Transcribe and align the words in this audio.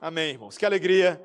Amém, 0.00 0.30
irmãos. 0.30 0.56
Que 0.56 0.64
alegria 0.64 1.20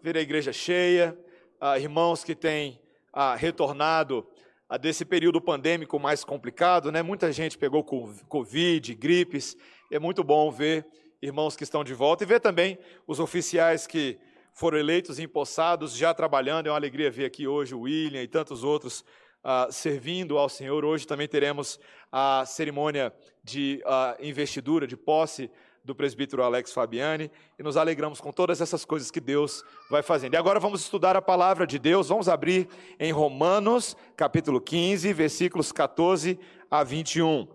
ver 0.00 0.16
a 0.16 0.20
igreja 0.20 0.52
cheia, 0.52 1.18
ah, 1.60 1.76
irmãos 1.80 2.22
que 2.22 2.32
têm 2.32 2.80
ah, 3.12 3.34
retornado 3.34 4.24
ah, 4.68 4.78
desse 4.78 5.04
período 5.04 5.40
pandêmico 5.40 5.98
mais 5.98 6.22
complicado, 6.22 6.92
né? 6.92 7.02
Muita 7.02 7.32
gente 7.32 7.58
pegou 7.58 7.82
Covid, 7.82 8.94
gripes. 8.94 9.56
É 9.90 9.98
muito 9.98 10.22
bom 10.22 10.48
ver 10.48 10.86
irmãos 11.20 11.56
que 11.56 11.64
estão 11.64 11.82
de 11.82 11.92
volta 11.92 12.22
e 12.22 12.26
ver 12.26 12.38
também 12.38 12.78
os 13.04 13.18
oficiais 13.18 13.84
que 13.84 14.16
foram 14.52 14.78
eleitos 14.78 15.18
e 15.18 15.24
empossados 15.24 15.96
já 15.96 16.14
trabalhando. 16.14 16.68
É 16.68 16.70
uma 16.70 16.76
alegria 16.76 17.10
ver 17.10 17.24
aqui 17.24 17.48
hoje 17.48 17.74
o 17.74 17.80
William 17.80 18.22
e 18.22 18.28
tantos 18.28 18.62
outros 18.62 19.04
Uh, 19.46 19.70
servindo 19.70 20.38
ao 20.38 20.48
Senhor. 20.48 20.86
Hoje 20.86 21.06
também 21.06 21.28
teremos 21.28 21.78
a 22.10 22.46
cerimônia 22.46 23.12
de 23.42 23.82
uh, 23.84 24.16
investidura, 24.26 24.86
de 24.86 24.96
posse 24.96 25.50
do 25.84 25.94
presbítero 25.94 26.42
Alex 26.42 26.72
Fabiani 26.72 27.30
e 27.58 27.62
nos 27.62 27.76
alegramos 27.76 28.18
com 28.20 28.32
todas 28.32 28.60
essas 28.62 28.84
coisas 28.86 29.10
que 29.10 29.20
Deus 29.20 29.62
vai 29.90 30.02
fazendo. 30.02 30.32
E 30.32 30.36
agora 30.36 30.58
vamos 30.58 30.80
estudar 30.80 31.14
a 31.14 31.20
palavra 31.20 31.66
de 31.66 31.78
Deus, 31.78 32.08
vamos 32.08 32.28
abrir 32.28 32.68
em 32.98 33.12
Romanos, 33.12 33.94
capítulo 34.16 34.60
15, 34.60 35.12
versículos 35.12 35.70
14 35.70 36.40
a 36.70 36.82
21. 36.82 37.46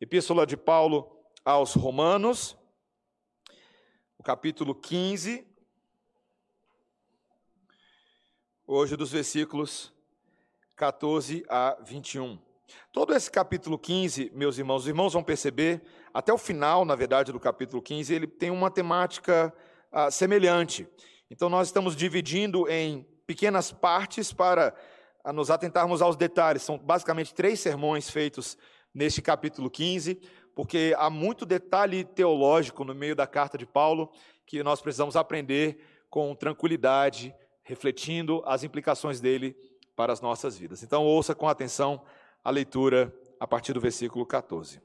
Epístola 0.00 0.46
de 0.46 0.56
Paulo 0.56 1.14
aos 1.44 1.74
Romanos, 1.74 2.56
o 4.16 4.22
capítulo 4.22 4.74
15, 4.74 5.46
hoje 8.66 8.96
dos 8.96 9.12
versículos 9.12 9.92
14 10.74 11.44
a 11.50 11.76
21. 11.84 12.38
Todo 12.92 13.14
esse 13.14 13.30
capítulo 13.30 13.78
15, 13.78 14.30
meus 14.34 14.58
irmãos, 14.58 14.82
os 14.82 14.88
irmãos 14.88 15.12
vão 15.12 15.22
perceber, 15.22 15.82
até 16.14 16.32
o 16.32 16.38
final, 16.38 16.84
na 16.84 16.94
verdade, 16.94 17.32
do 17.32 17.40
capítulo 17.40 17.82
15, 17.82 18.14
ele 18.14 18.28
tem 18.28 18.48
uma 18.48 18.70
temática 18.70 19.52
ah, 19.90 20.12
semelhante. 20.12 20.86
Então, 21.28 21.48
nós 21.48 21.66
estamos 21.66 21.96
dividindo 21.96 22.70
em 22.70 23.04
pequenas 23.26 23.72
partes 23.72 24.32
para 24.32 24.72
ah, 25.24 25.32
nos 25.32 25.50
atentarmos 25.50 26.00
aos 26.00 26.14
detalhes. 26.14 26.62
São 26.62 26.78
basicamente 26.78 27.34
três 27.34 27.58
sermões 27.58 28.08
feitos 28.08 28.56
neste 28.94 29.20
capítulo 29.20 29.68
15, 29.68 30.20
porque 30.54 30.94
há 30.96 31.10
muito 31.10 31.44
detalhe 31.44 32.04
teológico 32.04 32.84
no 32.84 32.94
meio 32.94 33.16
da 33.16 33.26
carta 33.26 33.58
de 33.58 33.66
Paulo 33.66 34.08
que 34.46 34.62
nós 34.62 34.80
precisamos 34.80 35.16
aprender 35.16 35.78
com 36.08 36.32
tranquilidade, 36.32 37.34
refletindo 37.64 38.40
as 38.46 38.62
implicações 38.62 39.20
dele 39.20 39.56
para 39.96 40.12
as 40.12 40.20
nossas 40.20 40.56
vidas. 40.56 40.84
Então, 40.84 41.04
ouça 41.04 41.34
com 41.34 41.48
atenção 41.48 42.00
a 42.44 42.50
leitura 42.50 43.12
a 43.40 43.48
partir 43.48 43.72
do 43.72 43.80
versículo 43.80 44.24
14. 44.24 44.80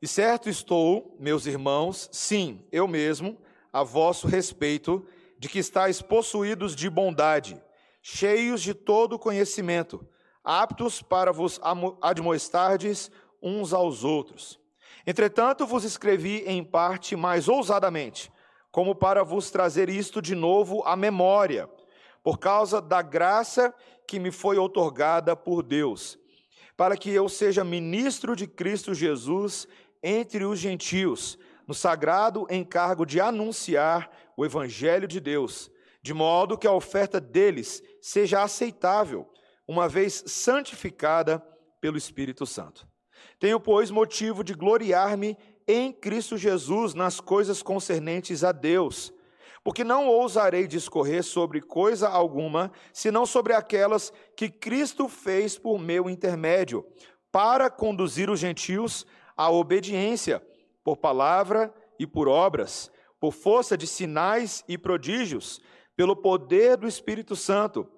E 0.00 0.06
certo 0.06 0.50
estou, 0.50 1.16
meus 1.18 1.46
irmãos, 1.46 2.08
sim, 2.12 2.62
eu 2.70 2.86
mesmo, 2.86 3.38
a 3.72 3.82
vosso 3.82 4.26
respeito, 4.26 5.06
de 5.38 5.48
que 5.48 5.58
estáis 5.58 6.02
possuídos 6.02 6.76
de 6.76 6.90
bondade, 6.90 7.60
cheios 8.02 8.60
de 8.60 8.74
todo 8.74 9.18
conhecimento, 9.18 10.06
aptos 10.44 11.00
para 11.00 11.32
vos 11.32 11.58
admoestardes 12.02 13.10
uns 13.42 13.72
aos 13.72 14.04
outros. 14.04 14.60
Entretanto, 15.06 15.66
vos 15.66 15.82
escrevi 15.82 16.42
em 16.46 16.62
parte 16.62 17.16
mais 17.16 17.48
ousadamente, 17.48 18.30
como 18.70 18.94
para 18.94 19.24
vos 19.24 19.50
trazer 19.50 19.88
isto 19.88 20.20
de 20.20 20.34
novo 20.34 20.82
à 20.84 20.94
memória, 20.94 21.70
por 22.22 22.38
causa 22.38 22.82
da 22.82 23.00
graça 23.00 23.74
que 24.06 24.18
me 24.18 24.30
foi 24.30 24.58
outorgada 24.58 25.34
por 25.34 25.62
Deus, 25.62 26.18
para 26.76 26.96
que 26.96 27.10
eu 27.10 27.28
seja 27.28 27.64
ministro 27.64 28.36
de 28.36 28.46
Cristo 28.46 28.92
Jesus 28.92 29.66
entre 30.08 30.44
os 30.44 30.60
gentios, 30.60 31.36
no 31.66 31.74
sagrado 31.74 32.46
encargo 32.48 33.04
de 33.04 33.20
anunciar 33.20 34.08
o 34.36 34.46
Evangelho 34.46 35.08
de 35.08 35.18
Deus, 35.18 35.68
de 36.00 36.14
modo 36.14 36.56
que 36.56 36.68
a 36.68 36.72
oferta 36.72 37.20
deles 37.20 37.82
seja 38.00 38.40
aceitável, 38.40 39.28
uma 39.66 39.88
vez 39.88 40.22
santificada 40.28 41.44
pelo 41.80 41.98
Espírito 41.98 42.46
Santo. 42.46 42.86
Tenho, 43.40 43.58
pois, 43.58 43.90
motivo 43.90 44.44
de 44.44 44.54
gloriar-me 44.54 45.36
em 45.66 45.92
Cristo 45.92 46.38
Jesus 46.38 46.94
nas 46.94 47.18
coisas 47.18 47.60
concernentes 47.60 48.44
a 48.44 48.52
Deus 48.52 49.12
porque 49.64 49.82
não 49.82 50.06
ousarei 50.06 50.64
discorrer 50.68 51.24
sobre 51.24 51.60
coisa 51.60 52.08
alguma, 52.08 52.70
senão 52.92 53.26
sobre 53.26 53.52
aquelas 53.52 54.12
que 54.36 54.48
Cristo 54.48 55.08
fez 55.08 55.58
por 55.58 55.76
meu 55.76 56.08
intermédio, 56.08 56.86
para 57.32 57.68
conduzir 57.68 58.30
os 58.30 58.38
gentios 58.38 59.04
à 59.36 59.50
obediência, 59.50 60.42
por 60.82 60.96
palavra 60.96 61.72
e 61.98 62.06
por 62.06 62.28
obras, 62.28 62.90
por 63.20 63.32
força 63.32 63.76
de 63.76 63.86
sinais 63.86 64.64
e 64.68 64.78
prodígios, 64.78 65.60
pelo 65.96 66.14
poder 66.14 66.76
do 66.76 66.86
Espírito 66.86 67.34
Santo, 67.34 67.88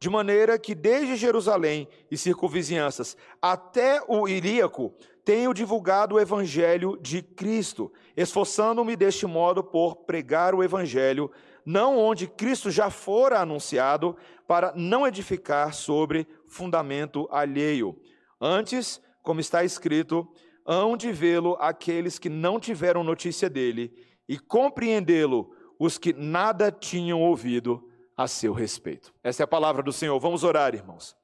de 0.00 0.08
maneira 0.08 0.58
que 0.58 0.74
desde 0.74 1.16
Jerusalém 1.16 1.88
e 2.10 2.16
circunvizinhanças 2.16 3.16
até 3.42 4.00
o 4.06 4.28
Iríaco 4.28 4.94
tenho 5.24 5.52
divulgado 5.52 6.14
o 6.14 6.20
evangelho 6.20 6.96
de 7.02 7.20
Cristo, 7.20 7.92
esforçando-me 8.16 8.96
deste 8.96 9.26
modo 9.26 9.62
por 9.62 9.96
pregar 9.96 10.54
o 10.54 10.62
evangelho, 10.64 11.30
não 11.66 11.98
onde 11.98 12.26
Cristo 12.26 12.70
já 12.70 12.88
fora 12.88 13.40
anunciado, 13.40 14.16
para 14.46 14.72
não 14.74 15.06
edificar 15.06 15.74
sobre 15.74 16.26
fundamento 16.46 17.28
alheio. 17.30 17.94
Antes, 18.40 19.02
como 19.22 19.40
está 19.40 19.62
escrito, 19.62 20.26
hão 20.68 20.98
de 20.98 21.10
vê-lo 21.10 21.56
aqueles 21.58 22.18
que 22.18 22.28
não 22.28 22.60
tiveram 22.60 23.02
notícia 23.02 23.48
dele, 23.48 23.90
e 24.28 24.38
compreendê-lo 24.38 25.50
os 25.78 25.96
que 25.96 26.12
nada 26.12 26.70
tinham 26.70 27.22
ouvido 27.22 27.88
a 28.14 28.28
seu 28.28 28.52
respeito. 28.52 29.14
Essa 29.24 29.42
é 29.42 29.44
a 29.44 29.48
palavra 29.48 29.82
do 29.82 29.92
Senhor. 29.92 30.20
Vamos 30.20 30.44
orar, 30.44 30.74
irmãos. 30.74 31.16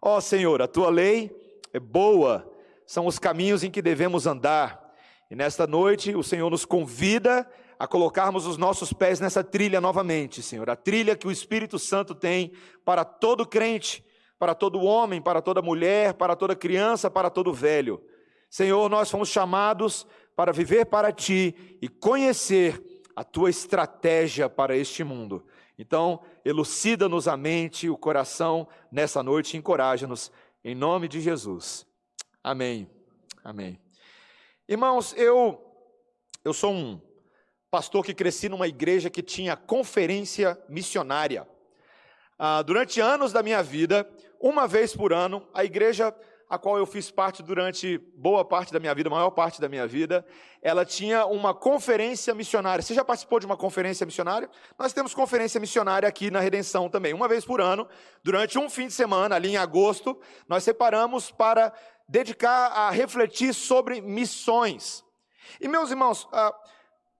Ó 0.00 0.20
Senhor, 0.20 0.62
a 0.62 0.68
tua 0.68 0.88
lei 0.88 1.30
é 1.72 1.80
boa 1.80 2.48
são 2.90 3.06
os 3.06 3.20
caminhos 3.20 3.62
em 3.62 3.70
que 3.70 3.80
devemos 3.80 4.26
andar. 4.26 4.92
E 5.30 5.36
nesta 5.36 5.64
noite 5.64 6.12
o 6.14 6.24
Senhor 6.24 6.50
nos 6.50 6.64
convida 6.64 7.48
a 7.78 7.86
colocarmos 7.86 8.46
os 8.46 8.56
nossos 8.56 8.92
pés 8.92 9.20
nessa 9.20 9.44
trilha 9.44 9.80
novamente, 9.80 10.42
Senhor, 10.42 10.68
a 10.68 10.74
trilha 10.74 11.14
que 11.14 11.28
o 11.28 11.30
Espírito 11.30 11.78
Santo 11.78 12.16
tem 12.16 12.52
para 12.84 13.04
todo 13.04 13.46
crente, 13.46 14.04
para 14.38 14.56
todo 14.56 14.82
homem, 14.82 15.22
para 15.22 15.40
toda 15.40 15.62
mulher, 15.62 16.14
para 16.14 16.34
toda 16.34 16.56
criança, 16.56 17.08
para 17.08 17.30
todo 17.30 17.54
velho. 17.54 18.02
Senhor, 18.50 18.90
nós 18.90 19.08
fomos 19.08 19.28
chamados 19.28 20.04
para 20.34 20.52
viver 20.52 20.86
para 20.86 21.12
ti 21.12 21.78
e 21.80 21.88
conhecer 21.88 22.82
a 23.14 23.22
tua 23.22 23.48
estratégia 23.48 24.50
para 24.50 24.76
este 24.76 25.04
mundo. 25.04 25.46
Então, 25.78 26.20
elucida-nos 26.44 27.28
a 27.28 27.36
mente 27.36 27.86
e 27.86 27.90
o 27.90 27.96
coração 27.96 28.66
nessa 28.90 29.22
noite 29.22 29.56
encoraja-nos 29.56 30.32
em 30.64 30.74
nome 30.74 31.06
de 31.06 31.20
Jesus. 31.20 31.86
Amém. 32.42 32.90
Amém. 33.44 33.80
Irmãos, 34.68 35.14
eu 35.16 35.66
eu 36.44 36.52
sou 36.52 36.72
um 36.72 37.00
pastor 37.70 38.04
que 38.04 38.14
cresci 38.14 38.48
numa 38.48 38.66
igreja 38.66 39.08
que 39.08 39.22
tinha 39.22 39.56
conferência 39.56 40.58
missionária. 40.68 41.46
Ah, 42.38 42.62
durante 42.62 43.00
anos 43.00 43.32
da 43.32 43.42
minha 43.42 43.62
vida, 43.62 44.10
uma 44.40 44.66
vez 44.66 44.96
por 44.96 45.12
ano, 45.12 45.46
a 45.52 45.64
igreja 45.64 46.14
a 46.50 46.58
qual 46.58 46.76
eu 46.76 46.84
fiz 46.84 47.12
parte 47.12 47.44
durante 47.44 47.96
boa 48.16 48.44
parte 48.44 48.72
da 48.72 48.80
minha 48.80 48.92
vida, 48.92 49.08
maior 49.08 49.30
parte 49.30 49.60
da 49.60 49.68
minha 49.68 49.86
vida, 49.86 50.26
ela 50.60 50.84
tinha 50.84 51.24
uma 51.24 51.54
conferência 51.54 52.34
missionária. 52.34 52.82
Você 52.82 52.92
já 52.92 53.04
participou 53.04 53.38
de 53.38 53.46
uma 53.46 53.56
conferência 53.56 54.04
missionária? 54.04 54.50
Nós 54.76 54.92
temos 54.92 55.14
conferência 55.14 55.60
missionária 55.60 56.08
aqui 56.08 56.28
na 56.28 56.40
Redenção 56.40 56.88
também. 56.88 57.14
Uma 57.14 57.28
vez 57.28 57.44
por 57.44 57.60
ano, 57.60 57.88
durante 58.24 58.58
um 58.58 58.68
fim 58.68 58.88
de 58.88 58.92
semana, 58.92 59.36
ali 59.36 59.50
em 59.50 59.56
agosto, 59.56 60.20
nós 60.48 60.64
separamos 60.64 61.30
para 61.30 61.72
dedicar 62.08 62.66
a 62.72 62.90
refletir 62.90 63.54
sobre 63.54 64.00
missões. 64.00 65.04
E 65.60 65.68
meus 65.68 65.90
irmãos, 65.90 66.28
ah, 66.32 66.52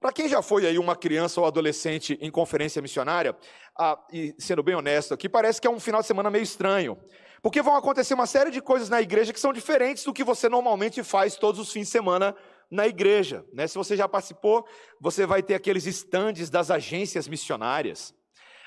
para 0.01 0.13
quem 0.13 0.29
já 0.29 0.43
foi 0.43 0.67
aí 0.67 0.77
uma 0.77 0.97
criança 0.97 1.41
ou 1.41 1.47
adolescente 1.47 2.19
em 2.21 2.33
conferência 2.33 2.83
missionária, 2.83 3.37
ah, 3.79 3.97
e 4.13 4.35
sendo 4.41 4.61
bem 4.61 4.75
honesto 4.75 5.15
aqui, 5.15 5.29
parece 5.29 5.61
que 5.61 5.69
é 5.69 5.71
um 5.71 5.79
final 5.79 6.01
de 6.01 6.09
semana 6.09 6.31
meio 6.31 6.43
estranho. 6.43 6.99
Porque 7.43 7.63
vão 7.63 7.77
acontecer 7.77 8.15
uma 8.15 8.27
série 8.27 8.51
de 8.51 8.61
coisas 8.61 8.89
na 8.89 9.01
igreja 9.01 9.33
que 9.33 9.41
são 9.41 9.53
diferentes 9.53 10.05
do 10.05 10.13
que 10.13 10.25
você 10.25 10.49
normalmente 10.49 11.03
faz 11.03 11.37
todos 11.37 11.61
os 11.61 11.73
fins 11.73 11.87
de 11.87 11.91
semana 11.93 12.35
na 12.71 12.87
igreja. 12.87 13.45
Né? 13.53 13.67
Se 13.67 13.77
você 13.77 13.97
já 13.97 14.09
participou, 14.09 14.67
você 15.01 15.27
vai 15.27 15.43
ter 15.43 15.55
aqueles 15.55 15.87
estandes 15.87 16.51
das 16.51 16.71
agências 16.71 17.27
missionárias. 17.27 18.15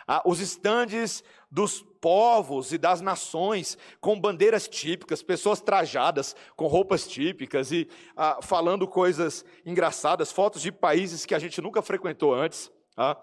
Ah, 0.08 0.22
os 0.26 0.42
estandes 0.42 1.24
dos 1.50 1.82
povos 2.02 2.74
e 2.74 2.78
das 2.78 3.00
nações 3.00 3.78
com 4.02 4.20
bandeiras 4.20 4.68
típicas, 4.68 5.24
pessoas 5.24 5.62
trajadas 5.62 6.36
com 6.58 6.68
roupas 6.68 7.08
típicas 7.08 7.72
e 7.72 7.88
ah, 8.18 8.40
falando 8.42 8.86
coisas 8.88 9.46
engraçadas, 9.66 10.32
fotos 10.32 10.62
de 10.62 10.72
países 10.72 11.26
que 11.26 11.34
a 11.34 11.40
gente 11.40 11.62
nunca 11.62 11.82
frequentou 11.82 12.34
antes. 12.34 12.70
Ah. 12.98 13.18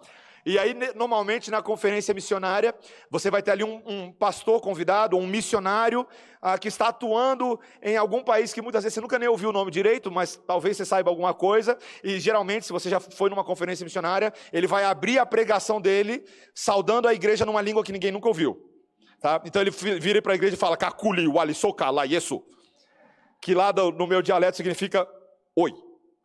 E 0.44 0.58
aí, 0.58 0.74
normalmente, 0.94 1.50
na 1.50 1.62
conferência 1.62 2.14
missionária, 2.14 2.74
você 3.10 3.30
vai 3.30 3.42
ter 3.42 3.50
ali 3.50 3.64
um, 3.64 3.82
um 3.86 4.12
pastor 4.12 4.60
convidado, 4.60 5.16
um 5.16 5.26
missionário, 5.26 6.06
ah, 6.40 6.58
que 6.58 6.68
está 6.68 6.88
atuando 6.88 7.60
em 7.82 7.96
algum 7.96 8.22
país 8.22 8.52
que 8.52 8.62
muitas 8.62 8.82
vezes 8.82 8.94
você 8.94 9.00
nunca 9.00 9.18
nem 9.18 9.28
ouviu 9.28 9.50
o 9.50 9.52
nome 9.52 9.70
direito, 9.70 10.10
mas 10.10 10.36
talvez 10.46 10.76
você 10.76 10.84
saiba 10.84 11.10
alguma 11.10 11.34
coisa. 11.34 11.76
E 12.02 12.18
geralmente, 12.18 12.64
se 12.64 12.72
você 12.72 12.88
já 12.88 12.98
foi 12.98 13.28
numa 13.28 13.44
conferência 13.44 13.84
missionária, 13.84 14.32
ele 14.52 14.66
vai 14.66 14.84
abrir 14.84 15.18
a 15.18 15.26
pregação 15.26 15.80
dele, 15.80 16.24
saudando 16.54 17.06
a 17.06 17.14
igreja 17.14 17.44
numa 17.44 17.60
língua 17.60 17.84
que 17.84 17.92
ninguém 17.92 18.10
nunca 18.10 18.28
ouviu. 18.28 18.56
Tá? 19.20 19.42
Então 19.44 19.60
ele 19.60 19.70
vira 19.70 20.22
para 20.22 20.32
a 20.32 20.34
igreja 20.34 20.54
e 20.54 20.58
fala: 20.58 20.76
Kakuli, 20.76 21.28
walisoka, 21.28 21.90
la 21.90 22.04
yesu. 22.04 22.42
Que 23.42 23.54
lá 23.54 23.72
no 23.72 24.06
meu 24.06 24.22
dialeto 24.22 24.56
significa 24.56 25.06
oi. 25.54 25.72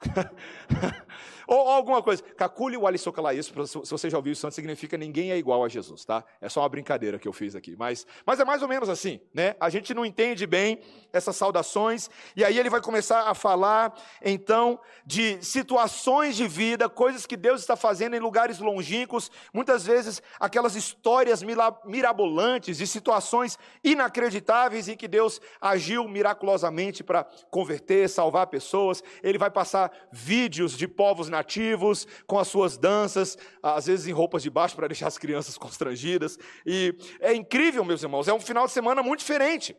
Ou, 1.47 1.57
ou, 1.57 1.67
alguma 1.69 2.01
coisa. 2.01 2.23
Kakuli 2.23 2.77
walisokala 2.77 3.33
isso, 3.33 3.53
se 3.67 3.91
você 3.91 4.09
já 4.09 4.17
ouviu 4.17 4.33
isso 4.33 4.45
antes, 4.45 4.55
significa 4.55 4.97
ninguém 4.97 5.31
é 5.31 5.37
igual 5.37 5.63
a 5.63 5.69
Jesus, 5.69 6.05
tá? 6.05 6.23
É 6.41 6.49
só 6.49 6.61
uma 6.61 6.69
brincadeira 6.69 7.19
que 7.19 7.27
eu 7.27 7.33
fiz 7.33 7.55
aqui. 7.55 7.75
Mas, 7.77 8.05
mas 8.25 8.39
é 8.39 8.45
mais 8.45 8.61
ou 8.61 8.67
menos 8.67 8.89
assim, 8.89 9.19
né? 9.33 9.55
A 9.59 9.69
gente 9.69 9.93
não 9.93 10.05
entende 10.05 10.45
bem 10.45 10.79
essas 11.11 11.35
saudações, 11.35 12.09
e 12.35 12.43
aí 12.43 12.57
ele 12.57 12.69
vai 12.69 12.81
começar 12.81 13.29
a 13.29 13.33
falar, 13.33 13.93
então, 14.21 14.79
de 15.05 15.43
situações 15.43 16.35
de 16.35 16.47
vida, 16.47 16.89
coisas 16.89 17.25
que 17.25 17.37
Deus 17.37 17.61
está 17.61 17.75
fazendo 17.75 18.15
em 18.15 18.19
lugares 18.19 18.59
longínquos, 18.59 19.31
muitas 19.53 19.85
vezes 19.85 20.21
aquelas 20.39 20.75
histórias 20.75 21.41
mirabolantes 21.85 22.77
de 22.77 22.87
situações 22.87 23.57
inacreditáveis 23.83 24.87
em 24.87 24.97
que 24.97 25.07
Deus 25.07 25.39
agiu 25.61 26.07
miraculosamente 26.07 27.03
para 27.03 27.25
converter, 27.49 28.09
salvar 28.09 28.47
pessoas. 28.47 29.03
Ele 29.23 29.37
vai 29.37 29.49
passar 29.49 29.91
vídeos 30.11 30.77
de 30.77 30.87
povos 30.87 31.29
nativos, 31.35 32.07
com 32.25 32.39
as 32.39 32.47
suas 32.47 32.77
danças, 32.77 33.37
às 33.61 33.85
vezes 33.85 34.07
em 34.07 34.11
roupas 34.11 34.41
de 34.41 34.49
baixo 34.49 34.75
para 34.75 34.87
deixar 34.87 35.07
as 35.07 35.17
crianças 35.17 35.57
constrangidas. 35.59 36.37
E 36.65 36.95
é 37.19 37.33
incrível, 37.33 37.83
meus 37.83 38.01
irmãos, 38.03 38.27
é 38.27 38.33
um 38.33 38.39
final 38.39 38.65
de 38.65 38.71
semana 38.71 39.03
muito 39.03 39.19
diferente. 39.19 39.75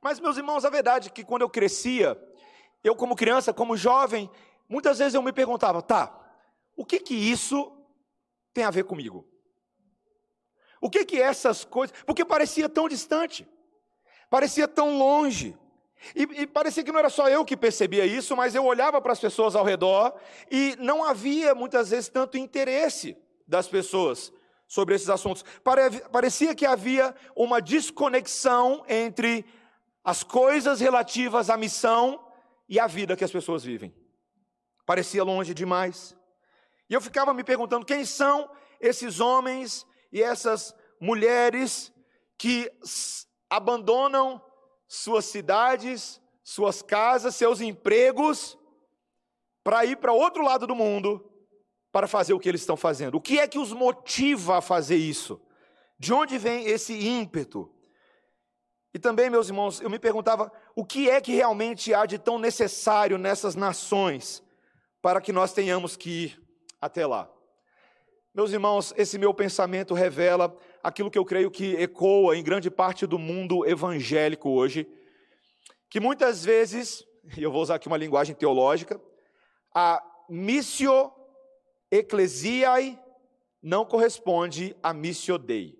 Mas, 0.00 0.20
meus 0.20 0.36
irmãos, 0.36 0.64
a 0.64 0.70
verdade 0.70 1.08
é 1.08 1.10
que 1.10 1.24
quando 1.24 1.42
eu 1.42 1.50
crescia, 1.50 2.16
eu 2.84 2.94
como 2.94 3.16
criança, 3.16 3.52
como 3.52 3.76
jovem, 3.76 4.30
muitas 4.68 4.98
vezes 4.98 5.14
eu 5.14 5.22
me 5.22 5.32
perguntava, 5.32 5.82
tá, 5.82 6.16
o 6.76 6.84
que 6.84 7.00
que 7.00 7.14
isso 7.14 7.72
tem 8.52 8.64
a 8.64 8.70
ver 8.70 8.84
comigo? 8.84 9.26
O 10.80 10.90
que 10.90 11.04
que 11.04 11.20
essas 11.20 11.64
coisas, 11.64 11.96
porque 12.04 12.24
parecia 12.24 12.68
tão 12.68 12.88
distante, 12.88 13.48
parecia 14.30 14.68
tão 14.68 14.98
longe. 14.98 15.56
E, 16.14 16.42
e, 16.42 16.46
parecia 16.46 16.84
que 16.84 16.92
não 16.92 16.98
era 16.98 17.10
só 17.10 17.28
eu 17.28 17.44
que 17.44 17.56
percebia 17.56 18.04
isso, 18.04 18.36
mas 18.36 18.54
eu 18.54 18.64
olhava 18.64 19.00
para 19.00 19.12
as 19.12 19.20
pessoas 19.20 19.56
ao 19.56 19.64
redor 19.64 20.14
e 20.50 20.76
não 20.78 21.02
havia 21.02 21.54
muitas 21.54 21.90
vezes 21.90 22.08
tanto 22.08 22.36
interesse 22.36 23.16
das 23.46 23.66
pessoas 23.66 24.32
sobre 24.68 24.94
esses 24.94 25.08
assuntos. 25.08 25.44
Parecia 26.12 26.54
que 26.54 26.66
havia 26.66 27.14
uma 27.34 27.60
desconexão 27.60 28.84
entre 28.88 29.44
as 30.04 30.22
coisas 30.22 30.80
relativas 30.80 31.50
à 31.50 31.56
missão 31.56 32.24
e 32.68 32.78
à 32.78 32.86
vida 32.86 33.16
que 33.16 33.24
as 33.24 33.32
pessoas 33.32 33.64
vivem. 33.64 33.94
Parecia 34.84 35.24
longe 35.24 35.52
demais. 35.52 36.16
E 36.88 36.94
eu 36.94 37.00
ficava 37.00 37.34
me 37.34 37.42
perguntando 37.42 37.86
quem 37.86 38.04
são 38.04 38.48
esses 38.80 39.18
homens 39.18 39.86
e 40.12 40.22
essas 40.22 40.74
mulheres 41.00 41.92
que 42.38 42.70
abandonam 43.50 44.40
suas 44.86 45.24
cidades, 45.24 46.20
suas 46.42 46.82
casas, 46.82 47.34
seus 47.34 47.60
empregos, 47.60 48.58
para 49.64 49.84
ir 49.84 49.96
para 49.96 50.12
outro 50.12 50.44
lado 50.44 50.66
do 50.66 50.74
mundo 50.74 51.28
para 51.90 52.06
fazer 52.06 52.34
o 52.34 52.38
que 52.38 52.48
eles 52.48 52.60
estão 52.60 52.76
fazendo. 52.76 53.16
O 53.16 53.20
que 53.20 53.38
é 53.38 53.48
que 53.48 53.58
os 53.58 53.72
motiva 53.72 54.58
a 54.58 54.60
fazer 54.60 54.96
isso? 54.96 55.40
De 55.98 56.12
onde 56.12 56.38
vem 56.38 56.66
esse 56.66 56.92
ímpeto? 56.92 57.72
E 58.92 58.98
também, 58.98 59.28
meus 59.28 59.48
irmãos, 59.48 59.80
eu 59.80 59.90
me 59.90 59.98
perguntava 59.98 60.50
o 60.74 60.84
que 60.84 61.10
é 61.10 61.20
que 61.20 61.34
realmente 61.34 61.92
há 61.92 62.06
de 62.06 62.18
tão 62.18 62.38
necessário 62.38 63.18
nessas 63.18 63.54
nações 63.54 64.42
para 65.02 65.20
que 65.20 65.32
nós 65.32 65.52
tenhamos 65.52 65.96
que 65.96 66.10
ir 66.10 66.42
até 66.80 67.06
lá. 67.06 67.30
Meus 68.36 68.52
irmãos, 68.52 68.92
esse 68.98 69.16
meu 69.16 69.32
pensamento 69.32 69.94
revela 69.94 70.54
aquilo 70.82 71.10
que 71.10 71.16
eu 71.16 71.24
creio 71.24 71.50
que 71.50 71.74
ecoa 71.76 72.36
em 72.36 72.44
grande 72.44 72.70
parte 72.70 73.06
do 73.06 73.18
mundo 73.18 73.66
evangélico 73.66 74.50
hoje, 74.50 74.86
que 75.88 75.98
muitas 75.98 76.44
vezes, 76.44 77.02
e 77.34 77.42
eu 77.42 77.50
vou 77.50 77.62
usar 77.62 77.76
aqui 77.76 77.86
uma 77.86 77.96
linguagem 77.96 78.36
teológica, 78.36 79.00
a 79.74 80.02
missio 80.28 81.10
ecclesiae 81.90 83.00
não 83.62 83.86
corresponde 83.86 84.76
a 84.82 84.92
missio 84.92 85.38
dei. 85.38 85.74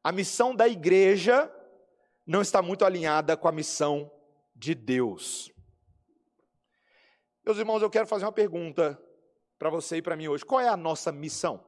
A 0.00 0.12
missão 0.12 0.54
da 0.54 0.68
igreja 0.68 1.52
não 2.24 2.40
está 2.40 2.62
muito 2.62 2.84
alinhada 2.84 3.36
com 3.36 3.48
a 3.48 3.52
missão 3.52 4.08
de 4.54 4.76
Deus. 4.76 5.50
Meus 7.44 7.58
irmãos, 7.58 7.82
eu 7.82 7.90
quero 7.90 8.06
fazer 8.06 8.26
uma 8.26 8.30
pergunta 8.30 8.96
para 9.64 9.70
você 9.70 9.96
e 9.96 10.02
para 10.02 10.14
mim 10.14 10.28
hoje. 10.28 10.44
Qual 10.44 10.60
é 10.60 10.68
a 10.68 10.76
nossa 10.76 11.10
missão? 11.10 11.58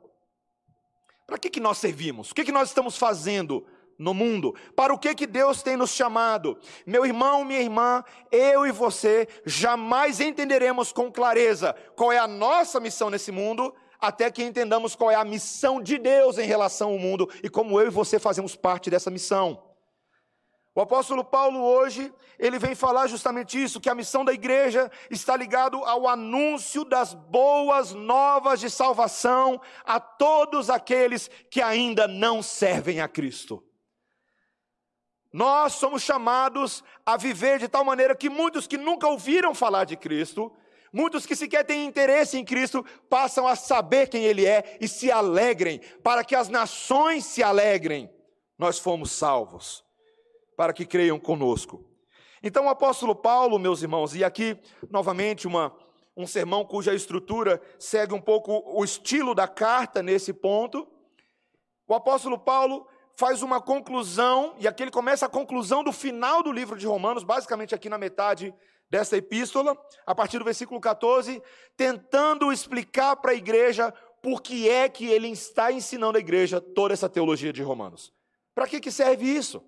Para 1.26 1.38
que, 1.38 1.48
que 1.48 1.58
nós 1.58 1.78
servimos? 1.78 2.30
O 2.30 2.34
que, 2.34 2.44
que 2.44 2.52
nós 2.52 2.68
estamos 2.68 2.98
fazendo 2.98 3.66
no 3.98 4.12
mundo? 4.12 4.54
Para 4.76 4.92
o 4.92 4.98
que, 4.98 5.14
que 5.14 5.26
Deus 5.26 5.62
tem 5.62 5.78
nos 5.78 5.92
chamado? 5.92 6.58
Meu 6.84 7.06
irmão, 7.06 7.42
minha 7.42 7.58
irmã, 7.58 8.04
eu 8.30 8.66
e 8.66 8.70
você 8.70 9.26
jamais 9.46 10.20
entenderemos 10.20 10.92
com 10.92 11.10
clareza 11.10 11.74
qual 11.96 12.12
é 12.12 12.18
a 12.18 12.28
nossa 12.28 12.78
missão 12.78 13.08
nesse 13.08 13.32
mundo, 13.32 13.74
até 13.98 14.30
que 14.30 14.44
entendamos 14.44 14.94
qual 14.94 15.10
é 15.10 15.14
a 15.14 15.24
missão 15.24 15.80
de 15.80 15.96
Deus 15.96 16.36
em 16.36 16.44
relação 16.44 16.90
ao 16.90 16.98
mundo 16.98 17.26
e 17.42 17.48
como 17.48 17.80
eu 17.80 17.86
e 17.86 17.90
você 17.90 18.18
fazemos 18.18 18.54
parte 18.54 18.90
dessa 18.90 19.10
missão. 19.10 19.65
O 20.76 20.82
apóstolo 20.82 21.24
Paulo 21.24 21.58
hoje, 21.58 22.12
ele 22.38 22.58
vem 22.58 22.74
falar 22.74 23.06
justamente 23.06 23.60
isso, 23.60 23.80
que 23.80 23.88
a 23.88 23.94
missão 23.94 24.22
da 24.22 24.34
igreja 24.34 24.92
está 25.10 25.34
ligado 25.34 25.78
ao 25.78 26.06
anúncio 26.06 26.84
das 26.84 27.14
boas 27.14 27.94
novas 27.94 28.60
de 28.60 28.68
salvação 28.68 29.58
a 29.86 29.98
todos 29.98 30.68
aqueles 30.68 31.30
que 31.50 31.62
ainda 31.62 32.06
não 32.06 32.42
servem 32.42 33.00
a 33.00 33.08
Cristo. 33.08 33.64
Nós 35.32 35.72
somos 35.72 36.02
chamados 36.02 36.84
a 37.06 37.16
viver 37.16 37.58
de 37.58 37.68
tal 37.68 37.82
maneira 37.82 38.14
que 38.14 38.28
muitos 38.28 38.66
que 38.66 38.76
nunca 38.76 39.08
ouviram 39.08 39.54
falar 39.54 39.84
de 39.84 39.96
Cristo, 39.96 40.54
muitos 40.92 41.24
que 41.24 41.34
sequer 41.34 41.64
têm 41.64 41.86
interesse 41.86 42.36
em 42.36 42.44
Cristo, 42.44 42.84
passam 43.08 43.48
a 43.48 43.56
saber 43.56 44.10
quem 44.10 44.24
Ele 44.24 44.44
é 44.44 44.76
e 44.78 44.86
se 44.86 45.10
alegrem, 45.10 45.80
para 46.04 46.22
que 46.22 46.36
as 46.36 46.50
nações 46.50 47.24
se 47.24 47.42
alegrem. 47.42 48.10
Nós 48.58 48.78
fomos 48.78 49.10
salvos 49.10 49.85
para 50.56 50.72
que 50.72 50.86
creiam 50.86 51.18
conosco. 51.18 51.84
Então 52.42 52.66
o 52.66 52.68
apóstolo 52.68 53.14
Paulo, 53.14 53.58
meus 53.58 53.82
irmãos, 53.82 54.14
e 54.14 54.24
aqui 54.24 54.58
novamente 54.90 55.46
uma, 55.46 55.72
um 56.16 56.26
sermão 56.26 56.64
cuja 56.64 56.94
estrutura 56.94 57.60
segue 57.78 58.14
um 58.14 58.20
pouco 58.20 58.62
o 58.66 58.82
estilo 58.84 59.34
da 59.34 59.46
carta 59.46 60.02
nesse 60.02 60.32
ponto. 60.32 60.88
O 61.86 61.94
apóstolo 61.94 62.38
Paulo 62.38 62.86
faz 63.16 63.42
uma 63.42 63.60
conclusão, 63.60 64.54
e 64.58 64.68
aqui 64.68 64.82
ele 64.82 64.90
começa 64.90 65.26
a 65.26 65.28
conclusão 65.28 65.82
do 65.82 65.92
final 65.92 66.42
do 66.42 66.52
livro 66.52 66.78
de 66.78 66.86
Romanos, 66.86 67.24
basicamente 67.24 67.74
aqui 67.74 67.88
na 67.88 67.96
metade 67.96 68.54
dessa 68.90 69.16
epístola, 69.16 69.76
a 70.06 70.14
partir 70.14 70.38
do 70.38 70.44
versículo 70.44 70.80
14, 70.80 71.42
tentando 71.76 72.52
explicar 72.52 73.16
para 73.16 73.32
a 73.32 73.34
igreja 73.34 73.92
por 74.22 74.42
que 74.42 74.68
é 74.68 74.88
que 74.88 75.06
ele 75.06 75.28
está 75.28 75.72
ensinando 75.72 76.18
a 76.18 76.20
igreja 76.20 76.60
toda 76.60 76.92
essa 76.92 77.08
teologia 77.08 77.52
de 77.52 77.62
Romanos. 77.62 78.12
Para 78.54 78.66
que, 78.66 78.80
que 78.80 78.90
serve 78.90 79.24
isso? 79.24 79.62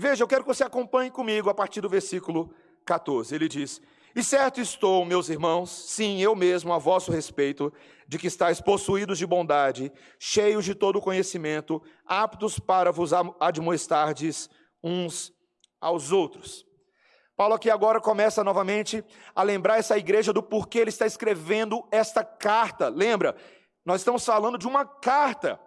Veja, 0.00 0.24
eu 0.24 0.26
quero 0.26 0.42
que 0.44 0.48
você 0.48 0.64
acompanhe 0.64 1.10
comigo 1.10 1.50
a 1.50 1.54
partir 1.54 1.82
do 1.82 1.88
versículo 1.88 2.50
14. 2.86 3.34
Ele 3.34 3.46
diz: 3.46 3.82
E 4.16 4.24
certo 4.24 4.58
estou, 4.58 5.04
meus 5.04 5.28
irmãos, 5.28 5.68
sim, 5.70 6.22
eu 6.22 6.34
mesmo, 6.34 6.72
a 6.72 6.78
vosso 6.78 7.12
respeito, 7.12 7.70
de 8.08 8.18
que 8.18 8.26
estáis 8.26 8.62
possuídos 8.62 9.18
de 9.18 9.26
bondade, 9.26 9.92
cheios 10.18 10.64
de 10.64 10.74
todo 10.74 11.02
conhecimento, 11.02 11.82
aptos 12.06 12.58
para 12.58 12.90
vos 12.90 13.12
admoestardes 13.38 14.48
uns 14.82 15.34
aos 15.78 16.12
outros. 16.12 16.64
Paulo 17.36 17.52
aqui 17.52 17.68
agora 17.68 18.00
começa 18.00 18.42
novamente 18.42 19.04
a 19.34 19.42
lembrar 19.42 19.78
essa 19.78 19.98
igreja 19.98 20.32
do 20.32 20.42
porquê 20.42 20.78
ele 20.78 20.88
está 20.88 21.04
escrevendo 21.04 21.86
esta 21.92 22.24
carta. 22.24 22.88
Lembra? 22.88 23.36
Nós 23.84 24.00
estamos 24.00 24.24
falando 24.24 24.56
de 24.56 24.66
uma 24.66 24.86
carta. 24.86 25.60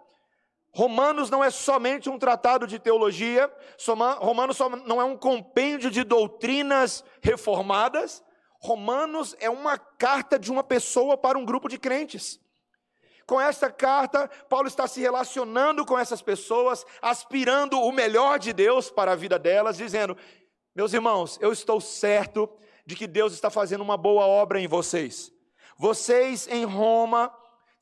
Romanos 0.74 1.30
não 1.30 1.42
é 1.42 1.50
somente 1.50 2.10
um 2.10 2.18
tratado 2.18 2.66
de 2.66 2.80
teologia, 2.80 3.48
Romanos 4.18 4.58
não 4.84 5.00
é 5.00 5.04
um 5.04 5.16
compêndio 5.16 5.88
de 5.88 6.02
doutrinas 6.02 7.04
reformadas, 7.22 8.24
Romanos 8.58 9.36
é 9.38 9.48
uma 9.48 9.78
carta 9.78 10.36
de 10.36 10.50
uma 10.50 10.64
pessoa 10.64 11.16
para 11.16 11.38
um 11.38 11.44
grupo 11.44 11.68
de 11.68 11.78
crentes. 11.78 12.40
Com 13.24 13.40
esta 13.40 13.70
carta, 13.70 14.28
Paulo 14.48 14.66
está 14.66 14.88
se 14.88 15.00
relacionando 15.00 15.86
com 15.86 15.96
essas 15.96 16.20
pessoas, 16.20 16.84
aspirando 17.00 17.80
o 17.80 17.92
melhor 17.92 18.40
de 18.40 18.52
Deus 18.52 18.90
para 18.90 19.12
a 19.12 19.16
vida 19.16 19.38
delas, 19.38 19.76
dizendo: 19.76 20.16
Meus 20.74 20.92
irmãos, 20.92 21.38
eu 21.40 21.52
estou 21.52 21.80
certo 21.80 22.50
de 22.84 22.96
que 22.96 23.06
Deus 23.06 23.32
está 23.32 23.48
fazendo 23.48 23.82
uma 23.82 23.96
boa 23.96 24.26
obra 24.26 24.60
em 24.60 24.66
vocês. 24.66 25.32
Vocês 25.78 26.48
em 26.48 26.64
Roma 26.64 27.32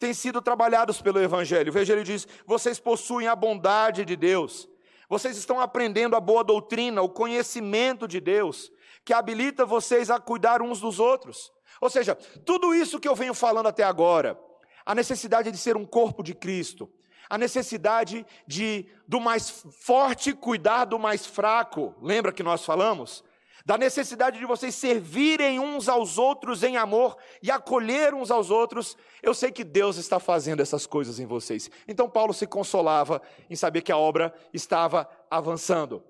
têm 0.02 0.12
sido 0.12 0.42
trabalhados 0.42 1.00
pelo 1.00 1.23
Evangelho. 1.23 1.73
Veja, 1.73 1.92
ele 1.92 2.02
diz: 2.02 2.26
vocês 2.44 2.80
possuem 2.80 3.28
a 3.28 3.37
bondade 3.37 4.04
de 4.04 4.16
Deus, 4.16 4.68
vocês 5.09 5.37
estão 5.37 5.61
aprendendo 5.61 6.16
a 6.16 6.21
boa 6.21 6.42
doutrina, 6.42 7.00
o 7.02 7.09
conhecimento 7.09 8.09
de 8.09 8.21
Deus, 8.21 8.73
que 9.04 9.12
habilita 9.12 9.64
vocês 9.64 10.11
a 10.11 10.18
cuidar 10.18 10.61
uns 10.61 10.80
dos 10.80 10.99
outros. 10.99 11.52
Ou 11.80 11.88
seja, 11.88 12.16
tudo 12.44 12.75
isso 12.75 12.99
que 12.99 13.06
eu 13.06 13.14
venho 13.14 13.32
falando 13.32 13.68
até 13.68 13.85
agora, 13.85 14.37
a 14.85 14.92
necessidade 14.92 15.52
de 15.52 15.56
ser 15.56 15.76
um 15.76 15.87
corpo 15.87 16.21
de 16.21 16.35
Cristo, 16.35 16.90
a 17.30 17.38
necessidade 17.38 18.26
de 18.44 18.88
do 19.06 19.21
mais 19.21 19.64
forte 19.80 20.32
cuidar 20.32 20.85
do 20.85 20.99
mais 20.99 21.25
fraco. 21.25 21.94
Lembra 22.02 22.32
que 22.32 22.42
nós 22.42 22.64
falamos? 22.64 23.23
Da 23.64 23.78
necessidade 23.78 24.38
de 24.38 24.47
vocês 24.47 24.75
servirem 24.75 25.61
uns 25.61 25.88
aos 25.88 26.19
outros 26.19 26.62
em 26.62 26.76
amor 26.76 27.16
e 27.42 27.50
acolher 27.50 28.12
uns 28.12 28.31
aos 28.31 28.50
outros. 28.50 28.97
Eu 29.23 29.35
sei 29.35 29.52
que 29.52 29.62
Deus 29.62 29.97
está 29.97 30.19
fazendo 30.19 30.61
essas 30.61 30.87
coisas 30.87 31.21
em 31.21 31.26
vocês. 31.26 31.71
Então 31.87 32.09
Paulo 32.09 32.35
se 32.35 32.47
consolava 32.47 33.23
em 33.49 33.54
saber 33.54 33.83
que 33.83 33.92
a 33.92 33.97
obra 33.97 34.35
estava 34.52 35.09
avançando. 35.31 36.02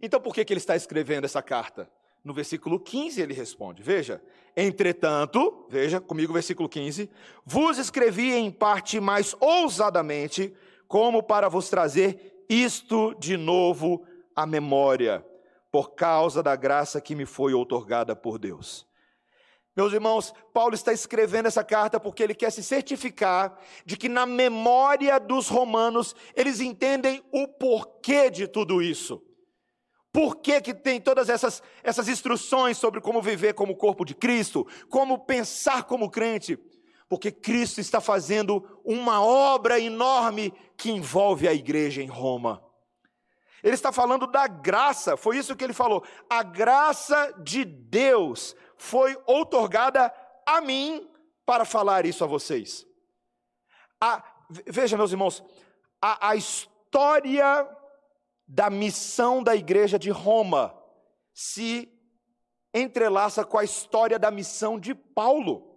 Então 0.00 0.20
por 0.20 0.34
que, 0.34 0.44
que 0.44 0.52
ele 0.52 0.60
está 0.60 0.76
escrevendo 0.76 1.24
essa 1.24 1.42
carta? 1.42 1.90
No 2.24 2.32
versículo 2.32 2.78
15 2.78 3.20
ele 3.20 3.34
responde: 3.34 3.82
Veja, 3.82 4.22
entretanto, 4.56 5.66
veja 5.68 6.00
comigo 6.00 6.30
o 6.30 6.34
versículo 6.34 6.68
15: 6.68 7.10
Vos 7.44 7.78
escrevi 7.78 8.32
em 8.32 8.50
parte 8.50 9.00
mais 9.00 9.34
ousadamente, 9.40 10.54
como 10.86 11.22
para 11.22 11.48
vos 11.48 11.68
trazer 11.68 12.44
isto 12.48 13.14
de 13.18 13.36
novo 13.36 14.04
à 14.36 14.46
memória, 14.46 15.24
por 15.72 15.94
causa 15.94 16.42
da 16.42 16.54
graça 16.54 17.00
que 17.00 17.14
me 17.14 17.24
foi 17.24 17.54
outorgada 17.54 18.14
por 18.14 18.38
Deus. 18.38 18.86
Meus 19.74 19.94
irmãos, 19.94 20.34
Paulo 20.52 20.74
está 20.74 20.92
escrevendo 20.92 21.46
essa 21.46 21.64
carta 21.64 21.98
porque 21.98 22.22
ele 22.22 22.34
quer 22.34 22.52
se 22.52 22.62
certificar 22.62 23.58
de 23.86 23.96
que 23.96 24.06
na 24.06 24.26
memória 24.26 25.18
dos 25.18 25.48
romanos 25.48 26.14
eles 26.36 26.60
entendem 26.60 27.24
o 27.32 27.48
porquê 27.48 28.28
de 28.28 28.46
tudo 28.46 28.82
isso. 28.82 29.22
Por 30.12 30.36
que, 30.36 30.60
que 30.60 30.74
tem 30.74 31.00
todas 31.00 31.30
essas, 31.30 31.62
essas 31.82 32.06
instruções 32.06 32.76
sobre 32.76 33.00
como 33.00 33.22
viver 33.22 33.54
como 33.54 33.74
corpo 33.74 34.04
de 34.04 34.14
Cristo, 34.14 34.66
como 34.90 35.24
pensar 35.24 35.84
como 35.84 36.10
crente? 36.10 36.58
Porque 37.08 37.32
Cristo 37.32 37.80
está 37.80 37.98
fazendo 37.98 38.62
uma 38.84 39.24
obra 39.24 39.80
enorme 39.80 40.52
que 40.76 40.90
envolve 40.90 41.48
a 41.48 41.54
igreja 41.54 42.02
em 42.02 42.08
Roma. 42.08 42.62
Ele 43.62 43.74
está 43.74 43.92
falando 43.92 44.26
da 44.26 44.46
graça, 44.46 45.16
foi 45.16 45.38
isso 45.38 45.54
que 45.54 45.62
ele 45.62 45.72
falou. 45.72 46.04
A 46.28 46.42
graça 46.42 47.32
de 47.38 47.64
Deus 47.64 48.56
foi 48.76 49.16
outorgada 49.24 50.12
a 50.44 50.60
mim 50.60 51.08
para 51.46 51.64
falar 51.64 52.04
isso 52.04 52.24
a 52.24 52.26
vocês. 52.26 52.84
A, 54.00 54.22
veja, 54.66 54.96
meus 54.96 55.12
irmãos, 55.12 55.44
a, 56.00 56.30
a 56.30 56.36
história 56.36 57.68
da 58.48 58.68
missão 58.68 59.42
da 59.42 59.54
igreja 59.54 59.98
de 59.98 60.10
Roma 60.10 60.76
se 61.32 61.88
entrelaça 62.74 63.44
com 63.44 63.58
a 63.58 63.64
história 63.64 64.18
da 64.18 64.30
missão 64.30 64.78
de 64.78 64.94
Paulo. 64.94 65.72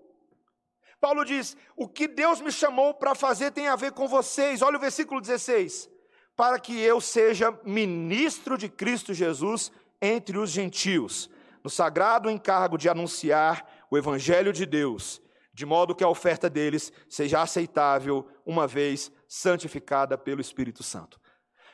Paulo 1.00 1.24
diz: 1.24 1.56
O 1.76 1.88
que 1.88 2.08
Deus 2.08 2.42
me 2.42 2.52
chamou 2.52 2.96
para 2.96 3.14
fazer 3.14 3.52
tem 3.52 3.68
a 3.68 3.76
ver 3.76 3.92
com 3.92 4.08
vocês. 4.08 4.64
Olha 4.64 4.78
o 4.78 4.82
versículo 4.82 5.22
16: 5.22 5.90
Para 6.36 6.60
que 6.60 6.78
eu 6.80 7.00
seja 7.00 7.58
ministro 7.64 8.58
de 8.58 8.68
Cristo 8.68 9.14
Jesus 9.14 9.72
entre 10.02 10.38
os 10.38 10.50
gentios, 10.50 11.30
no 11.64 11.70
sagrado 11.70 12.30
encargo 12.30 12.78
de 12.78 12.90
anunciar 12.90 13.66
o 13.90 13.98
evangelho 13.98 14.52
de 14.52 14.66
Deus, 14.66 15.22
de 15.54 15.66
modo 15.66 15.96
que 15.96 16.04
a 16.04 16.10
oferta 16.10 16.50
deles 16.50 16.92
seja 17.10 17.42
aceitável, 17.42 18.28
uma 18.46 18.68
vez 18.68 19.12
santificada 19.28 20.18
pelo 20.18 20.42
Espírito 20.42 20.84
Santo. 20.84 21.20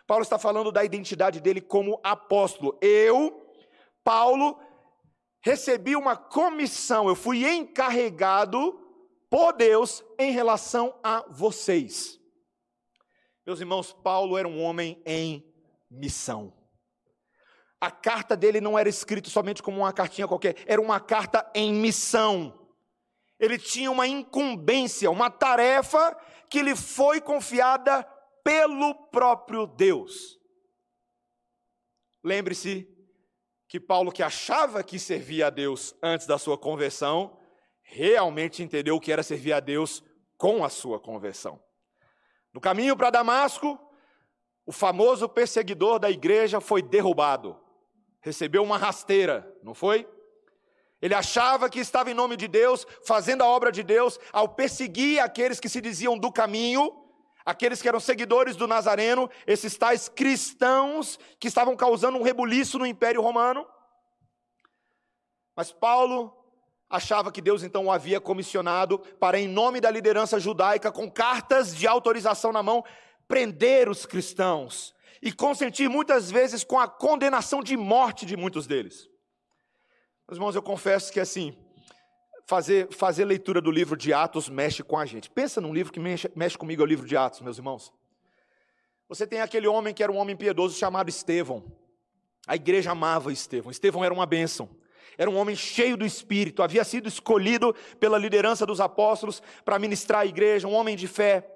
Paulo 0.06 0.22
está 0.22 0.38
falando 0.38 0.72
da 0.72 0.84
identidade 0.84 1.40
dele 1.40 1.62
como 1.62 2.00
apóstolo. 2.04 2.78
Eu, 2.80 3.44
Paulo, 4.04 4.60
recebi 5.42 5.96
uma 5.96 6.16
comissão, 6.16 7.08
eu 7.08 7.16
fui 7.16 7.50
encarregado 7.50 8.80
por 9.30 9.54
Deus 9.54 10.04
em 10.20 10.32
relação 10.32 10.94
a 11.04 11.26
vocês. 11.30 12.21
Meus 13.46 13.60
irmãos, 13.60 13.92
Paulo 13.92 14.38
era 14.38 14.48
um 14.48 14.62
homem 14.62 15.02
em 15.06 15.44
missão. 15.90 16.54
A 17.80 17.90
carta 17.90 18.38
dele 18.38 18.62
não 18.62 18.78
era 18.78 18.88
escrita 18.88 19.30
somente 19.30 19.64
como 19.64 19.80
uma 19.80 19.92
cartinha 19.92 20.28
qualquer, 20.28 20.56
era 20.68 20.80
uma 20.80 21.00
carta 21.00 21.50
em 21.56 21.74
missão. 21.74 22.70
Ele 23.40 23.58
tinha 23.58 23.90
uma 23.90 24.06
incumbência, 24.06 25.10
uma 25.10 25.32
tarefa 25.32 26.16
que 26.48 26.62
lhe 26.62 26.76
foi 26.76 27.20
confiada 27.20 28.04
pelo 28.44 28.94
próprio 29.10 29.66
Deus. 29.66 30.40
Lembre-se 32.24 32.88
que 33.68 33.80
Paulo, 33.80 34.12
que 34.12 34.22
achava 34.22 34.84
que 34.84 35.00
servia 35.00 35.48
a 35.48 35.50
Deus 35.50 35.96
antes 36.04 36.28
da 36.28 36.38
sua 36.38 36.58
conversão, 36.58 37.40
realmente 37.82 38.62
entendeu 38.62 38.96
o 38.96 39.00
que 39.00 39.12
era 39.12 39.24
servir 39.24 39.54
a 39.54 39.60
Deus 39.60 40.04
com 40.38 40.64
a 40.64 40.70
sua 40.70 41.00
conversão. 41.00 41.60
No 42.54 42.60
caminho 42.60 42.96
para 42.96 43.10
Damasco, 43.10 43.80
o 44.66 44.72
famoso 44.72 45.28
perseguidor 45.28 46.00
da 46.00 46.10
igreja 46.10 46.60
foi 46.60 46.82
derrubado, 46.82 47.60
recebeu 48.22 48.64
uma 48.64 48.78
rasteira, 48.78 49.52
não 49.64 49.74
foi? 49.74 50.08
Ele 51.02 51.16
achava 51.16 51.70
que 51.70 51.80
estava 51.80 52.12
em 52.12 52.14
nome 52.14 52.38
de 52.38 52.48
Deus, 52.48 52.86
fazendo 53.06 53.42
a 53.42 53.48
obra 53.48 53.72
de 53.72 53.82
Deus, 53.82 54.20
ao 54.32 54.50
perseguir 54.50 55.20
aqueles 55.20 55.60
que 55.60 55.70
se 55.70 55.82
diziam 55.82 56.18
do 56.18 56.32
caminho, 56.32 57.02
Aqueles 57.46 57.82
que 57.82 57.88
eram 57.88 58.00
seguidores 58.00 58.56
do 58.56 58.68
Nazareno, 58.68 59.30
esses 59.48 59.76
tais 59.76 60.08
cristãos 60.08 61.20
que 61.40 61.48
estavam 61.48 61.76
causando 61.76 62.18
um 62.18 62.22
rebuliço 62.22 62.78
no 62.78 62.86
Império 62.86 63.22
Romano. 63.22 63.66
Mas 65.56 65.72
Paulo 65.72 66.32
achava 66.92 67.32
que 67.32 67.42
Deus 67.42 67.64
então 67.64 67.86
o 67.86 67.92
havia 67.92 68.20
comissionado 68.20 69.00
para, 69.20 69.40
em 69.40 69.48
nome 69.48 69.80
da 69.80 69.90
liderança 69.90 70.40
judaica, 70.40 70.92
com 70.92 71.10
cartas 71.10 71.74
de 71.74 71.88
autorização 71.88 72.52
na 72.52 72.62
mão, 72.62 72.84
prender 73.28 73.90
os 73.90 74.06
cristãos 74.06 74.94
e 75.22 75.32
consentir 75.32 75.90
muitas 75.90 76.30
vezes 76.30 76.64
com 76.64 76.80
a 76.80 76.88
condenação 76.88 77.64
de 77.64 77.78
morte 77.78 78.26
de 78.26 78.36
muitos 78.36 78.68
deles. 78.68 79.08
Meus 80.28 80.38
irmãos, 80.38 80.56
eu 80.56 80.62
confesso 80.62 81.12
que 81.12 81.20
assim, 81.20 81.58
fazer, 82.46 82.92
fazer 82.92 83.24
leitura 83.24 83.62
do 83.62 83.72
livro 83.72 83.96
de 83.96 84.14
Atos 84.14 84.50
mexe 84.50 84.84
com 84.84 84.98
a 84.98 85.06
gente. 85.06 85.30
Pensa 85.30 85.62
num 85.62 85.74
livro 85.74 85.94
que 85.94 86.00
mexe, 86.00 86.30
mexe 86.36 86.58
comigo, 86.58 86.82
é 86.82 86.86
o 86.86 86.88
livro 86.88 87.08
de 87.08 87.16
Atos, 87.16 87.42
meus 87.42 87.58
irmãos. 87.58 87.94
Você 89.08 89.26
tem 89.26 89.42
aquele 89.42 89.68
homem 89.68 89.94
que 89.94 90.04
era 90.04 90.12
um 90.12 90.18
homem 90.18 90.36
piedoso 90.36 90.78
chamado 90.78 91.10
Estevão. 91.10 91.64
A 92.48 92.56
igreja 92.56 92.92
amava 92.92 93.32
Estevão. 93.32 93.72
Estevão 93.72 94.04
era 94.04 94.14
uma 94.14 94.26
bênção. 94.26 94.70
Era 95.18 95.30
um 95.30 95.38
homem 95.38 95.56
cheio 95.56 95.98
do 95.98 96.06
espírito, 96.06 96.64
havia 96.64 96.84
sido 96.84 97.08
escolhido 97.08 97.76
pela 98.00 98.18
liderança 98.18 98.66
dos 98.66 98.80
apóstolos 98.80 99.42
para 99.64 99.80
ministrar 99.80 100.22
a 100.22 100.26
igreja, 100.26 100.68
um 100.68 100.74
homem 100.74 100.96
de 100.96 101.08
fé. 101.08 101.48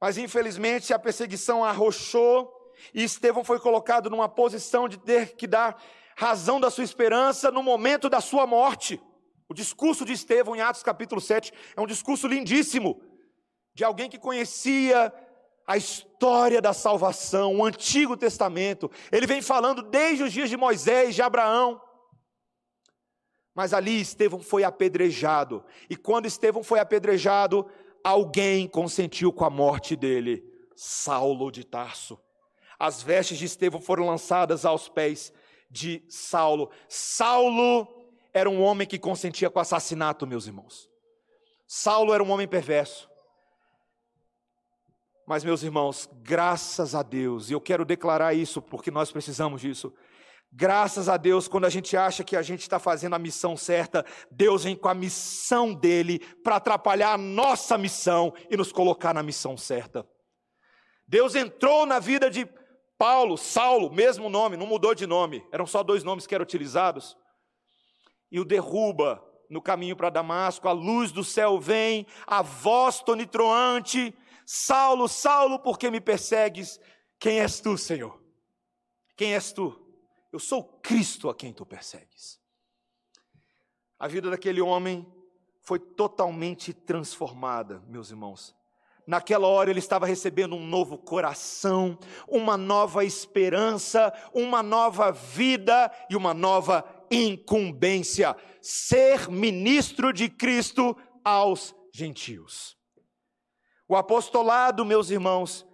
Mas 0.00 0.16
infelizmente 0.16 0.92
a 0.92 0.98
perseguição 0.98 1.64
arrochou 1.64 2.54
e 2.94 3.02
Estevão 3.02 3.42
foi 3.42 3.58
colocado 3.58 4.08
numa 4.08 4.28
posição 4.28 4.88
de 4.88 4.98
ter 4.98 5.34
que 5.34 5.46
dar 5.46 5.80
razão 6.16 6.60
da 6.60 6.70
sua 6.70 6.84
esperança 6.84 7.50
no 7.50 7.62
momento 7.62 8.08
da 8.08 8.20
sua 8.20 8.46
morte. 8.46 9.00
O 9.48 9.54
discurso 9.54 10.04
de 10.04 10.12
Estevão 10.12 10.54
em 10.54 10.60
Atos 10.60 10.82
capítulo 10.82 11.20
7 11.20 11.52
é 11.76 11.80
um 11.80 11.86
discurso 11.86 12.26
lindíssimo, 12.26 13.00
de 13.74 13.84
alguém 13.84 14.10
que 14.10 14.18
conhecia 14.18 15.12
a 15.66 15.76
história 15.76 16.60
da 16.60 16.72
salvação, 16.72 17.56
o 17.56 17.64
Antigo 17.64 18.16
Testamento. 18.16 18.90
Ele 19.12 19.26
vem 19.26 19.42
falando 19.42 19.82
desde 19.82 20.24
os 20.24 20.32
dias 20.32 20.48
de 20.48 20.56
Moisés, 20.56 21.14
de 21.14 21.22
Abraão. 21.22 21.80
Mas 23.58 23.74
ali 23.74 24.00
Estevão 24.00 24.38
foi 24.38 24.62
apedrejado. 24.62 25.64
E 25.90 25.96
quando 25.96 26.26
Estevão 26.26 26.62
foi 26.62 26.78
apedrejado, 26.78 27.66
alguém 28.04 28.68
consentiu 28.68 29.32
com 29.32 29.44
a 29.44 29.50
morte 29.50 29.96
dele, 29.96 30.44
Saulo 30.76 31.50
de 31.50 31.64
Tarso. 31.64 32.20
As 32.78 33.02
vestes 33.02 33.36
de 33.36 33.46
Estevão 33.46 33.80
foram 33.80 34.06
lançadas 34.06 34.64
aos 34.64 34.88
pés 34.88 35.32
de 35.68 36.04
Saulo. 36.08 36.70
Saulo 36.88 37.88
era 38.32 38.48
um 38.48 38.62
homem 38.62 38.86
que 38.86 38.96
consentia 38.96 39.50
com 39.50 39.58
assassinato, 39.58 40.24
meus 40.24 40.46
irmãos. 40.46 40.88
Saulo 41.66 42.14
era 42.14 42.22
um 42.22 42.30
homem 42.30 42.46
perverso. 42.46 43.10
Mas, 45.26 45.42
meus 45.42 45.64
irmãos, 45.64 46.08
graças 46.22 46.94
a 46.94 47.02
Deus, 47.02 47.50
e 47.50 47.54
eu 47.54 47.60
quero 47.60 47.84
declarar 47.84 48.34
isso 48.34 48.62
porque 48.62 48.92
nós 48.92 49.10
precisamos 49.10 49.60
disso. 49.62 49.92
Graças 50.50 51.08
a 51.08 51.16
Deus, 51.16 51.46
quando 51.46 51.66
a 51.66 51.70
gente 51.70 51.96
acha 51.96 52.24
que 52.24 52.34
a 52.34 52.42
gente 52.42 52.62
está 52.62 52.78
fazendo 52.78 53.14
a 53.14 53.18
missão 53.18 53.56
certa, 53.56 54.04
Deus 54.30 54.64
vem 54.64 54.74
com 54.74 54.88
a 54.88 54.94
missão 54.94 55.74
dele 55.74 56.20
para 56.42 56.56
atrapalhar 56.56 57.12
a 57.12 57.18
nossa 57.18 57.76
missão 57.76 58.32
e 58.50 58.56
nos 58.56 58.72
colocar 58.72 59.12
na 59.12 59.22
missão 59.22 59.56
certa. 59.56 60.08
Deus 61.06 61.34
entrou 61.34 61.84
na 61.86 61.98
vida 61.98 62.30
de 62.30 62.48
Paulo, 62.96 63.36
Saulo, 63.36 63.92
mesmo 63.92 64.28
nome, 64.28 64.56
não 64.56 64.66
mudou 64.66 64.94
de 64.94 65.06
nome, 65.06 65.46
eram 65.52 65.66
só 65.66 65.82
dois 65.82 66.02
nomes 66.02 66.26
que 66.26 66.34
eram 66.34 66.42
utilizados 66.42 67.16
e 68.30 68.38
o 68.40 68.44
derruba 68.44 69.24
no 69.48 69.62
caminho 69.62 69.96
para 69.96 70.10
Damasco, 70.10 70.68
a 70.68 70.72
luz 70.72 71.10
do 71.10 71.24
céu 71.24 71.58
vem, 71.58 72.06
a 72.26 72.42
voz 72.42 73.00
tonitroante: 73.00 74.14
Saulo, 74.44 75.08
Saulo, 75.08 75.58
por 75.58 75.78
que 75.78 75.90
me 75.90 76.00
persegues? 76.00 76.78
Quem 77.18 77.40
és 77.40 77.60
tu, 77.60 77.76
Senhor? 77.76 78.22
Quem 79.16 79.34
és 79.34 79.52
tu? 79.52 79.87
Eu 80.32 80.38
sou 80.38 80.62
Cristo 80.82 81.28
a 81.28 81.34
quem 81.34 81.52
tu 81.52 81.64
persegues. 81.64 82.38
A 83.98 84.06
vida 84.06 84.30
daquele 84.30 84.60
homem 84.60 85.06
foi 85.62 85.78
totalmente 85.78 86.72
transformada, 86.72 87.82
meus 87.88 88.10
irmãos. 88.10 88.54
Naquela 89.06 89.46
hora 89.46 89.70
ele 89.70 89.78
estava 89.78 90.04
recebendo 90.06 90.54
um 90.54 90.66
novo 90.66 90.98
coração, 90.98 91.98
uma 92.28 92.58
nova 92.58 93.04
esperança, 93.04 94.12
uma 94.34 94.62
nova 94.62 95.10
vida 95.10 95.90
e 96.10 96.16
uma 96.16 96.34
nova 96.34 96.84
incumbência: 97.10 98.36
ser 98.60 99.30
ministro 99.30 100.12
de 100.12 100.28
Cristo 100.28 100.94
aos 101.24 101.74
gentios. 101.92 102.76
O 103.88 103.96
apostolado, 103.96 104.84
meus 104.84 105.08
irmãos, 105.08 105.66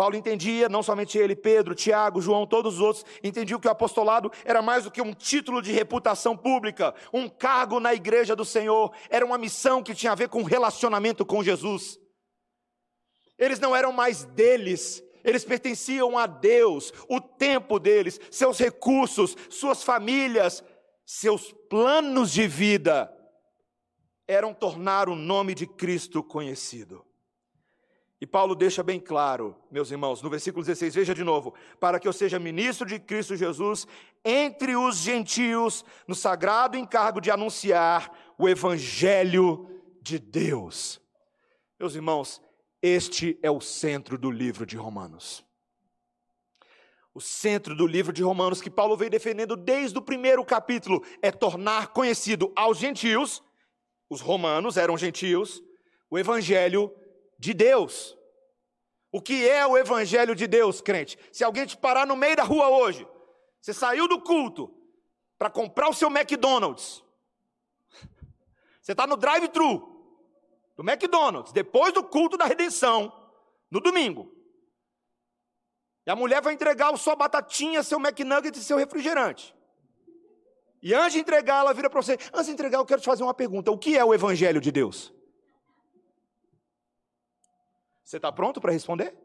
Paulo 0.00 0.16
entendia, 0.16 0.66
não 0.66 0.82
somente 0.82 1.18
ele, 1.18 1.36
Pedro, 1.36 1.74
Tiago, 1.74 2.22
João, 2.22 2.46
todos 2.46 2.76
os 2.76 2.80
outros, 2.80 3.04
entendiam 3.22 3.60
que 3.60 3.68
o 3.68 3.70
apostolado 3.70 4.32
era 4.46 4.62
mais 4.62 4.84
do 4.84 4.90
que 4.90 5.02
um 5.02 5.12
título 5.12 5.60
de 5.60 5.72
reputação 5.72 6.34
pública, 6.34 6.94
um 7.12 7.28
cargo 7.28 7.78
na 7.78 7.92
igreja 7.92 8.34
do 8.34 8.42
Senhor, 8.42 8.94
era 9.10 9.26
uma 9.26 9.36
missão 9.36 9.82
que 9.82 9.94
tinha 9.94 10.12
a 10.12 10.14
ver 10.14 10.30
com 10.30 10.42
relacionamento 10.42 11.26
com 11.26 11.44
Jesus. 11.44 12.00
Eles 13.38 13.60
não 13.60 13.76
eram 13.76 13.92
mais 13.92 14.24
deles, 14.24 15.04
eles 15.22 15.44
pertenciam 15.44 16.16
a 16.16 16.26
Deus, 16.26 16.94
o 17.06 17.20
tempo 17.20 17.78
deles, 17.78 18.18
seus 18.30 18.58
recursos, 18.58 19.36
suas 19.50 19.82
famílias, 19.82 20.64
seus 21.04 21.52
planos 21.68 22.32
de 22.32 22.48
vida 22.48 23.14
eram 24.26 24.54
tornar 24.54 25.10
o 25.10 25.14
nome 25.14 25.54
de 25.54 25.66
Cristo 25.66 26.22
conhecido. 26.22 27.04
E 28.20 28.26
Paulo 28.26 28.54
deixa 28.54 28.82
bem 28.82 29.00
claro, 29.00 29.56
meus 29.70 29.90
irmãos, 29.90 30.20
no 30.20 30.28
versículo 30.28 30.62
16, 30.62 30.94
veja 30.94 31.14
de 31.14 31.24
novo: 31.24 31.54
para 31.80 31.98
que 31.98 32.06
eu 32.06 32.12
seja 32.12 32.38
ministro 32.38 32.86
de 32.86 32.98
Cristo 32.98 33.34
Jesus 33.34 33.86
entre 34.22 34.76
os 34.76 34.98
gentios, 34.98 35.82
no 36.06 36.14
sagrado 36.14 36.76
encargo 36.76 37.18
de 37.18 37.30
anunciar 37.30 38.12
o 38.36 38.46
evangelho 38.46 39.66
de 40.02 40.18
Deus. 40.18 41.00
Meus 41.78 41.94
irmãos, 41.94 42.42
este 42.82 43.38
é 43.42 43.50
o 43.50 43.60
centro 43.60 44.18
do 44.18 44.30
livro 44.30 44.66
de 44.66 44.76
Romanos. 44.76 45.42
O 47.14 47.22
centro 47.22 47.74
do 47.74 47.86
livro 47.86 48.12
de 48.12 48.22
Romanos, 48.22 48.60
que 48.60 48.70
Paulo 48.70 48.98
veio 48.98 49.10
defendendo 49.10 49.56
desde 49.56 49.98
o 49.98 50.02
primeiro 50.02 50.44
capítulo, 50.44 51.02
é 51.22 51.32
tornar 51.32 51.88
conhecido 51.88 52.52
aos 52.54 52.76
gentios, 52.76 53.42
os 54.10 54.20
romanos 54.20 54.76
eram 54.76 54.98
gentios, 54.98 55.62
o 56.10 56.18
evangelho 56.18 56.92
de 57.40 57.54
Deus. 57.54 58.16
O 59.10 59.20
que 59.20 59.48
é 59.48 59.66
o 59.66 59.76
Evangelho 59.76 60.36
de 60.36 60.46
Deus, 60.46 60.80
crente? 60.80 61.18
Se 61.32 61.42
alguém 61.42 61.66
te 61.66 61.76
parar 61.76 62.06
no 62.06 62.14
meio 62.14 62.36
da 62.36 62.44
rua 62.44 62.68
hoje, 62.68 63.08
você 63.60 63.72
saiu 63.72 64.06
do 64.06 64.20
culto 64.20 64.72
para 65.36 65.50
comprar 65.50 65.88
o 65.88 65.94
seu 65.94 66.08
McDonald's, 66.08 67.02
você 68.80 68.92
está 68.92 69.06
no 69.06 69.16
drive-thru 69.16 69.88
do 70.76 70.88
McDonald's, 70.88 71.52
depois 71.52 71.92
do 71.92 72.04
culto 72.04 72.36
da 72.36 72.44
redenção, 72.44 73.12
no 73.70 73.80
domingo. 73.80 74.30
E 76.06 76.10
a 76.10 76.16
mulher 76.16 76.42
vai 76.42 76.54
entregar 76.54 76.96
sua 76.96 77.16
batatinha, 77.16 77.82
seu 77.82 77.98
McNugget 77.98 78.58
e 78.58 78.62
seu 78.62 78.76
refrigerante. 78.76 79.54
E 80.82 80.94
antes 80.94 81.12
de 81.12 81.20
entregar, 81.20 81.60
ela 81.60 81.74
vira 81.74 81.90
para 81.90 82.00
você: 82.00 82.18
Antes 82.32 82.46
de 82.46 82.52
entregar, 82.52 82.78
eu 82.78 82.86
quero 82.86 83.00
te 83.00 83.06
fazer 83.06 83.22
uma 83.22 83.34
pergunta: 83.34 83.70
O 83.70 83.78
que 83.78 83.96
é 83.96 84.04
o 84.04 84.14
Evangelho 84.14 84.60
de 84.60 84.72
Deus? 84.72 85.12
Você 88.10 88.16
está 88.16 88.32
pronto 88.32 88.60
para 88.60 88.72
responder? 88.72 89.16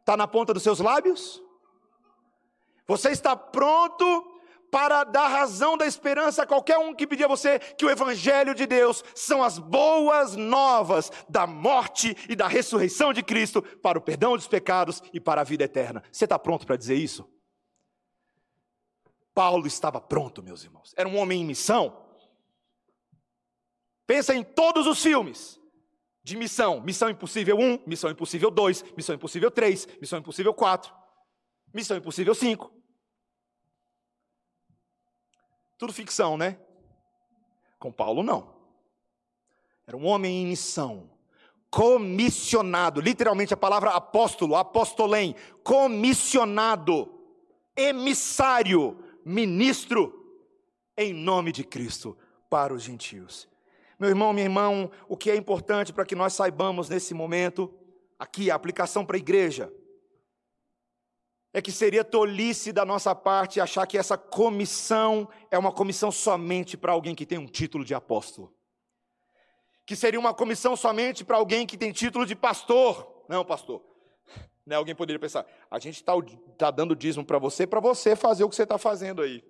Está 0.00 0.14
na 0.14 0.28
ponta 0.28 0.52
dos 0.52 0.62
seus 0.62 0.78
lábios? 0.78 1.42
Você 2.86 3.08
está 3.08 3.34
pronto 3.34 4.04
para 4.70 5.04
dar 5.04 5.28
razão 5.28 5.78
da 5.78 5.86
esperança 5.86 6.42
a 6.42 6.46
qualquer 6.46 6.76
um 6.76 6.94
que 6.94 7.06
pedir 7.06 7.24
a 7.24 7.28
você 7.28 7.58
que 7.58 7.86
o 7.86 7.88
Evangelho 7.88 8.54
de 8.54 8.66
Deus 8.66 9.02
são 9.14 9.42
as 9.42 9.58
boas 9.58 10.36
novas 10.36 11.10
da 11.30 11.46
morte 11.46 12.14
e 12.28 12.36
da 12.36 12.46
ressurreição 12.46 13.10
de 13.10 13.22
Cristo 13.22 13.62
para 13.62 13.98
o 13.98 14.02
perdão 14.02 14.36
dos 14.36 14.46
pecados 14.46 15.02
e 15.10 15.18
para 15.18 15.40
a 15.40 15.44
vida 15.44 15.64
eterna. 15.64 16.02
Você 16.12 16.24
está 16.24 16.38
pronto 16.38 16.66
para 16.66 16.76
dizer 16.76 16.96
isso? 16.96 17.26
Paulo 19.32 19.66
estava 19.66 19.98
pronto, 19.98 20.42
meus 20.42 20.62
irmãos. 20.62 20.92
Era 20.94 21.08
um 21.08 21.16
homem 21.16 21.40
em 21.40 21.46
missão. 21.46 22.04
Pensa 24.06 24.34
em 24.34 24.44
todos 24.44 24.86
os 24.86 25.02
filmes 25.02 25.61
de 26.22 26.36
missão. 26.36 26.80
Missão 26.80 27.10
Impossível 27.10 27.58
1, 27.58 27.80
Missão 27.86 28.10
Impossível 28.10 28.50
2, 28.50 28.84
Missão 28.96 29.14
Impossível 29.14 29.50
3, 29.50 29.88
Missão 30.00 30.18
Impossível 30.18 30.54
4, 30.54 30.94
Missão 31.74 31.96
Impossível 31.96 32.34
5. 32.34 32.72
Tudo 35.78 35.92
ficção, 35.92 36.36
né? 36.36 36.58
Com 37.78 37.90
Paulo, 37.90 38.22
não. 38.22 38.54
Era 39.84 39.96
um 39.96 40.06
homem 40.06 40.42
em 40.42 40.46
missão, 40.46 41.10
comissionado, 41.68 43.00
literalmente 43.00 43.52
a 43.52 43.56
palavra 43.56 43.90
apóstolo, 43.90 44.54
apostolém, 44.54 45.34
comissionado, 45.64 47.12
emissário, 47.76 49.02
ministro, 49.24 50.20
em 50.96 51.12
nome 51.12 51.50
de 51.50 51.64
Cristo, 51.64 52.16
para 52.48 52.72
os 52.72 52.82
gentios. 52.82 53.48
Meu 54.02 54.10
irmão, 54.10 54.32
minha 54.32 54.46
irmã, 54.46 54.90
o 55.08 55.16
que 55.16 55.30
é 55.30 55.36
importante 55.36 55.92
para 55.92 56.04
que 56.04 56.16
nós 56.16 56.32
saibamos 56.32 56.88
nesse 56.88 57.14
momento, 57.14 57.72
aqui, 58.18 58.50
a 58.50 58.56
aplicação 58.56 59.06
para 59.06 59.16
a 59.16 59.20
igreja, 59.20 59.72
é 61.52 61.62
que 61.62 61.70
seria 61.70 62.02
tolice 62.02 62.72
da 62.72 62.84
nossa 62.84 63.14
parte 63.14 63.60
achar 63.60 63.86
que 63.86 63.96
essa 63.96 64.18
comissão 64.18 65.28
é 65.52 65.56
uma 65.56 65.70
comissão 65.70 66.10
somente 66.10 66.76
para 66.76 66.90
alguém 66.90 67.14
que 67.14 67.24
tem 67.24 67.38
um 67.38 67.46
título 67.46 67.84
de 67.84 67.94
apóstolo. 67.94 68.52
Que 69.86 69.94
seria 69.94 70.18
uma 70.18 70.34
comissão 70.34 70.74
somente 70.74 71.24
para 71.24 71.36
alguém 71.36 71.64
que 71.64 71.78
tem 71.78 71.92
título 71.92 72.26
de 72.26 72.34
pastor. 72.34 73.24
Não, 73.28 73.44
pastor. 73.44 73.84
Né, 74.66 74.74
alguém 74.74 74.96
poderia 74.96 75.20
pensar, 75.20 75.46
a 75.70 75.78
gente 75.78 75.94
está 75.94 76.12
tá 76.58 76.72
dando 76.72 76.96
dízimo 76.96 77.24
para 77.24 77.38
você, 77.38 77.68
para 77.68 77.78
você 77.78 78.16
fazer 78.16 78.42
o 78.42 78.48
que 78.48 78.56
você 78.56 78.64
está 78.64 78.78
fazendo 78.78 79.22
aí 79.22 79.44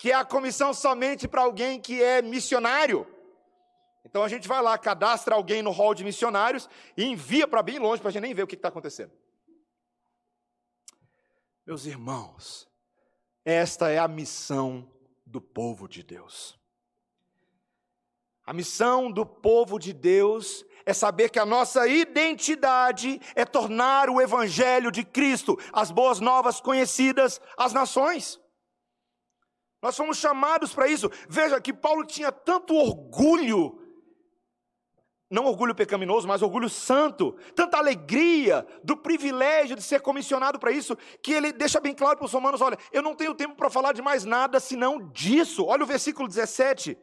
que 0.00 0.10
é 0.10 0.14
a 0.14 0.24
comissão 0.24 0.72
somente 0.72 1.28
para 1.28 1.42
alguém 1.42 1.78
que 1.78 2.02
é 2.02 2.22
missionário. 2.22 3.06
Então 4.02 4.22
a 4.24 4.28
gente 4.30 4.48
vai 4.48 4.62
lá, 4.62 4.78
cadastra 4.78 5.34
alguém 5.34 5.60
no 5.60 5.70
hall 5.70 5.94
de 5.94 6.02
missionários 6.02 6.70
e 6.96 7.04
envia 7.04 7.46
para 7.46 7.62
bem 7.62 7.78
longe 7.78 8.00
para 8.00 8.08
a 8.08 8.12
gente 8.12 8.22
nem 8.22 8.32
ver 8.32 8.42
o 8.44 8.46
que 8.46 8.54
está 8.54 8.68
acontecendo. 8.68 9.12
Meus 11.66 11.84
irmãos, 11.84 12.66
esta 13.44 13.90
é 13.90 13.98
a 13.98 14.08
missão 14.08 14.90
do 15.26 15.38
povo 15.38 15.86
de 15.86 16.02
Deus. 16.02 16.58
A 18.46 18.54
missão 18.54 19.12
do 19.12 19.26
povo 19.26 19.78
de 19.78 19.92
Deus 19.92 20.64
é 20.86 20.94
saber 20.94 21.28
que 21.28 21.38
a 21.38 21.44
nossa 21.44 21.86
identidade 21.86 23.20
é 23.34 23.44
tornar 23.44 24.08
o 24.08 24.18
Evangelho 24.18 24.90
de 24.90 25.04
Cristo, 25.04 25.58
as 25.74 25.90
boas 25.90 26.20
novas 26.20 26.58
conhecidas 26.58 27.38
às 27.54 27.74
nações. 27.74 28.39
Nós 29.82 29.96
fomos 29.96 30.18
chamados 30.18 30.74
para 30.74 30.88
isso. 30.88 31.10
Veja 31.28 31.60
que 31.60 31.72
Paulo 31.72 32.04
tinha 32.04 32.30
tanto 32.30 32.74
orgulho, 32.74 33.78
não 35.30 35.46
orgulho 35.46 35.74
pecaminoso, 35.74 36.28
mas 36.28 36.42
orgulho 36.42 36.68
santo, 36.68 37.32
tanta 37.54 37.78
alegria 37.78 38.66
do 38.84 38.96
privilégio 38.96 39.76
de 39.76 39.82
ser 39.82 40.00
comissionado 40.00 40.58
para 40.58 40.72
isso, 40.72 40.96
que 41.22 41.32
ele 41.32 41.52
deixa 41.52 41.80
bem 41.80 41.94
claro 41.94 42.18
para 42.18 42.26
os 42.26 42.32
romanos: 42.32 42.60
olha, 42.60 42.78
eu 42.92 43.02
não 43.02 43.14
tenho 43.14 43.34
tempo 43.34 43.54
para 43.54 43.70
falar 43.70 43.92
de 43.92 44.02
mais 44.02 44.24
nada 44.24 44.60
senão 44.60 45.10
disso. 45.10 45.64
Olha 45.64 45.84
o 45.84 45.86
versículo 45.86 46.28
17. 46.28 46.98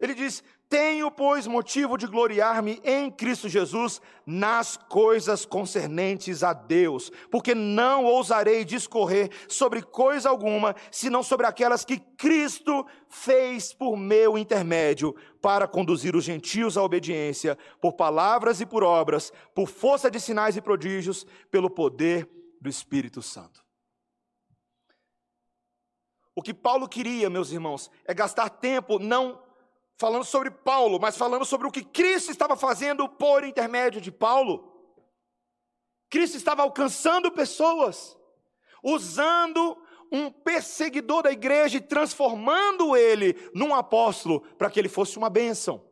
Ele 0.00 0.14
diz: 0.14 0.42
tenho, 0.68 1.10
pois, 1.10 1.46
motivo 1.46 1.96
de 1.96 2.06
gloriar-me 2.06 2.80
em 2.82 3.10
Cristo 3.10 3.48
Jesus 3.48 4.00
nas 4.26 4.76
coisas 4.76 5.46
concernentes 5.46 6.42
a 6.42 6.52
Deus, 6.52 7.12
porque 7.30 7.54
não 7.54 8.04
ousarei 8.04 8.64
discorrer 8.64 9.30
sobre 9.48 9.82
coisa 9.82 10.28
alguma, 10.28 10.74
senão 10.90 11.22
sobre 11.22 11.46
aquelas 11.46 11.84
que 11.84 11.98
Cristo 11.98 12.84
fez 13.08 13.72
por 13.72 13.96
meu 13.96 14.36
intermédio, 14.36 15.14
para 15.40 15.68
conduzir 15.68 16.16
os 16.16 16.24
gentios 16.24 16.76
à 16.76 16.82
obediência, 16.82 17.56
por 17.80 17.92
palavras 17.92 18.60
e 18.60 18.66
por 18.66 18.82
obras, 18.82 19.32
por 19.54 19.68
força 19.68 20.10
de 20.10 20.18
sinais 20.18 20.56
e 20.56 20.60
prodígios, 20.60 21.24
pelo 21.50 21.70
poder 21.70 22.28
do 22.60 22.68
Espírito 22.68 23.22
Santo. 23.22 23.62
O 26.34 26.42
que 26.42 26.52
Paulo 26.52 26.88
queria, 26.88 27.30
meus 27.30 27.52
irmãos, 27.52 27.88
é 28.04 28.12
gastar 28.12 28.50
tempo 28.50 28.98
não 28.98 29.43
falando 29.96 30.24
sobre 30.24 30.50
Paulo, 30.50 30.98
mas 31.00 31.16
falando 31.16 31.44
sobre 31.44 31.66
o 31.66 31.70
que 31.70 31.84
Cristo 31.84 32.30
estava 32.30 32.56
fazendo 32.56 33.08
por 33.08 33.44
intermédio 33.44 34.00
de 34.00 34.10
Paulo. 34.10 34.72
Cristo 36.10 36.36
estava 36.36 36.62
alcançando 36.62 37.32
pessoas, 37.32 38.16
usando 38.82 39.76
um 40.12 40.30
perseguidor 40.30 41.22
da 41.22 41.32
igreja 41.32 41.78
e 41.78 41.80
transformando 41.80 42.96
ele 42.96 43.34
num 43.54 43.74
apóstolo 43.74 44.40
para 44.56 44.70
que 44.70 44.78
ele 44.78 44.88
fosse 44.88 45.18
uma 45.18 45.28
bênção. 45.28 45.84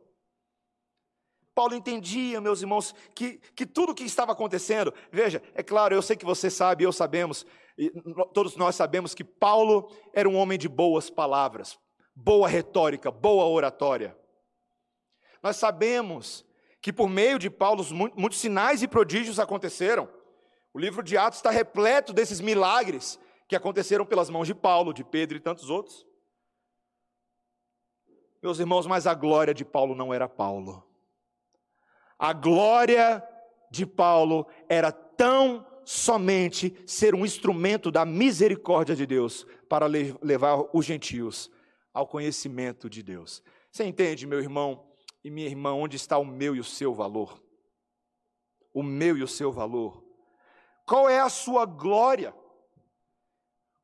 Paulo 1.53 1.75
entendia, 1.75 2.41
meus 2.41 2.61
irmãos, 2.61 2.95
que, 3.13 3.37
que 3.55 3.65
tudo 3.65 3.91
o 3.91 3.95
que 3.95 4.03
estava 4.03 4.31
acontecendo, 4.31 4.93
veja, 5.11 5.41
é 5.53 5.61
claro, 5.61 5.93
eu 5.93 6.01
sei 6.01 6.15
que 6.15 6.25
você 6.25 6.49
sabe, 6.49 6.83
eu 6.83 6.91
sabemos, 6.91 7.45
todos 8.33 8.55
nós 8.55 8.75
sabemos 8.75 9.13
que 9.13 9.23
Paulo 9.23 9.91
era 10.13 10.27
um 10.27 10.35
homem 10.35 10.57
de 10.57 10.67
boas 10.67 11.11
palavras, 11.11 11.77
boa 12.15 12.47
retórica, 12.47 13.11
boa 13.11 13.45
oratória. 13.45 14.17
Nós 15.41 15.57
sabemos 15.57 16.45
que 16.81 16.93
por 16.93 17.09
meio 17.09 17.39
de 17.39 17.49
Paulo 17.49 17.83
muitos 18.15 18.39
sinais 18.39 18.83
e 18.83 18.87
prodígios 18.87 19.39
aconteceram. 19.39 20.09
O 20.73 20.79
livro 20.79 21.03
de 21.03 21.17
Atos 21.17 21.39
está 21.39 21.49
repleto 21.49 22.13
desses 22.13 22.39
milagres 22.39 23.19
que 23.47 23.55
aconteceram 23.55 24.05
pelas 24.05 24.29
mãos 24.29 24.47
de 24.47 24.55
Paulo, 24.55 24.93
de 24.93 25.03
Pedro 25.03 25.37
e 25.37 25.39
tantos 25.39 25.69
outros. 25.69 26.05
Meus 28.41 28.59
irmãos, 28.59 28.85
mas 28.85 29.07
a 29.07 29.13
glória 29.13 29.53
de 29.53 29.63
Paulo 29.63 29.95
não 29.95 30.13
era 30.13 30.27
Paulo. 30.27 30.85
A 32.19 32.33
glória 32.33 33.23
de 33.71 33.85
Paulo 33.85 34.47
era 34.67 34.91
tão 34.91 35.65
somente 35.85 36.75
ser 36.85 37.13
um 37.15 37.25
instrumento 37.25 37.91
da 37.91 38.05
misericórdia 38.05 38.95
de 38.95 39.05
Deus 39.05 39.45
para 39.67 39.85
levar 39.85 40.65
os 40.73 40.85
gentios 40.85 41.49
ao 41.93 42.07
conhecimento 42.07 42.89
de 42.89 43.03
Deus. 43.03 43.43
Você 43.71 43.85
entende, 43.85 44.25
meu 44.25 44.39
irmão 44.39 44.87
e 45.23 45.29
minha 45.29 45.47
irmã, 45.47 45.73
onde 45.73 45.95
está 45.95 46.17
o 46.17 46.25
meu 46.25 46.55
e 46.55 46.59
o 46.59 46.63
seu 46.63 46.93
valor? 46.93 47.41
O 48.73 48.81
meu 48.81 49.17
e 49.17 49.23
o 49.23 49.27
seu 49.27 49.51
valor. 49.51 50.03
Qual 50.85 51.07
é 51.07 51.19
a 51.19 51.29
sua 51.29 51.65
glória? 51.65 52.33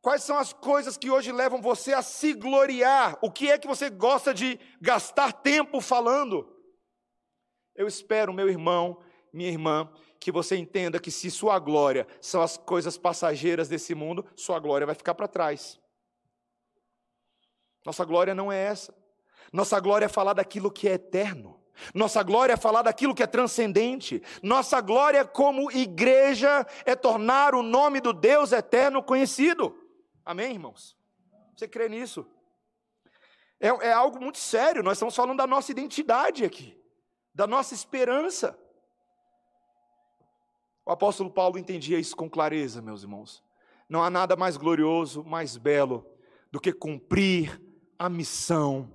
Quais 0.02 0.24
são 0.24 0.38
as 0.38 0.54
coisas 0.54 0.98
que 0.98 1.10
hoje 1.10 1.32
levam 1.32 1.62
você 1.62 1.94
a 1.94 2.02
se 2.02 2.34
gloriar? 2.34 3.18
O 3.22 3.32
que 3.32 3.52
é 3.52 3.58
que 3.58 3.68
você 3.68 3.90
gosta 3.90 4.34
de 4.34 4.60
gastar 4.82 5.32
tempo 5.34 5.80
falando? 5.82 6.56
Eu 7.76 7.88
espero, 7.88 8.34
meu 8.34 8.50
irmão, 8.50 9.02
minha 9.32 9.50
irmã, 9.50 9.90
que 10.20 10.32
você 10.32 10.58
entenda 10.58 11.00
que 11.00 11.12
se 11.12 11.32
sua 11.32 11.60
glória 11.60 12.08
são 12.20 12.42
as 12.42 12.58
coisas 12.58 12.98
passageiras 12.98 13.70
desse 13.70 13.96
mundo, 13.96 14.26
sua 14.36 14.60
glória 14.60 14.86
vai 14.86 14.96
ficar 14.96 15.16
para 15.16 15.28
trás. 15.28 15.79
Nossa 17.86 18.04
glória 18.06 18.36
não 18.36 18.52
é 18.52 18.58
essa. 18.58 18.94
Nossa 19.52 19.80
glória 19.80 20.06
é 20.06 20.10
falar 20.10 20.34
daquilo 20.34 20.72
que 20.72 20.88
é 20.88 20.94
eterno. 20.94 21.60
Nossa 21.94 22.22
glória 22.22 22.54
é 22.54 22.58
falar 22.58 22.82
daquilo 22.82 23.16
que 23.16 23.24
é 23.24 23.28
transcendente. 23.28 24.22
Nossa 24.44 24.82
glória 24.82 25.24
como 25.26 25.72
igreja 25.72 26.66
é 26.86 26.96
tornar 26.96 27.56
o 27.56 27.64
nome 27.64 28.02
do 28.02 28.12
Deus 28.12 28.52
eterno 28.52 29.02
conhecido. 29.02 29.76
Amém, 30.26 30.54
irmãos? 30.54 30.98
Você 31.56 31.68
crê 31.68 31.88
nisso? 31.88 32.28
É, 33.60 33.68
é 33.68 33.92
algo 33.92 34.20
muito 34.20 34.38
sério. 34.38 34.84
Nós 34.84 34.98
estamos 34.98 35.16
falando 35.16 35.38
da 35.38 35.48
nossa 35.48 35.72
identidade 35.72 36.44
aqui 36.44 36.80
da 37.40 37.48
nossa 37.48 37.74
esperança. 37.74 38.60
O 40.86 40.92
apóstolo 40.92 41.32
Paulo 41.32 41.58
entendia 41.58 41.98
isso 41.98 42.14
com 42.14 42.30
clareza, 42.30 42.82
meus 42.82 43.04
irmãos. 43.04 43.42
Não 43.88 44.04
há 44.04 44.10
nada 44.10 44.36
mais 44.36 44.58
glorioso, 44.58 45.24
mais 45.24 45.56
belo 45.56 46.06
do 46.52 46.60
que 46.60 46.74
cumprir 46.74 47.62
a 48.00 48.08
missão 48.08 48.90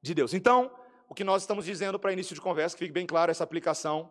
de 0.00 0.14
Deus. 0.14 0.32
Então, 0.32 0.70
o 1.06 1.14
que 1.14 1.22
nós 1.22 1.42
estamos 1.42 1.66
dizendo 1.66 1.98
para 1.98 2.12
início 2.12 2.34
de 2.34 2.40
conversa, 2.40 2.74
que 2.74 2.84
fique 2.84 2.92
bem 2.92 3.06
claro 3.06 3.30
essa 3.30 3.44
aplicação, 3.44 4.10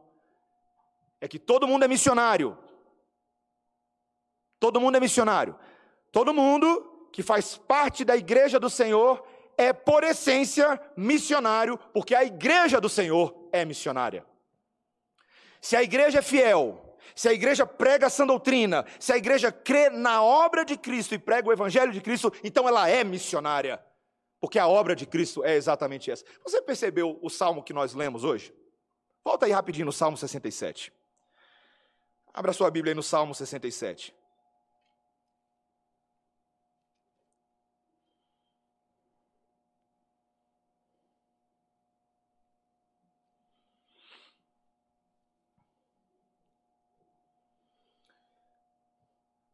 é 1.20 1.28
que 1.28 1.40
todo 1.40 1.68
mundo 1.68 1.84
é 1.84 1.88
missionário. 1.88 2.58
Todo 4.60 4.80
mundo 4.80 4.98
é 4.98 5.00
missionário. 5.00 5.58
Todo 6.12 6.34
mundo 6.34 7.08
que 7.12 7.24
faz 7.24 7.58
parte 7.58 8.06
da 8.06 8.16
igreja 8.16 8.60
do 8.60 8.70
Senhor 8.70 9.26
é, 9.58 9.74
por 9.74 10.04
essência, 10.04 10.80
missionário, 10.96 11.78
porque 11.94 12.14
a 12.14 12.24
igreja 12.24 12.80
do 12.80 12.88
Senhor 12.88 13.50
é 13.52 13.66
missionária. 13.66 14.26
Se 15.60 15.76
a 15.76 15.84
igreja 15.84 16.20
é 16.20 16.22
fiel, 16.22 16.98
se 17.16 17.28
a 17.28 17.34
igreja 17.34 17.66
prega 17.66 18.08
a 18.08 18.10
sã 18.10 18.26
doutrina, 18.26 18.86
se 19.00 19.12
a 19.12 19.18
igreja 19.18 19.52
crê 19.52 19.90
na 19.90 20.24
obra 20.24 20.64
de 20.64 20.78
Cristo 20.78 21.14
e 21.16 21.20
prega 21.20 21.50
o 21.50 21.52
evangelho 21.52 21.92
de 21.92 22.00
Cristo, 22.00 22.32
então 22.44 22.68
ela 22.68 22.88
é 22.88 23.04
missionária. 23.04 23.84
Porque 24.40 24.58
a 24.58 24.68
obra 24.68 24.96
de 24.96 25.06
Cristo 25.06 25.44
é 25.44 25.56
exatamente 25.56 26.10
essa. 26.10 26.24
Você 26.44 26.62
percebeu 26.62 27.20
o 27.22 27.30
salmo 27.30 27.64
que 27.64 27.74
nós 27.74 27.94
lemos 27.94 28.24
hoje? 28.24 28.54
Volta 29.24 29.46
aí 29.46 29.52
rapidinho 29.52 29.86
no 29.86 29.92
Salmo 29.92 30.16
67. 30.16 30.94
Abra 32.34 32.54
sua 32.54 32.72
Bíblia 32.72 32.92
aí 32.92 32.96
no 32.96 33.04
Salmo 33.04 33.36
67. 33.36 34.16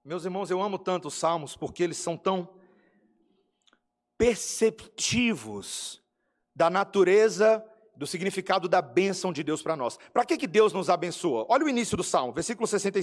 Meus 0.03 0.23
irmãos, 0.23 0.51
eu 0.51 0.61
amo 0.61 0.77
tanto 0.77 1.07
os 1.07 1.15
salmos 1.15 1.57
porque 1.57 1.81
eles 1.81 1.97
são 1.97 2.15
tão 2.15 2.47
perceptivos 4.17 6.01
da 6.55 6.69
natureza, 6.69 7.63
do 7.97 8.05
significado 8.05 8.67
da 8.67 8.81
bênção 8.81 9.31
de 9.31 9.43
Deus 9.43 9.61
para 9.61 9.75
nós. 9.75 9.97
Para 10.13 10.25
que, 10.25 10.37
que 10.37 10.47
Deus 10.47 10.73
nos 10.73 10.89
abençoa? 10.89 11.45
Olha 11.49 11.65
o 11.65 11.69
início 11.69 11.95
do 11.95 12.03
salmo, 12.03 12.33
versículo, 12.33 12.67
60, 12.67 12.99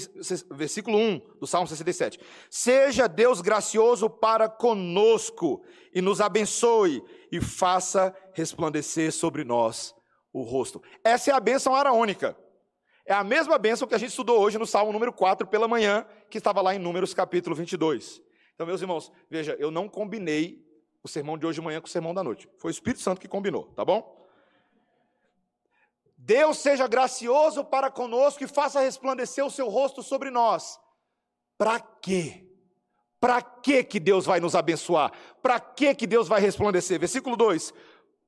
versículo 0.54 0.98
1 0.98 1.20
do 1.40 1.46
salmo 1.46 1.66
67. 1.66 2.20
Seja 2.50 3.06
Deus 3.06 3.40
gracioso 3.40 4.08
para 4.08 4.48
conosco 4.48 5.64
e 5.94 6.00
nos 6.00 6.20
abençoe 6.20 7.02
e 7.30 7.40
faça 7.40 8.14
resplandecer 8.34 9.12
sobre 9.12 9.44
nós 9.44 9.94
o 10.32 10.42
rosto. 10.42 10.82
Essa 11.04 11.30
é 11.30 11.34
a 11.34 11.40
bênção 11.40 11.74
araônica. 11.74 12.36
É 13.06 13.12
a 13.12 13.24
mesma 13.24 13.58
bênção 13.58 13.88
que 13.88 13.94
a 13.94 13.98
gente 13.98 14.10
estudou 14.10 14.40
hoje 14.40 14.58
no 14.58 14.66
Salmo 14.66 14.92
número 14.92 15.12
4 15.12 15.46
pela 15.46 15.66
manhã, 15.66 16.06
que 16.30 16.38
estava 16.38 16.60
lá 16.60 16.74
em 16.74 16.78
Números 16.78 17.12
capítulo 17.12 17.56
22. 17.56 18.22
Então, 18.54 18.66
meus 18.66 18.80
irmãos, 18.80 19.10
veja, 19.28 19.56
eu 19.58 19.70
não 19.70 19.88
combinei 19.88 20.62
o 21.02 21.08
sermão 21.08 21.36
de 21.36 21.46
hoje 21.46 21.60
de 21.60 21.64
manhã 21.64 21.80
com 21.80 21.86
o 21.86 21.90
sermão 21.90 22.14
da 22.14 22.22
noite. 22.22 22.48
Foi 22.58 22.70
o 22.70 22.72
Espírito 22.72 23.02
Santo 23.02 23.20
que 23.20 23.28
combinou, 23.28 23.64
tá 23.74 23.84
bom? 23.84 24.22
Deus 26.16 26.58
seja 26.58 26.86
gracioso 26.86 27.64
para 27.64 27.90
conosco 27.90 28.44
e 28.44 28.46
faça 28.46 28.80
resplandecer 28.80 29.44
o 29.44 29.50
seu 29.50 29.68
rosto 29.68 30.02
sobre 30.02 30.30
nós. 30.30 30.78
Para 31.58 31.80
quê? 31.80 32.46
Para 33.18 33.42
que 33.42 33.82
que 33.82 33.98
Deus 33.98 34.26
vai 34.26 34.38
nos 34.38 34.54
abençoar? 34.54 35.12
Para 35.42 35.58
que 35.58 35.94
que 35.94 36.06
Deus 36.06 36.28
vai 36.28 36.40
resplandecer? 36.40 36.98
Versículo 37.00 37.36
2: 37.36 37.74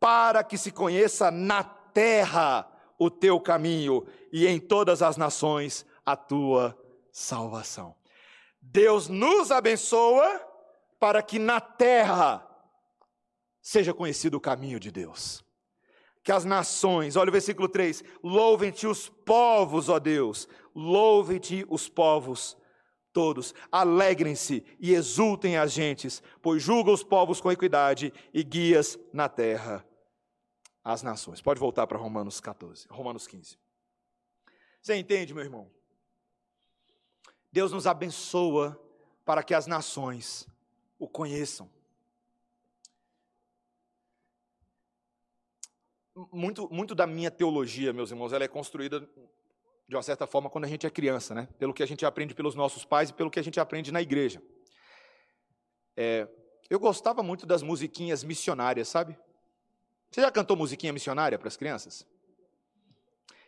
Para 0.00 0.42
que 0.42 0.58
se 0.58 0.72
conheça 0.72 1.30
na 1.30 1.62
terra 1.62 2.68
o 2.98 3.10
teu 3.10 3.40
caminho 3.40 4.06
e 4.32 4.46
em 4.46 4.58
todas 4.58 5.02
as 5.02 5.16
nações 5.16 5.86
a 6.04 6.16
tua 6.16 6.76
salvação. 7.12 7.94
Deus 8.60 9.08
nos 9.08 9.52
abençoa 9.52 10.40
para 10.98 11.22
que 11.22 11.38
na 11.38 11.60
terra 11.60 12.43
seja 13.64 13.94
conhecido 13.94 14.36
o 14.36 14.40
caminho 14.40 14.78
de 14.78 14.90
Deus. 14.90 15.42
Que 16.22 16.30
as 16.30 16.44
nações, 16.44 17.16
olha 17.16 17.30
o 17.30 17.32
versículo 17.32 17.66
3: 17.66 18.04
louvem-te 18.22 18.86
os 18.86 19.08
povos, 19.08 19.88
ó 19.88 19.98
Deus, 19.98 20.46
louvem-te 20.74 21.66
os 21.70 21.88
povos 21.88 22.56
todos, 23.12 23.54
alegrem-se 23.70 24.64
e 24.78 24.92
exultem 24.92 25.56
as 25.56 25.72
gentes, 25.72 26.22
pois 26.42 26.62
julga 26.62 26.90
os 26.90 27.04
povos 27.04 27.40
com 27.40 27.50
equidade 27.50 28.12
e 28.34 28.42
guias 28.42 28.98
na 29.12 29.28
terra 29.28 29.86
as 30.82 31.02
nações. 31.02 31.40
Pode 31.40 31.58
voltar 31.58 31.86
para 31.86 31.96
Romanos 31.96 32.40
14, 32.40 32.86
Romanos 32.90 33.26
15. 33.26 33.56
Você 34.82 34.96
entende, 34.96 35.32
meu 35.32 35.42
irmão? 35.42 35.70
Deus 37.50 37.72
nos 37.72 37.86
abençoa 37.86 38.78
para 39.24 39.42
que 39.42 39.54
as 39.54 39.66
nações 39.66 40.46
o 40.98 41.08
conheçam. 41.08 41.70
Muito, 46.32 46.68
muito 46.72 46.94
da 46.94 47.06
minha 47.06 47.30
teologia, 47.30 47.92
meus 47.92 48.10
irmãos, 48.10 48.32
ela 48.32 48.44
é 48.44 48.48
construída 48.48 49.00
de 49.88 49.96
uma 49.96 50.02
certa 50.02 50.26
forma 50.26 50.48
quando 50.48 50.64
a 50.64 50.68
gente 50.68 50.86
é 50.86 50.90
criança, 50.90 51.34
né? 51.34 51.48
Pelo 51.58 51.74
que 51.74 51.82
a 51.82 51.86
gente 51.86 52.06
aprende 52.06 52.34
pelos 52.34 52.54
nossos 52.54 52.84
pais 52.84 53.10
e 53.10 53.12
pelo 53.12 53.30
que 53.30 53.40
a 53.40 53.42
gente 53.42 53.58
aprende 53.58 53.90
na 53.90 54.00
igreja. 54.00 54.40
É, 55.96 56.28
eu 56.70 56.78
gostava 56.78 57.22
muito 57.22 57.46
das 57.46 57.62
musiquinhas 57.62 58.22
missionárias, 58.22 58.88
sabe? 58.88 59.18
Você 60.10 60.20
já 60.20 60.30
cantou 60.30 60.56
musiquinha 60.56 60.92
missionária 60.92 61.38
para 61.38 61.48
as 61.48 61.56
crianças? 61.56 62.06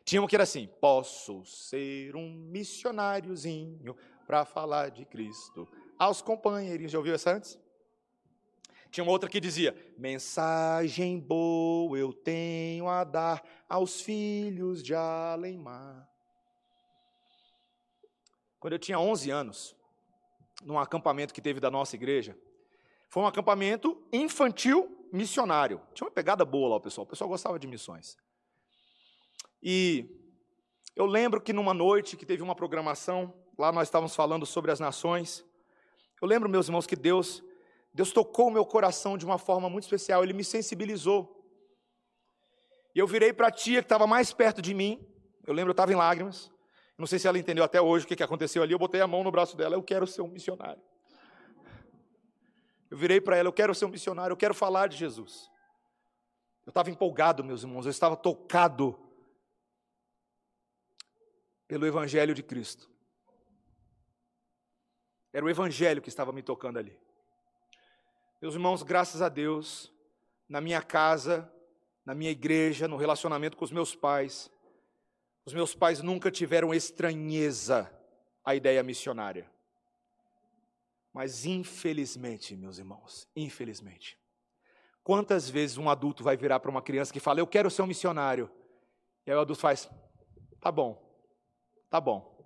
Tinha 0.05 0.21
uma 0.21 0.29
que 0.29 0.37
era 0.37 0.43
assim: 0.43 0.69
Posso 0.81 1.45
ser 1.45 2.15
um 2.17 2.29
missionáriozinho 2.29 3.97
para 4.27 4.45
falar 4.45 4.91
de 4.91 5.05
Cristo 5.05 5.69
aos 5.99 6.21
companheiros. 6.21 6.91
Já 6.91 6.99
ouviu 6.99 7.15
essa 7.15 7.31
antes? 7.31 7.59
Tinha 8.97 9.05
uma 9.05 9.13
outra 9.13 9.29
que 9.29 9.39
dizia: 9.39 9.77
Mensagem 9.99 11.21
boa 11.21 11.99
eu 11.99 12.15
tenho 12.15 12.89
a 12.89 13.05
dar 13.05 13.47
aos 13.69 14.01
filhos 14.01 14.83
de 14.83 14.95
Alemar. 14.95 16.09
Quando 18.59 18.73
eu 18.73 18.79
tinha 18.79 18.99
11 18.99 19.31
anos, 19.31 19.77
num 20.65 20.79
acampamento 20.79 21.35
que 21.35 21.43
teve 21.43 21.61
da 21.61 21.71
nossa 21.71 21.95
igreja. 21.95 22.39
Foi 23.11 23.23
um 23.23 23.27
acampamento 23.27 24.03
infantil 24.11 25.07
missionário. 25.13 25.79
Tinha 25.93 26.07
uma 26.07 26.15
pegada 26.15 26.43
boa 26.43 26.71
lá, 26.71 26.81
pessoal. 26.81 27.05
O 27.05 27.11
pessoal 27.11 27.29
gostava 27.29 27.59
de 27.59 27.67
missões. 27.67 28.17
E 29.63 30.07
eu 30.97 31.05
lembro 31.05 31.39
que 31.39 31.53
numa 31.53 31.75
noite 31.75 32.17
que 32.17 32.25
teve 32.25 32.43
uma 32.43 32.55
programação, 32.55 33.35
lá 33.59 33.71
nós 33.71 33.89
estávamos 33.89 34.17
falando 34.17 34.47
sobre 34.47 34.71
as 34.71 34.81
nações. 34.81 35.45
Eu 36.19 36.27
lembro, 36.27 36.49
meus 36.49 36.69
irmãos, 36.69 36.87
que 36.87 36.97
Deus, 36.97 37.45
Deus 37.97 38.13
tocou 38.13 38.49
o 38.49 38.51
meu 38.51 38.67
coração 38.67 39.17
de 39.17 39.25
uma 39.25 39.39
forma 39.39 39.71
muito 39.71 39.85
especial, 39.85 40.23
ele 40.23 40.35
me 40.35 40.45
sensibilizou. 40.45 41.43
E 42.95 42.99
eu 42.99 43.07
virei 43.07 43.33
para 43.33 43.47
a 43.47 43.51
tia 43.51 43.81
que 43.81 43.87
estava 43.87 44.07
mais 44.07 44.35
perto 44.35 44.61
de 44.61 44.75
mim. 44.75 45.03
Eu 45.47 45.55
lembro, 45.55 45.71
eu 45.71 45.73
estava 45.73 45.93
em 45.95 45.97
lágrimas. 45.97 46.53
Não 46.99 47.07
sei 47.07 47.19
se 47.19 47.27
ela 47.27 47.39
entendeu 47.39 47.65
até 47.65 47.81
hoje 47.81 48.05
o 48.05 48.09
que 48.09 48.23
aconteceu 48.23 48.63
ali. 48.63 48.75
Eu 48.75 48.79
botei 48.79 49.01
a 49.01 49.07
mão 49.07 49.25
no 49.25 49.31
braço 49.31 49.57
dela. 49.57 49.75
Eu 49.75 49.83
quero 49.83 50.07
ser 50.07 50.21
um 50.21 50.29
missionário. 50.29 50.83
Eu 52.91 52.99
virei 52.99 53.19
para 53.19 53.39
ela. 53.39 53.49
Eu 53.49 53.53
quero 53.53 53.75
ser 53.75 53.87
um 53.87 53.89
missionário. 53.89 54.35
Eu 54.35 54.37
quero 54.37 54.53
falar 54.53 54.89
de 54.89 54.97
Jesus. 54.99 55.51
Eu 56.67 56.71
estava 56.71 56.91
empolgado, 56.91 57.43
meus 57.43 57.63
irmãos. 57.63 57.87
Eu 57.87 57.91
estava 57.91 58.15
tocado 58.15 58.99
pelo 61.67 61.87
Evangelho 61.87 62.35
de 62.35 62.43
Cristo. 62.43 62.91
Era 65.33 65.47
o 65.47 65.49
Evangelho 65.49 66.03
que 66.03 66.11
estava 66.11 66.31
me 66.31 66.43
tocando 66.43 66.79
ali. 66.79 67.07
Meus 68.40 68.53
irmãos, 68.53 68.83
graças 68.83 69.22
a 69.22 69.31
Deus, 69.31 69.90
na 70.46 70.61
minha 70.61 70.83
casa, 70.83 71.51
na 72.05 72.14
minha 72.14 72.31
igreja, 72.31 72.87
no 72.87 72.99
relacionamento 72.99 73.57
com 73.57 73.64
os 73.64 73.72
meus 73.72 73.94
pais, 73.94 74.51
os 75.46 75.55
meus 75.55 75.75
pais 75.75 76.03
nunca 76.03 76.31
tiveram 76.31 76.75
estranheza 76.75 77.90
à 78.44 78.55
ideia 78.55 78.83
missionária. 78.83 79.51
Mas 81.14 81.46
infelizmente, 81.46 82.55
meus 82.55 82.77
irmãos, 82.77 83.27
infelizmente, 83.35 84.18
quantas 85.03 85.49
vezes 85.49 85.79
um 85.79 85.88
adulto 85.88 86.22
vai 86.22 86.37
virar 86.37 86.61
para 86.61 86.70
uma 86.70 86.83
criança 86.83 87.14
que 87.14 87.20
fala, 87.20 87.40
eu 87.40 87.46
quero 87.46 87.70
ser 87.70 87.81
um 87.81 87.87
missionário, 87.87 88.51
e 89.27 89.31
aí 89.31 89.37
o 89.37 89.40
adulto 89.40 89.62
faz, 89.62 89.88
tá 90.61 90.70
bom, 90.70 91.03
tá 91.88 91.99
bom. 92.03 92.37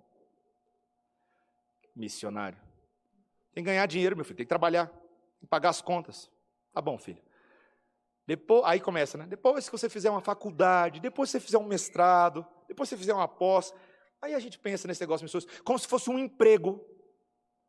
Missionário. 1.93 2.57
Tem 3.53 3.61
que 3.61 3.69
ganhar 3.69 3.85
dinheiro, 3.87 4.15
meu 4.15 4.23
filho, 4.23 4.37
tem 4.37 4.45
que 4.45 4.49
trabalhar, 4.49 4.89
pagar 5.47 5.69
as 5.69 5.81
contas. 5.81 6.29
Tá 6.73 6.81
bom, 6.81 6.97
filho. 6.97 7.21
Depois, 8.27 8.63
aí 8.65 8.79
começa, 8.79 9.17
né? 9.17 9.25
Depois 9.27 9.67
que 9.67 9.77
você 9.77 9.89
fizer 9.89 10.09
uma 10.09 10.21
faculdade, 10.21 10.99
depois 10.99 11.29
que 11.29 11.33
você 11.33 11.39
fizer 11.39 11.57
um 11.57 11.65
mestrado, 11.65 12.45
depois 12.67 12.87
que 12.87 12.95
você 12.95 12.99
fizer 12.99 13.13
uma 13.13 13.27
pós, 13.27 13.73
aí 14.21 14.33
a 14.33 14.39
gente 14.39 14.57
pensa 14.57 14.87
nesse 14.87 15.01
negócio 15.01 15.25
pessoas 15.25 15.45
como 15.63 15.77
se 15.77 15.87
fosse 15.87 16.09
um 16.09 16.17
emprego. 16.17 16.79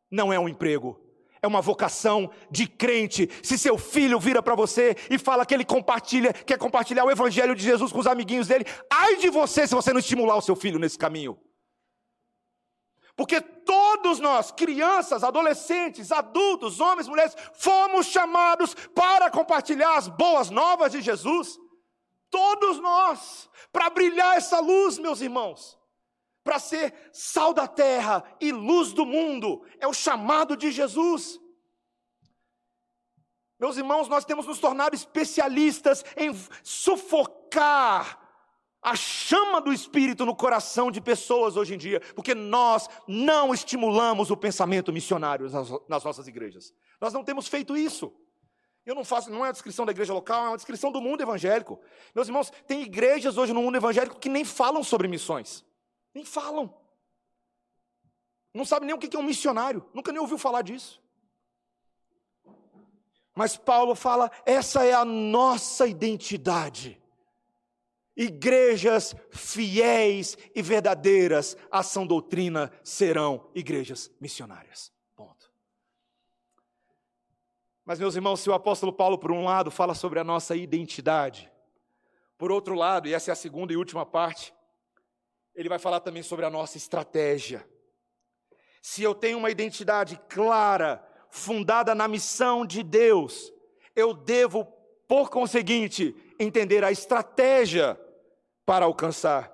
Não 0.09 0.31
é 0.31 0.39
um 0.39 0.47
emprego, 0.47 1.01
é 1.41 1.47
uma 1.47 1.61
vocação 1.61 2.31
de 2.49 2.67
crente. 2.67 3.27
Se 3.41 3.57
seu 3.57 3.77
filho 3.77 4.19
vira 4.19 4.41
para 4.43 4.55
você 4.55 4.95
e 5.09 5.17
fala 5.17 5.45
que 5.45 5.53
ele 5.53 5.65
compartilha, 5.65 6.31
quer 6.31 6.57
compartilhar 6.57 7.03
o 7.03 7.11
evangelho 7.11 7.55
de 7.55 7.63
Jesus 7.63 7.91
com 7.91 7.99
os 7.99 8.07
amiguinhos 8.07 8.47
dele, 8.47 8.65
ai 8.89 9.17
de 9.17 9.29
você 9.29 9.67
se 9.67 9.73
você 9.73 9.91
não 9.91 9.99
estimular 9.99 10.35
o 10.37 10.41
seu 10.41 10.55
filho 10.55 10.79
nesse 10.79 10.97
caminho. 10.97 11.37
Porque 13.15 13.39
todos 13.39 14.19
nós, 14.19 14.51
crianças, 14.51 15.23
adolescentes, 15.23 16.11
adultos, 16.11 16.79
homens, 16.79 17.07
mulheres, 17.07 17.35
fomos 17.53 18.07
chamados 18.07 18.73
para 18.95 19.29
compartilhar 19.29 19.95
as 19.97 20.07
boas 20.07 20.49
novas 20.49 20.91
de 20.91 21.01
Jesus. 21.01 21.59
Todos 22.29 22.79
nós, 22.79 23.49
para 23.71 23.89
brilhar 23.91 24.35
essa 24.35 24.59
luz, 24.59 24.97
meus 24.97 25.21
irmãos, 25.21 25.77
para 26.43 26.57
ser 26.57 26.93
sal 27.13 27.53
da 27.53 27.67
terra 27.67 28.23
e 28.41 28.51
luz 28.51 28.91
do 28.91 29.05
mundo, 29.05 29.63
é 29.79 29.87
o 29.87 29.93
chamado 29.93 30.57
de 30.57 30.71
Jesus. 30.71 31.39
Meus 33.59 33.77
irmãos, 33.77 34.09
nós 34.09 34.25
temos 34.25 34.47
nos 34.47 34.59
tornado 34.59 34.95
especialistas 34.95 36.03
em 36.17 36.33
sufocar 36.63 38.22
a 38.83 38.95
chama 38.95 39.61
do 39.61 39.71
Espírito 39.71 40.25
no 40.25 40.35
coração 40.35 40.91
de 40.91 40.99
pessoas 40.99 41.55
hoje 41.55 41.73
em 41.73 41.77
dia, 41.77 42.01
porque 42.13 42.35
nós 42.35 42.89
não 43.07 43.53
estimulamos 43.53 44.29
o 44.29 44.35
pensamento 44.35 44.91
missionário 44.91 45.49
nas 45.87 46.03
nossas 46.03 46.27
igrejas. 46.27 46.73
Nós 46.99 47.13
não 47.13 47.23
temos 47.23 47.47
feito 47.47 47.77
isso. 47.77 48.13
Eu 48.85 48.93
não 48.93 49.05
faço, 49.05 49.29
não 49.29 49.45
é 49.45 49.47
uma 49.47 49.53
descrição 49.53 49.85
da 49.85 49.93
igreja 49.93 50.13
local, 50.13 50.45
é 50.45 50.49
uma 50.49 50.57
descrição 50.57 50.91
do 50.91 50.99
mundo 50.99 51.21
evangélico. 51.21 51.79
Meus 52.13 52.27
irmãos, 52.27 52.51
tem 52.67 52.81
igrejas 52.81 53.37
hoje 53.37 53.53
no 53.53 53.61
mundo 53.61 53.77
evangélico 53.77 54.19
que 54.19 54.27
nem 54.27 54.43
falam 54.43 54.83
sobre 54.83 55.07
missões. 55.07 55.65
Nem 56.13 56.25
falam. 56.25 56.77
Não 58.53 58.65
sabe 58.65 58.85
nem 58.85 58.93
o 58.93 58.99
que 58.99 59.15
é 59.15 59.19
um 59.19 59.23
missionário, 59.23 59.89
nunca 59.93 60.11
nem 60.11 60.19
ouviu 60.19 60.37
falar 60.37 60.61
disso. 60.61 61.01
Mas 63.33 63.57
Paulo 63.57 63.95
fala: 63.95 64.29
essa 64.45 64.85
é 64.85 64.93
a 64.93 65.05
nossa 65.05 65.87
identidade. 65.87 67.01
Igrejas 68.15 69.15
fiéis 69.31 70.37
e 70.53 70.61
verdadeiras 70.61 71.57
à 71.71 71.81
sã 71.81 72.05
doutrina 72.05 72.71
serão 72.83 73.49
igrejas 73.55 74.11
missionárias. 74.21 74.91
Ponto. 75.15 75.51
Mas, 77.83 77.99
meus 77.99 78.15
irmãos, 78.15 78.39
se 78.39 78.49
o 78.49 78.53
apóstolo 78.53 78.93
Paulo, 78.93 79.17
por 79.17 79.31
um 79.31 79.43
lado, 79.43 79.71
fala 79.71 79.95
sobre 79.95 80.19
a 80.19 80.23
nossa 80.23 80.55
identidade, 80.55 81.51
por 82.37 82.51
outro 82.51 82.75
lado, 82.75 83.07
e 83.07 83.13
essa 83.13 83.31
é 83.31 83.33
a 83.33 83.35
segunda 83.35 83.73
e 83.73 83.77
última 83.77 84.05
parte, 84.05 84.53
ele 85.55 85.69
vai 85.69 85.79
falar 85.79 85.99
também 85.99 86.21
sobre 86.21 86.45
a 86.45 86.49
nossa 86.49 86.77
estratégia. 86.77 87.67
Se 88.81 89.01
eu 89.01 89.15
tenho 89.15 89.37
uma 89.37 89.49
identidade 89.49 90.19
clara, 90.29 91.03
fundada 91.29 91.95
na 91.95 92.07
missão 92.07 92.63
de 92.65 92.83
Deus, 92.83 93.51
eu 93.95 94.13
devo, 94.13 94.65
por 95.07 95.29
conseguinte, 95.29 96.15
entender 96.39 96.83
a 96.83 96.91
estratégia 96.91 97.99
para 98.65 98.85
alcançar. 98.85 99.51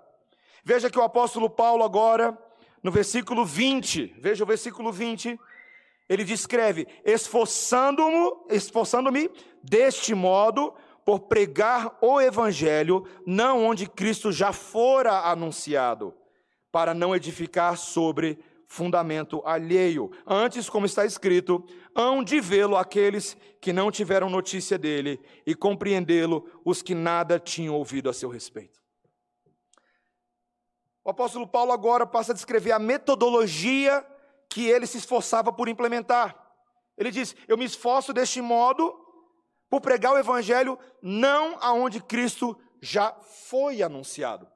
Veja 0.63 0.89
que 0.89 0.99
o 0.99 1.03
apóstolo 1.03 1.49
Paulo, 1.49 1.83
agora, 1.83 2.37
no 2.83 2.91
versículo 2.91 3.45
20, 3.45 4.15
veja 4.19 4.43
o 4.43 4.47
versículo 4.47 4.91
20, 4.91 5.39
ele 6.07 6.23
descreve: 6.23 6.87
esforçando-me, 7.05 8.31
esforçando-me 8.49 9.29
deste 9.63 10.13
modo 10.15 10.73
por 11.05 11.21
pregar 11.21 11.97
o 12.01 12.21
evangelho, 12.21 13.05
não 13.25 13.65
onde 13.65 13.89
Cristo 13.89 14.31
já 14.31 14.51
fora 14.53 15.29
anunciado, 15.29 16.13
para 16.71 16.93
não 16.93 17.15
edificar 17.15 17.77
sobre 17.77 18.37
fundamento 18.67 19.41
alheio. 19.43 20.11
Antes, 20.25 20.69
como 20.69 20.85
está 20.85 21.03
escrito, 21.03 21.65
hão 21.95 22.23
de 22.23 22.39
vê-lo 22.39 22.77
aqueles 22.77 23.35
que 23.59 23.73
não 23.73 23.89
tiveram 23.89 24.29
notícia 24.29 24.77
dele 24.77 25.19
e 25.45 25.55
compreendê-lo 25.55 26.47
os 26.63 26.83
que 26.83 26.93
nada 26.93 27.39
tinham 27.39 27.73
ouvido 27.73 28.09
a 28.09 28.13
seu 28.13 28.29
respeito. 28.29 28.79
O 31.09 31.11
apóstolo 31.11 31.47
Paulo 31.47 31.71
agora 31.71 32.05
passa 32.05 32.33
a 32.33 32.35
descrever 32.35 32.71
a 32.71 32.77
metodologia 32.77 34.05
que 34.47 34.69
ele 34.69 34.85
se 34.85 34.99
esforçava 34.99 35.51
por 35.51 35.67
implementar. 35.67 36.39
Ele 36.95 37.09
diz: 37.09 37.35
Eu 37.47 37.57
me 37.57 37.65
esforço 37.65 38.13
deste 38.13 38.39
modo 38.41 38.93
por 39.71 39.81
pregar 39.81 40.13
o 40.13 40.19
evangelho 40.19 40.77
não 41.01 41.57
aonde 41.61 41.99
Cristo 41.99 42.55
já 42.79 43.11
foi 43.23 43.81
anunciado. 43.81 44.47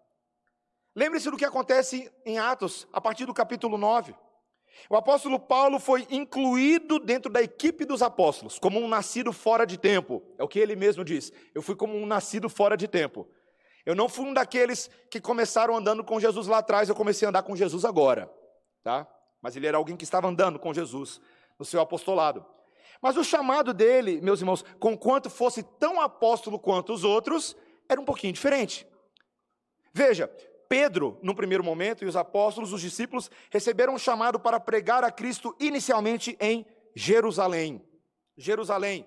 Lembre-se 0.95 1.31
do 1.31 1.37
que 1.37 1.43
acontece 1.43 2.13
em 2.23 2.37
Atos, 2.37 2.87
a 2.93 3.01
partir 3.01 3.25
do 3.25 3.33
capítulo 3.33 3.75
9. 3.75 4.15
O 4.91 4.95
apóstolo 4.95 5.39
Paulo 5.39 5.79
foi 5.79 6.05
incluído 6.11 6.99
dentro 6.99 7.31
da 7.31 7.41
equipe 7.41 7.83
dos 7.83 8.03
apóstolos, 8.03 8.59
como 8.59 8.79
um 8.79 8.87
nascido 8.87 9.33
fora 9.33 9.65
de 9.65 9.79
tempo. 9.79 10.21
É 10.37 10.43
o 10.43 10.47
que 10.47 10.59
ele 10.59 10.75
mesmo 10.75 11.03
diz. 11.03 11.33
Eu 11.55 11.63
fui 11.63 11.75
como 11.75 11.97
um 11.97 12.05
nascido 12.05 12.47
fora 12.47 12.77
de 12.77 12.87
tempo. 12.87 13.27
Eu 13.85 13.95
não 13.95 14.07
fui 14.07 14.25
um 14.25 14.33
daqueles 14.33 14.89
que 15.09 15.19
começaram 15.19 15.75
andando 15.75 16.03
com 16.03 16.19
Jesus 16.19 16.47
lá 16.47 16.59
atrás, 16.59 16.87
eu 16.87 16.95
comecei 16.95 17.25
a 17.25 17.29
andar 17.29 17.43
com 17.43 17.55
Jesus 17.55 17.83
agora, 17.83 18.31
tá? 18.83 19.07
Mas 19.41 19.55
ele 19.55 19.67
era 19.67 19.77
alguém 19.77 19.97
que 19.97 20.05
estava 20.05 20.27
andando 20.27 20.57
com 20.57 20.73
Jesus 20.73 21.19
no 21.59 21.65
seu 21.65 21.81
apostolado. 21.81 22.45
Mas 23.01 23.17
o 23.17 23.23
chamado 23.23 23.73
dele, 23.73 24.21
meus 24.21 24.39
irmãos, 24.39 24.63
conquanto 24.79 25.29
fosse 25.29 25.61
tão 25.61 25.99
apóstolo 25.99 26.57
quanto 26.57 26.93
os 26.93 27.03
outros, 27.03 27.55
era 27.89 27.99
um 27.99 28.05
pouquinho 28.05 28.31
diferente. 28.31 28.87
Veja, 29.93 30.27
Pedro, 30.69 31.19
no 31.21 31.35
primeiro 31.35 31.63
momento, 31.63 32.03
e 32.03 32.07
os 32.07 32.15
apóstolos, 32.15 32.71
os 32.71 32.81
discípulos, 32.81 33.29
receberam 33.51 33.93
um 33.93 33.97
chamado 33.99 34.39
para 34.39 34.59
pregar 34.59 35.03
a 35.03 35.11
Cristo 35.11 35.55
inicialmente 35.59 36.37
em 36.39 36.65
Jerusalém. 36.95 37.85
Jerusalém, 38.37 39.05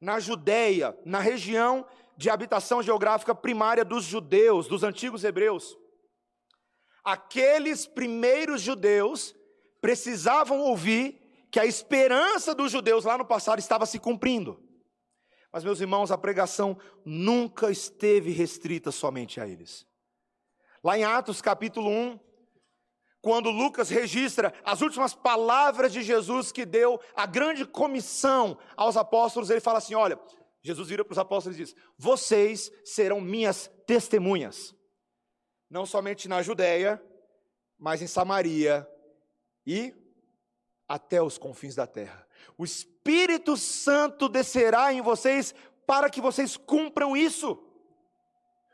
na 0.00 0.18
Judéia, 0.18 0.98
na 1.04 1.20
região 1.20 1.86
de 2.20 2.28
habitação 2.28 2.82
geográfica 2.82 3.34
primária 3.34 3.82
dos 3.82 4.04
judeus, 4.04 4.68
dos 4.68 4.82
antigos 4.82 5.24
hebreus. 5.24 5.74
Aqueles 7.02 7.86
primeiros 7.86 8.60
judeus 8.60 9.34
precisavam 9.80 10.60
ouvir 10.60 11.18
que 11.50 11.58
a 11.58 11.64
esperança 11.64 12.54
dos 12.54 12.70
judeus 12.70 13.06
lá 13.06 13.16
no 13.16 13.24
passado 13.24 13.58
estava 13.58 13.86
se 13.86 13.98
cumprindo. 13.98 14.62
Mas, 15.50 15.64
meus 15.64 15.80
irmãos, 15.80 16.10
a 16.10 16.18
pregação 16.18 16.78
nunca 17.06 17.70
esteve 17.70 18.32
restrita 18.32 18.92
somente 18.92 19.40
a 19.40 19.48
eles. 19.48 19.86
Lá 20.84 20.98
em 20.98 21.04
Atos 21.04 21.40
capítulo 21.40 21.88
1, 21.88 22.20
quando 23.22 23.48
Lucas 23.48 23.88
registra 23.88 24.52
as 24.62 24.82
últimas 24.82 25.14
palavras 25.14 25.90
de 25.90 26.02
Jesus 26.02 26.52
que 26.52 26.66
deu 26.66 27.00
a 27.16 27.24
grande 27.24 27.64
comissão 27.64 28.58
aos 28.76 28.98
apóstolos, 28.98 29.48
ele 29.48 29.60
fala 29.60 29.78
assim: 29.78 29.94
olha, 29.94 30.20
Jesus 30.62 30.88
vira 30.88 31.04
para 31.04 31.12
os 31.12 31.18
apóstolos 31.18 31.58
e 31.58 31.64
diz: 31.64 31.74
Vocês 31.96 32.70
serão 32.84 33.20
minhas 33.20 33.70
testemunhas, 33.86 34.74
não 35.68 35.86
somente 35.86 36.28
na 36.28 36.42
Judéia, 36.42 37.02
mas 37.78 38.02
em 38.02 38.06
Samaria 38.06 38.86
e 39.66 39.94
até 40.86 41.22
os 41.22 41.38
confins 41.38 41.74
da 41.74 41.86
terra. 41.86 42.26
O 42.58 42.64
Espírito 42.64 43.56
Santo 43.56 44.28
descerá 44.28 44.92
em 44.92 45.00
vocês 45.00 45.54
para 45.86 46.10
que 46.10 46.20
vocês 46.20 46.56
cumpram 46.56 47.16
isso. 47.16 47.66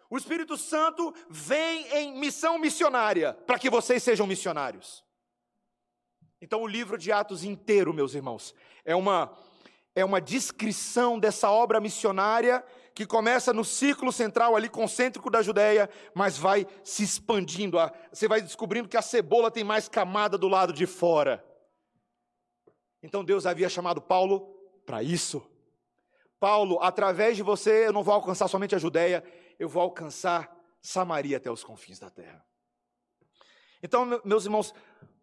O 0.08 0.16
Espírito 0.16 0.56
Santo 0.56 1.14
vem 1.28 1.86
em 1.94 2.18
missão 2.18 2.58
missionária 2.58 3.34
para 3.34 3.58
que 3.58 3.70
vocês 3.70 4.02
sejam 4.02 4.26
missionários. 4.26 5.04
Então, 6.40 6.62
o 6.62 6.66
livro 6.66 6.98
de 6.98 7.10
Atos 7.10 7.44
inteiro, 7.44 7.94
meus 7.94 8.14
irmãos, 8.14 8.54
é 8.84 8.94
uma, 8.94 9.36
é 9.96 10.04
uma 10.04 10.20
descrição 10.20 11.18
dessa 11.18 11.50
obra 11.50 11.80
missionária 11.80 12.62
que 12.94 13.06
começa 13.06 13.50
no 13.52 13.64
círculo 13.64 14.12
central 14.12 14.54
ali 14.54 14.68
concêntrico 14.68 15.30
da 15.30 15.40
Judéia, 15.40 15.88
mas 16.14 16.36
vai 16.36 16.66
se 16.84 17.02
expandindo. 17.02 17.78
Você 18.12 18.28
vai 18.28 18.42
descobrindo 18.42 18.88
que 18.88 18.96
a 18.96 19.02
cebola 19.02 19.50
tem 19.50 19.64
mais 19.64 19.88
camada 19.88 20.36
do 20.36 20.48
lado 20.48 20.70
de 20.70 20.86
fora. 20.86 21.42
Então 23.02 23.24
Deus 23.24 23.46
havia 23.46 23.70
chamado 23.70 24.02
Paulo 24.02 24.54
para 24.84 25.02
isso. 25.02 25.42
Paulo, 26.38 26.78
através 26.82 27.34
de 27.34 27.42
você, 27.42 27.86
eu 27.86 27.92
não 27.92 28.02
vou 28.02 28.12
alcançar 28.12 28.48
somente 28.48 28.74
a 28.74 28.78
Judéia, 28.78 29.24
eu 29.58 29.68
vou 29.68 29.80
alcançar 29.80 30.54
Samaria 30.82 31.38
até 31.38 31.50
os 31.50 31.64
confins 31.64 31.98
da 31.98 32.10
terra. 32.10 32.44
Então, 33.82 34.20
meus 34.24 34.44
irmãos, 34.44 34.74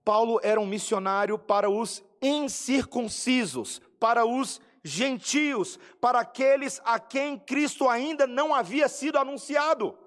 Paulo 0.03 0.39
era 0.43 0.59
um 0.59 0.65
missionário 0.65 1.37
para 1.37 1.69
os 1.69 2.03
incircuncisos, 2.21 3.81
para 4.03 4.25
os 4.25 4.59
gentios, 4.83 5.79
para 6.01 6.19
aqueles 6.19 6.81
a 6.83 6.99
quem 6.99 7.39
Cristo 7.39 7.87
ainda 7.87 8.27
não 8.27 8.53
havia 8.53 8.89
sido 8.89 9.17
anunciado. 9.17 9.97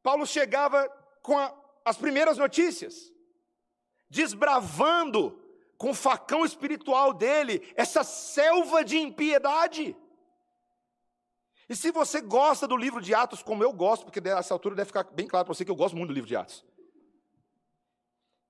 Paulo 0.00 0.24
chegava 0.24 0.88
com 1.20 1.36
a, 1.36 1.52
as 1.84 1.96
primeiras 1.96 2.38
notícias, 2.38 3.12
desbravando 4.08 5.42
com 5.76 5.90
o 5.90 5.94
facão 5.94 6.44
espiritual 6.44 7.12
dele 7.12 7.68
essa 7.74 8.04
selva 8.04 8.84
de 8.84 8.96
impiedade. 8.96 9.96
E 11.68 11.74
se 11.74 11.90
você 11.90 12.20
gosta 12.20 12.68
do 12.68 12.76
livro 12.76 13.00
de 13.00 13.12
Atos, 13.12 13.42
como 13.42 13.64
eu 13.64 13.72
gosto, 13.72 14.04
porque 14.04 14.20
nessa 14.20 14.54
altura 14.54 14.76
deve 14.76 14.86
ficar 14.86 15.02
bem 15.02 15.26
claro 15.26 15.46
para 15.46 15.52
você 15.52 15.64
que 15.64 15.70
eu 15.72 15.74
gosto 15.74 15.96
muito 15.96 16.10
do 16.10 16.14
livro 16.14 16.28
de 16.28 16.36
Atos. 16.36 16.64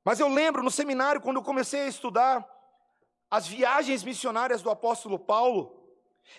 Mas 0.05 0.21
eu 0.21 0.29
lembro 0.29 0.63
no 0.63 0.71
seminário, 0.71 1.23
quando 1.23 1.37
eu 1.37 1.43
comecei 1.43 1.81
a 1.81 1.89
estudar 1.89 2.60
as 3.31 3.47
viagens 3.47 4.03
missionárias 4.03 4.61
do 4.61 4.71
apóstolo 4.71 5.19
Paulo, 5.19 5.81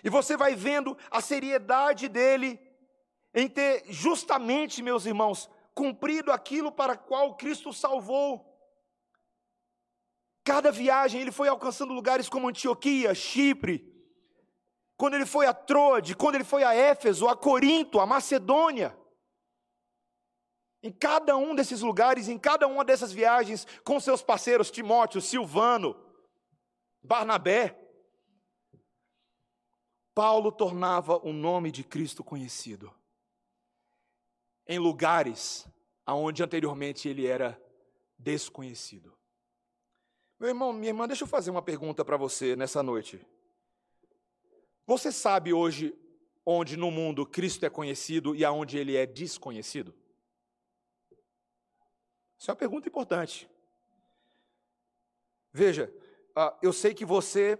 e 0.04 0.10
você 0.10 0.36
vai 0.36 0.54
vendo 0.54 0.96
a 1.10 1.20
seriedade 1.20 2.08
dele 2.08 2.60
em 3.34 3.48
ter 3.48 3.84
justamente, 3.88 4.82
meus 4.82 5.06
irmãos, 5.06 5.48
cumprido 5.74 6.30
aquilo 6.30 6.70
para 6.70 6.96
qual 6.96 7.34
Cristo 7.36 7.72
salvou. 7.72 8.48
Cada 10.44 10.70
viagem 10.70 11.20
ele 11.20 11.32
foi 11.32 11.48
alcançando 11.48 11.94
lugares 11.94 12.28
como 12.28 12.48
Antioquia, 12.48 13.14
Chipre, 13.14 13.90
quando 14.96 15.14
ele 15.14 15.26
foi 15.26 15.46
a 15.46 15.54
Troade, 15.54 16.14
quando 16.14 16.34
ele 16.34 16.44
foi 16.44 16.62
a 16.62 16.74
Éfeso, 16.74 17.26
a 17.26 17.36
Corinto, 17.36 18.00
a 18.00 18.06
Macedônia. 18.06 18.96
Em 20.82 20.92
cada 20.92 21.36
um 21.36 21.54
desses 21.54 21.80
lugares, 21.80 22.28
em 22.28 22.38
cada 22.38 22.66
uma 22.66 22.84
dessas 22.84 23.12
viagens, 23.12 23.66
com 23.84 24.00
seus 24.00 24.20
parceiros 24.20 24.70
Timóteo, 24.70 25.20
Silvano, 25.20 25.96
Barnabé, 27.02 27.78
Paulo 30.14 30.52
tornava 30.52 31.16
o 31.26 31.32
nome 31.32 31.72
de 31.72 31.82
Cristo 31.82 32.22
conhecido 32.22 32.94
em 34.66 34.78
lugares 34.78 35.66
aonde 36.06 36.42
anteriormente 36.42 37.08
ele 37.08 37.26
era 37.26 37.60
desconhecido. 38.18 39.16
Meu 40.38 40.48
irmão, 40.48 40.72
minha 40.72 40.90
irmã, 40.90 41.06
deixa 41.06 41.24
eu 41.24 41.28
fazer 41.28 41.50
uma 41.50 41.62
pergunta 41.62 42.04
para 42.04 42.16
você 42.16 42.56
nessa 42.56 42.82
noite. 42.82 43.24
Você 44.86 45.12
sabe 45.12 45.52
hoje 45.52 45.96
onde 46.44 46.76
no 46.76 46.90
mundo 46.90 47.24
Cristo 47.24 47.64
é 47.64 47.70
conhecido 47.70 48.34
e 48.34 48.44
aonde 48.44 48.76
ele 48.76 48.96
é 48.96 49.06
desconhecido? 49.06 49.94
Isso 52.36 52.50
é 52.50 52.52
uma 52.52 52.58
pergunta 52.58 52.88
importante. 52.88 53.48
Veja, 55.52 55.92
ah, 56.34 56.56
eu 56.62 56.72
sei 56.72 56.94
que 56.94 57.04
você 57.04 57.58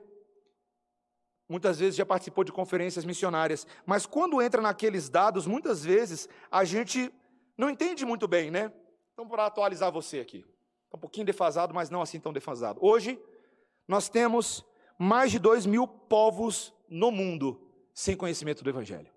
muitas 1.49 1.79
vezes 1.79 1.97
já 1.97 2.07
participou 2.07 2.45
de 2.45 2.53
conferências 2.53 3.05
missionárias, 3.05 3.67
mas 3.85 4.07
quando 4.07 4.41
entra 4.41 4.63
naqueles 4.63 5.11
dados, 5.11 5.47
muitas 5.47 5.85
vezes 5.85 6.29
a 6.51 6.65
gente 6.65 7.13
não 7.59 7.69
entende 7.69 8.07
muito 8.07 8.27
bem, 8.27 8.51
né? 8.51 8.73
Então, 9.13 9.29
para 9.29 9.47
atualizar 9.47 9.93
você 9.93 10.21
aqui, 10.21 10.45
um 10.93 10.99
pouquinho 10.99 11.27
defasado, 11.27 11.75
mas 11.75 11.91
não 11.91 12.01
assim 12.01 12.19
tão 12.19 12.33
defasado. 12.33 12.79
Hoje, 12.83 13.21
nós 13.87 14.09
temos 14.09 14.65
mais 14.99 15.31
de 15.31 15.39
dois 15.39 15.67
mil 15.67 15.87
povos 15.87 16.73
no 16.89 17.11
mundo 17.11 17.61
sem 17.93 18.17
conhecimento 18.17 18.65
do 18.65 18.71
Evangelho. 18.71 19.11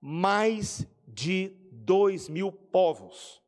Mais 0.00 0.86
de 1.06 1.56
dois 1.70 2.28
mil 2.28 2.50
povos. 2.50 3.40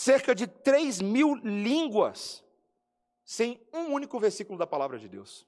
Cerca 0.00 0.34
de 0.34 0.46
três 0.46 0.98
mil 0.98 1.34
línguas 1.34 2.42
sem 3.22 3.60
um 3.70 3.92
único 3.92 4.18
versículo 4.18 4.58
da 4.58 4.66
palavra 4.66 4.98
de 4.98 5.06
Deus. 5.06 5.46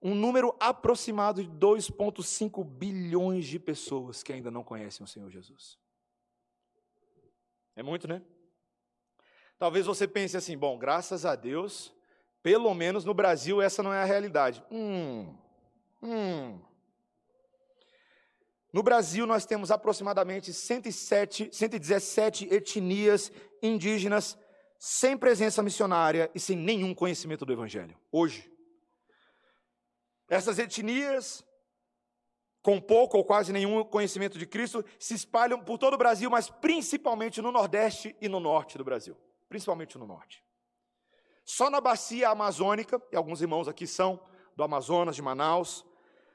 Um 0.00 0.14
número 0.14 0.54
aproximado 0.60 1.42
de 1.42 1.50
2,5 1.50 2.64
bilhões 2.64 3.46
de 3.46 3.58
pessoas 3.58 4.22
que 4.22 4.32
ainda 4.32 4.48
não 4.48 4.62
conhecem 4.62 5.02
o 5.02 5.08
Senhor 5.08 5.28
Jesus. 5.28 5.76
É 7.74 7.82
muito, 7.82 8.06
né? 8.06 8.22
Talvez 9.58 9.86
você 9.86 10.06
pense 10.06 10.36
assim: 10.36 10.56
bom, 10.56 10.78
graças 10.78 11.26
a 11.26 11.34
Deus, 11.34 11.92
pelo 12.44 12.72
menos 12.74 13.04
no 13.04 13.12
Brasil, 13.12 13.60
essa 13.60 13.82
não 13.82 13.92
é 13.92 14.00
a 14.00 14.06
realidade. 14.06 14.62
Hum, 14.70 15.36
hum. 16.00 16.69
No 18.72 18.82
Brasil, 18.82 19.26
nós 19.26 19.44
temos 19.44 19.70
aproximadamente 19.70 20.52
107, 20.52 21.50
117 21.52 22.52
etnias 22.54 23.32
indígenas 23.62 24.38
sem 24.78 25.16
presença 25.16 25.62
missionária 25.62 26.30
e 26.34 26.40
sem 26.40 26.56
nenhum 26.56 26.94
conhecimento 26.94 27.44
do 27.44 27.52
Evangelho. 27.52 27.98
Hoje. 28.10 28.50
Essas 30.28 30.58
etnias, 30.60 31.44
com 32.62 32.80
pouco 32.80 33.18
ou 33.18 33.24
quase 33.24 33.52
nenhum 33.52 33.82
conhecimento 33.84 34.38
de 34.38 34.46
Cristo, 34.46 34.84
se 34.98 35.14
espalham 35.14 35.62
por 35.62 35.76
todo 35.76 35.94
o 35.94 35.98
Brasil, 35.98 36.30
mas 36.30 36.48
principalmente 36.48 37.42
no 37.42 37.50
Nordeste 37.50 38.16
e 38.20 38.28
no 38.28 38.38
Norte 38.38 38.78
do 38.78 38.84
Brasil. 38.84 39.16
Principalmente 39.48 39.98
no 39.98 40.06
Norte. 40.06 40.44
Só 41.44 41.68
na 41.68 41.80
bacia 41.80 42.28
amazônica, 42.28 43.02
e 43.10 43.16
alguns 43.16 43.42
irmãos 43.42 43.66
aqui 43.66 43.86
são 43.86 44.20
do 44.56 44.62
Amazonas, 44.62 45.16
de 45.16 45.22
Manaus, 45.22 45.84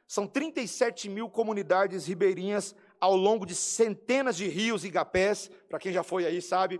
são 0.07 0.27
37 0.27 1.09
mil 1.09 1.29
comunidades 1.29 2.05
ribeirinhas 2.05 2.75
ao 2.99 3.15
longo 3.15 3.45
de 3.45 3.55
centenas 3.55 4.37
de 4.37 4.47
rios 4.47 4.83
e 4.83 4.87
igapés. 4.87 5.49
Para 5.67 5.79
quem 5.79 5.91
já 5.91 6.03
foi 6.03 6.25
aí, 6.25 6.41
sabe, 6.41 6.79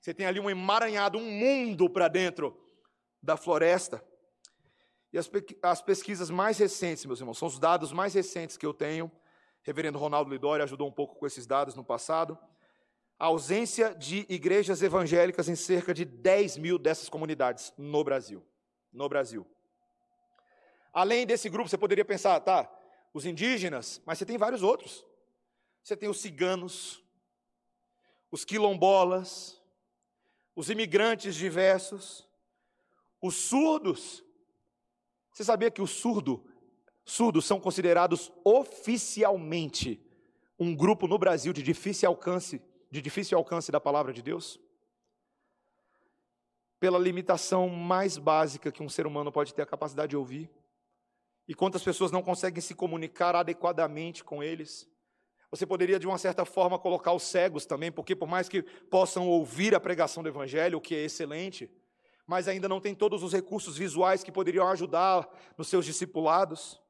você 0.00 0.12
tem 0.12 0.26
ali 0.26 0.38
um 0.38 0.50
emaranhado, 0.50 1.18
um 1.18 1.30
mundo 1.30 1.88
para 1.88 2.08
dentro 2.08 2.56
da 3.22 3.36
floresta. 3.36 4.04
E 5.12 5.18
as, 5.18 5.30
as, 5.62 5.80
pesquisas 5.80 6.30
mais 6.30 6.58
recentes, 6.58 7.06
meus 7.06 7.20
irmãos, 7.20 7.38
são 7.38 7.48
os 7.48 7.58
dados 7.58 7.92
mais 7.92 8.12
recentes 8.14 8.56
que 8.56 8.66
eu 8.66 8.74
tenho. 8.74 9.10
Reverendo 9.62 9.98
Ronaldo 9.98 10.30
Lidori 10.30 10.62
ajudou 10.62 10.86
um 10.86 10.92
pouco 10.92 11.16
com 11.16 11.26
esses 11.26 11.46
dados 11.46 11.74
no 11.74 11.84
passado 11.84 12.38
a 13.18 13.26
ausência 13.26 13.94
de 13.94 14.26
igrejas 14.28 14.82
evangélicas 14.82 15.48
em 15.48 15.56
cerca 15.56 15.94
de 15.94 16.04
10 16.04 16.58
mil 16.58 16.78
dessas 16.78 17.08
comunidades 17.08 17.72
no 17.76 18.04
Brasil. 18.04 18.46
No 18.92 19.08
Brasil. 19.08 19.46
Além 20.96 21.26
desse 21.26 21.50
grupo, 21.50 21.68
você 21.68 21.76
poderia 21.76 22.06
pensar, 22.06 22.40
tá, 22.40 22.66
os 23.12 23.26
indígenas, 23.26 24.00
mas 24.06 24.16
você 24.16 24.24
tem 24.24 24.38
vários 24.38 24.62
outros. 24.62 25.04
Você 25.82 25.94
tem 25.94 26.08
os 26.08 26.18
ciganos, 26.18 27.04
os 28.30 28.46
quilombolas, 28.46 29.60
os 30.54 30.70
imigrantes 30.70 31.34
diversos, 31.34 32.26
os 33.20 33.34
surdos. 33.34 34.24
Você 35.30 35.44
sabia 35.44 35.70
que 35.70 35.82
os 35.82 35.90
surdo, 35.90 36.42
surdos 37.04 37.44
são 37.44 37.60
considerados 37.60 38.32
oficialmente 38.42 40.00
um 40.58 40.74
grupo 40.74 41.06
no 41.06 41.18
Brasil 41.18 41.52
de 41.52 41.62
difícil 41.62 42.08
alcance 42.08 42.62
de 42.90 43.02
difícil 43.02 43.36
alcance 43.36 43.70
da 43.70 43.78
palavra 43.78 44.14
de 44.14 44.22
Deus? 44.22 44.58
Pela 46.80 46.98
limitação 46.98 47.68
mais 47.68 48.16
básica 48.16 48.72
que 48.72 48.82
um 48.82 48.88
ser 48.88 49.06
humano 49.06 49.30
pode 49.30 49.52
ter 49.52 49.60
a 49.60 49.66
capacidade 49.66 50.08
de 50.08 50.16
ouvir. 50.16 50.50
E 51.48 51.54
quantas 51.54 51.82
pessoas 51.82 52.10
não 52.10 52.22
conseguem 52.22 52.60
se 52.60 52.74
comunicar 52.74 53.36
adequadamente 53.36 54.24
com 54.24 54.42
eles? 54.42 54.88
Você 55.50 55.64
poderia, 55.64 55.98
de 55.98 56.06
uma 56.06 56.18
certa 56.18 56.44
forma, 56.44 56.78
colocar 56.78 57.12
os 57.12 57.22
cegos 57.22 57.64
também, 57.64 57.92
porque 57.92 58.16
por 58.16 58.28
mais 58.28 58.48
que 58.48 58.62
possam 58.62 59.28
ouvir 59.28 59.74
a 59.74 59.80
pregação 59.80 60.22
do 60.22 60.28
Evangelho, 60.28 60.78
o 60.78 60.80
que 60.80 60.94
é 60.94 61.04
excelente, 61.04 61.70
mas 62.26 62.48
ainda 62.48 62.68
não 62.68 62.80
tem 62.80 62.94
todos 62.94 63.22
os 63.22 63.32
recursos 63.32 63.78
visuais 63.78 64.24
que 64.24 64.32
poderiam 64.32 64.66
ajudar 64.68 65.28
nos 65.56 65.68
seus 65.68 65.86
discipulados. 65.86 66.80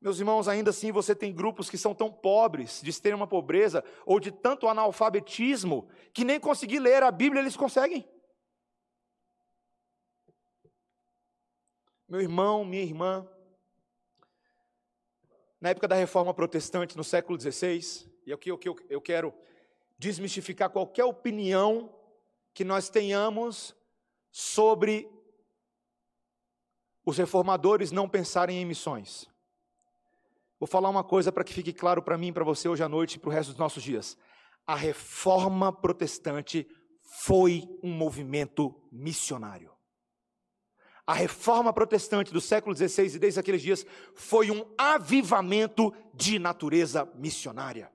Meus 0.00 0.18
irmãos, 0.18 0.48
ainda 0.48 0.70
assim 0.70 0.90
você 0.90 1.14
tem 1.14 1.30
grupos 1.30 1.68
que 1.68 1.76
são 1.76 1.94
tão 1.94 2.10
pobres, 2.10 2.80
de 2.82 2.88
extrema 2.88 3.26
pobreza, 3.26 3.84
ou 4.06 4.18
de 4.18 4.32
tanto 4.32 4.66
analfabetismo, 4.66 5.90
que 6.14 6.24
nem 6.24 6.40
conseguir 6.40 6.78
ler 6.78 7.02
a 7.02 7.10
Bíblia 7.10 7.42
eles 7.42 7.56
conseguem. 7.56 8.08
Meu 12.08 12.22
irmão, 12.22 12.64
minha 12.64 12.82
irmã, 12.82 13.28
na 15.60 15.70
época 15.70 15.86
da 15.86 15.94
reforma 15.94 16.32
protestante, 16.32 16.96
no 16.96 17.04
século 17.04 17.38
XVI, 17.38 18.10
e 18.24 18.32
aqui 18.32 18.50
eu, 18.50 18.58
eu 18.88 19.00
quero 19.00 19.34
desmistificar 19.98 20.70
qualquer 20.70 21.04
opinião 21.04 21.94
que 22.54 22.64
nós 22.64 22.88
tenhamos 22.88 23.76
sobre 24.30 25.08
os 27.04 27.18
reformadores 27.18 27.92
não 27.92 28.08
pensarem 28.08 28.58
em 28.58 28.64
missões. 28.64 29.28
Vou 30.58 30.66
falar 30.66 30.88
uma 30.88 31.04
coisa 31.04 31.32
para 31.32 31.44
que 31.44 31.52
fique 31.52 31.72
claro 31.72 32.02
para 32.02 32.18
mim, 32.18 32.32
para 32.32 32.44
você 32.44 32.68
hoje 32.68 32.82
à 32.82 32.88
noite 32.88 33.14
e 33.14 33.18
para 33.18 33.28
o 33.28 33.32
resto 33.32 33.50
dos 33.50 33.58
nossos 33.58 33.82
dias. 33.82 34.16
A 34.66 34.74
reforma 34.74 35.72
protestante 35.72 36.68
foi 37.24 37.64
um 37.82 37.92
movimento 37.92 38.74
missionário. 38.92 39.69
A 41.10 41.12
reforma 41.12 41.72
protestante 41.72 42.32
do 42.32 42.40
século 42.40 42.72
XVI 42.72 43.16
e 43.16 43.18
desde 43.18 43.40
aqueles 43.40 43.60
dias 43.60 43.84
foi 44.14 44.48
um 44.48 44.64
avivamento 44.78 45.92
de 46.14 46.38
natureza 46.38 47.04
missionária. 47.16 47.90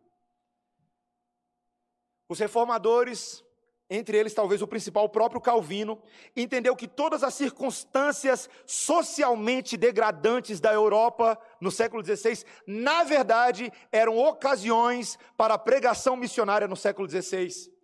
Os 2.27 2.39
reformadores 2.39 3.41
entre 3.89 4.17
eles 4.17 4.33
talvez 4.33 4.61
o 4.61 4.67
principal, 4.67 5.05
o 5.05 5.09
próprio 5.09 5.39
Calvino, 5.39 6.01
entendeu 6.35 6.75
que 6.75 6.89
todas 6.89 7.23
as 7.23 7.35
circunstâncias 7.35 8.49
socialmente 8.65 9.77
degradantes 9.77 10.59
da 10.59 10.73
Europa 10.73 11.39
no 11.61 11.71
século 11.71 12.03
XVI, 12.03 12.43
na 12.67 13.05
verdade, 13.05 13.71
eram 13.93 14.17
ocasiões 14.17 15.17
para 15.37 15.53
a 15.53 15.59
pregação 15.59 16.17
missionária 16.17 16.67
no 16.67 16.75
século 16.75 17.09
XVI. 17.09 17.74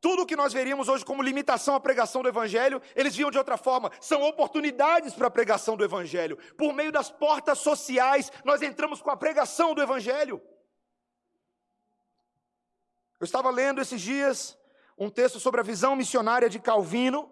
Tudo 0.00 0.22
o 0.22 0.26
que 0.26 0.36
nós 0.36 0.52
veríamos 0.52 0.88
hoje 0.88 1.04
como 1.04 1.22
limitação 1.22 1.74
à 1.74 1.80
pregação 1.80 2.22
do 2.22 2.28
Evangelho, 2.28 2.80
eles 2.94 3.16
viam 3.16 3.30
de 3.30 3.38
outra 3.38 3.56
forma. 3.56 3.90
São 4.00 4.22
oportunidades 4.22 5.12
para 5.14 5.26
a 5.26 5.30
pregação 5.30 5.76
do 5.76 5.84
Evangelho. 5.84 6.36
Por 6.56 6.72
meio 6.72 6.92
das 6.92 7.10
portas 7.10 7.58
sociais, 7.58 8.30
nós 8.44 8.62
entramos 8.62 9.02
com 9.02 9.10
a 9.10 9.16
pregação 9.16 9.74
do 9.74 9.82
Evangelho. 9.82 10.40
Eu 13.18 13.24
estava 13.24 13.50
lendo 13.50 13.80
esses 13.80 14.00
dias 14.00 14.56
um 14.96 15.10
texto 15.10 15.40
sobre 15.40 15.60
a 15.60 15.64
visão 15.64 15.96
missionária 15.96 16.48
de 16.48 16.60
Calvino. 16.60 17.28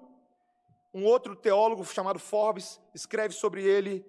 Um 0.92 1.04
outro 1.04 1.36
teólogo 1.36 1.84
chamado 1.84 2.18
Forbes 2.18 2.80
escreve 2.92 3.34
sobre 3.34 3.62
ele 3.62 4.04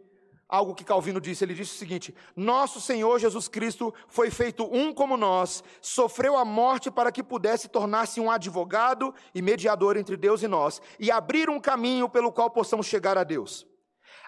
algo 0.48 0.74
que 0.74 0.84
Calvino 0.84 1.20
disse. 1.20 1.44
Ele 1.44 1.54
disse 1.54 1.76
o 1.76 1.78
seguinte: 1.78 2.16
Nosso 2.36 2.80
Senhor 2.80 3.20
Jesus 3.20 3.48
Cristo 3.48 3.94
foi 4.08 4.30
feito 4.30 4.64
um 4.72 4.94
como 4.94 5.18
nós, 5.18 5.64
sofreu 5.82 6.38
a 6.38 6.46
morte 6.46 6.90
para 6.90 7.12
que 7.12 7.24
pudesse 7.24 7.68
tornar-se 7.68 8.20
um 8.20 8.32
advogado 8.32 9.14
e 9.34 9.42
mediador 9.42 9.98
entre 9.98 10.16
Deus 10.16 10.42
e 10.44 10.48
nós, 10.48 10.82
e 11.00 11.12
abrir 11.12 11.50
um 11.50 11.60
caminho 11.60 12.08
pelo 12.10 12.32
qual 12.32 12.50
possamos 12.50 12.86
chegar 12.86 13.18
a 13.18 13.24
Deus. 13.24 13.66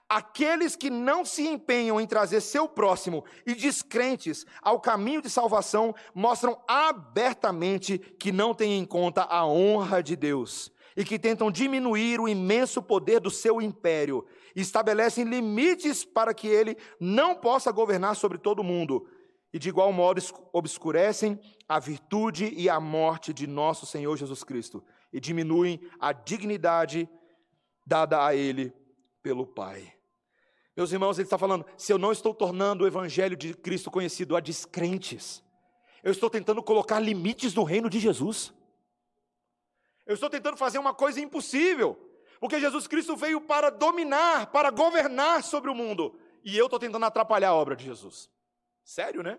Aqueles 0.09 0.76
que 0.76 0.89
não 0.89 1.24
se 1.24 1.47
empenham 1.47 2.01
em 2.01 2.07
trazer 2.07 2.41
seu 2.41 2.67
próximo 2.67 3.24
e 3.45 3.53
descrentes 3.53 4.43
ao 4.59 4.80
caminho 4.80 5.22
de 5.22 5.30
salvação 5.30 5.93
mostram 6.15 6.59
abertamente 6.67 7.99
que 8.20 8.32
não 8.32 8.55
têm 8.55 8.80
em 8.80 8.86
conta 8.86 9.22
a 9.22 9.45
honra 9.45 10.01
de 10.01 10.15
Deus 10.15 10.72
e 10.97 11.05
que 11.05 11.20
tentam 11.20 11.51
diminuir 11.51 12.20
o 12.20 12.28
imenso 12.28 12.82
poder 12.82 13.20
do 13.20 13.30
seu 13.30 13.61
império 13.61 14.26
estabelecem 14.55 15.23
limites 15.23 16.03
para 16.03 16.33
que 16.33 16.47
ele 16.47 16.77
não 16.99 17.35
possa 17.35 17.71
governar 17.71 18.15
sobre 18.15 18.37
todo 18.37 18.59
o 18.59 18.63
mundo. 18.63 19.07
E 19.51 19.57
de 19.57 19.69
igual 19.69 19.91
modo 19.91 20.21
obscurecem 20.53 21.39
a 21.67 21.79
virtude 21.79 22.53
e 22.55 22.69
a 22.69 22.79
morte 22.79 23.33
de 23.33 23.47
nosso 23.47 23.85
Senhor 23.85 24.15
Jesus 24.15 24.43
Cristo 24.43 24.83
e 25.11 25.19
diminuem 25.19 25.81
a 25.99 26.11
dignidade 26.11 27.09
dada 27.85 28.23
a 28.23 28.35
ele 28.35 28.73
pelo 29.23 29.45
Pai. 29.45 29.93
Meus 30.77 30.91
irmãos, 30.91 31.17
ele 31.17 31.25
está 31.25 31.37
falando: 31.37 31.65
se 31.77 31.91
eu 31.91 31.97
não 31.97 32.11
estou 32.11 32.33
tornando 32.33 32.83
o 32.83 32.87
evangelho 32.87 33.35
de 33.35 33.53
Cristo 33.53 33.91
conhecido 33.91 34.35
a 34.35 34.39
descrentes, 34.39 35.43
eu 36.03 36.11
estou 36.11 36.29
tentando 36.29 36.63
colocar 36.63 36.99
limites 36.99 37.53
no 37.53 37.63
reino 37.63 37.89
de 37.89 37.99
Jesus. 37.99 38.53
Eu 40.05 40.13
estou 40.13 40.29
tentando 40.29 40.57
fazer 40.57 40.79
uma 40.79 40.93
coisa 40.93 41.19
impossível, 41.19 41.99
porque 42.39 42.59
Jesus 42.59 42.87
Cristo 42.87 43.15
veio 43.15 43.41
para 43.41 43.69
dominar, 43.69 44.47
para 44.47 44.69
governar 44.69 45.43
sobre 45.43 45.69
o 45.69 45.75
mundo, 45.75 46.19
e 46.43 46.57
eu 46.57 46.65
estou 46.65 46.79
tentando 46.79 47.05
atrapalhar 47.05 47.49
a 47.49 47.55
obra 47.55 47.75
de 47.75 47.85
Jesus. 47.85 48.29
Sério, 48.83 49.21
né? 49.21 49.37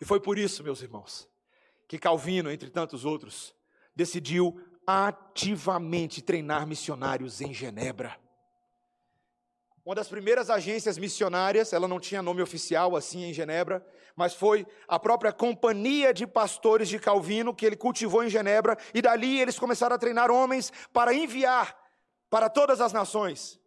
E 0.00 0.04
foi 0.04 0.20
por 0.20 0.38
isso, 0.38 0.62
meus 0.62 0.82
irmãos, 0.82 1.28
que 1.88 1.98
Calvino, 1.98 2.50
entre 2.50 2.70
tantos 2.70 3.04
outros, 3.04 3.54
decidiu 3.94 4.60
ativamente 4.86 6.22
treinar 6.22 6.66
missionários 6.66 7.40
em 7.40 7.52
Genebra. 7.52 8.18
Uma 9.86 9.94
das 9.94 10.08
primeiras 10.08 10.50
agências 10.50 10.98
missionárias, 10.98 11.72
ela 11.72 11.86
não 11.86 12.00
tinha 12.00 12.20
nome 12.20 12.42
oficial 12.42 12.96
assim 12.96 13.22
em 13.22 13.32
Genebra, 13.32 13.86
mas 14.16 14.34
foi 14.34 14.66
a 14.88 14.98
própria 14.98 15.32
Companhia 15.32 16.12
de 16.12 16.26
Pastores 16.26 16.88
de 16.88 16.98
Calvino 16.98 17.54
que 17.54 17.64
ele 17.64 17.76
cultivou 17.76 18.24
em 18.24 18.28
Genebra, 18.28 18.76
e 18.92 19.00
dali 19.00 19.40
eles 19.40 19.60
começaram 19.60 19.94
a 19.94 19.98
treinar 19.98 20.28
homens 20.28 20.72
para 20.92 21.14
enviar 21.14 21.72
para 22.28 22.50
todas 22.50 22.80
as 22.80 22.92
nações. 22.92 23.60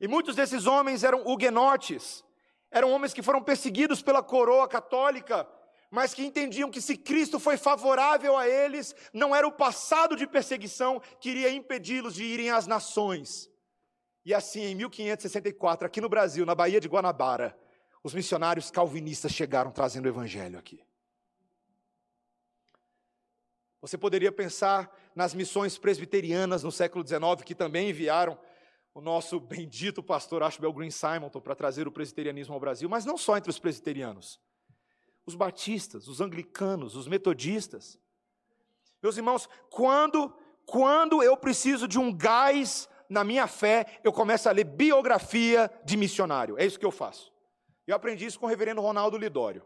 E 0.00 0.06
muitos 0.06 0.36
desses 0.36 0.64
homens 0.64 1.02
eram 1.02 1.26
huguenotes, 1.26 2.22
eram 2.70 2.92
homens 2.92 3.12
que 3.12 3.20
foram 3.20 3.42
perseguidos 3.42 4.00
pela 4.00 4.22
coroa 4.22 4.68
católica 4.68 5.44
mas 5.90 6.12
que 6.12 6.24
entendiam 6.24 6.72
que 6.72 6.80
se 6.80 6.96
Cristo 6.96 7.38
foi 7.38 7.56
favorável 7.56 8.36
a 8.36 8.48
eles, 8.48 8.96
não 9.12 9.34
era 9.34 9.46
o 9.46 9.52
passado 9.52 10.16
de 10.16 10.26
perseguição 10.26 11.00
que 11.20 11.30
iria 11.30 11.50
impedi-los 11.50 12.16
de 12.16 12.24
irem 12.24 12.50
às 12.50 12.66
nações. 12.66 13.48
E 14.24 14.32
assim, 14.32 14.62
em 14.62 14.74
1564, 14.74 15.86
aqui 15.86 16.00
no 16.00 16.08
Brasil, 16.08 16.46
na 16.46 16.54
Baía 16.54 16.80
de 16.80 16.88
Guanabara, 16.88 17.58
os 18.02 18.14
missionários 18.14 18.70
calvinistas 18.70 19.32
chegaram 19.32 19.70
trazendo 19.70 20.06
o 20.06 20.08
evangelho 20.08 20.58
aqui. 20.58 20.82
Você 23.80 23.98
poderia 23.98 24.32
pensar 24.32 24.90
nas 25.14 25.34
missões 25.34 25.76
presbiterianas 25.76 26.62
no 26.62 26.72
século 26.72 27.06
XIX, 27.06 27.42
que 27.44 27.54
também 27.54 27.90
enviaram 27.90 28.38
o 28.94 29.00
nosso 29.00 29.38
bendito 29.38 30.02
pastor 30.02 30.42
Ashbel 30.42 30.72
Green 30.72 30.90
Simonton 30.90 31.40
para 31.40 31.54
trazer 31.54 31.86
o 31.86 31.92
presbiterianismo 31.92 32.54
ao 32.54 32.60
Brasil, 32.60 32.88
mas 32.88 33.04
não 33.04 33.18
só 33.18 33.36
entre 33.36 33.50
os 33.50 33.58
presbiterianos 33.58 34.40
os 35.26 35.34
batistas, 35.34 36.06
os 36.08 36.20
anglicanos, 36.20 36.96
os 36.96 37.08
metodistas. 37.08 37.98
Meus 39.02 39.16
irmãos, 39.16 39.48
quando, 39.70 40.34
quando 40.66 41.22
eu 41.22 41.36
preciso 41.36 41.88
de 41.88 41.98
um 41.98 42.14
gás 42.14 42.88
na 43.08 43.24
minha 43.24 43.46
fé, 43.46 44.00
eu 44.02 44.12
começo 44.12 44.48
a 44.48 44.52
ler 44.52 44.64
biografia 44.64 45.70
de 45.84 45.96
missionário. 45.96 46.58
É 46.58 46.64
isso 46.64 46.78
que 46.78 46.86
eu 46.86 46.90
faço. 46.90 47.32
Eu 47.86 47.94
aprendi 47.94 48.26
isso 48.26 48.38
com 48.38 48.46
o 48.46 48.48
reverendo 48.48 48.80
Ronaldo 48.80 49.18
Lidório. 49.18 49.64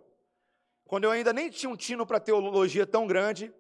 Quando 0.87 1.05
eu 1.05 1.11
ainda 1.11 1.33
nem 1.33 1.51
tinha 1.51 1.71
um 1.71 1.77
tino 1.77 2.07
para 2.07 2.19
teologia 2.19 2.87
tão 2.87 3.07
grande, 3.07 3.53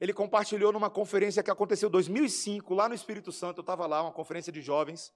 ele 0.00 0.12
compartilhou 0.12 0.72
numa 0.72 0.88
conferência 0.88 1.42
que 1.42 1.50
aconteceu 1.50 1.88
em 1.88 1.92
2005, 1.92 2.74
lá 2.74 2.88
no 2.88 2.94
Espírito 2.94 3.32
Santo, 3.32 3.58
eu 3.58 3.62
estava 3.62 3.86
lá, 3.86 4.02
uma 4.02 4.12
conferência 4.12 4.52
de 4.52 4.60
jovens, 4.60 5.12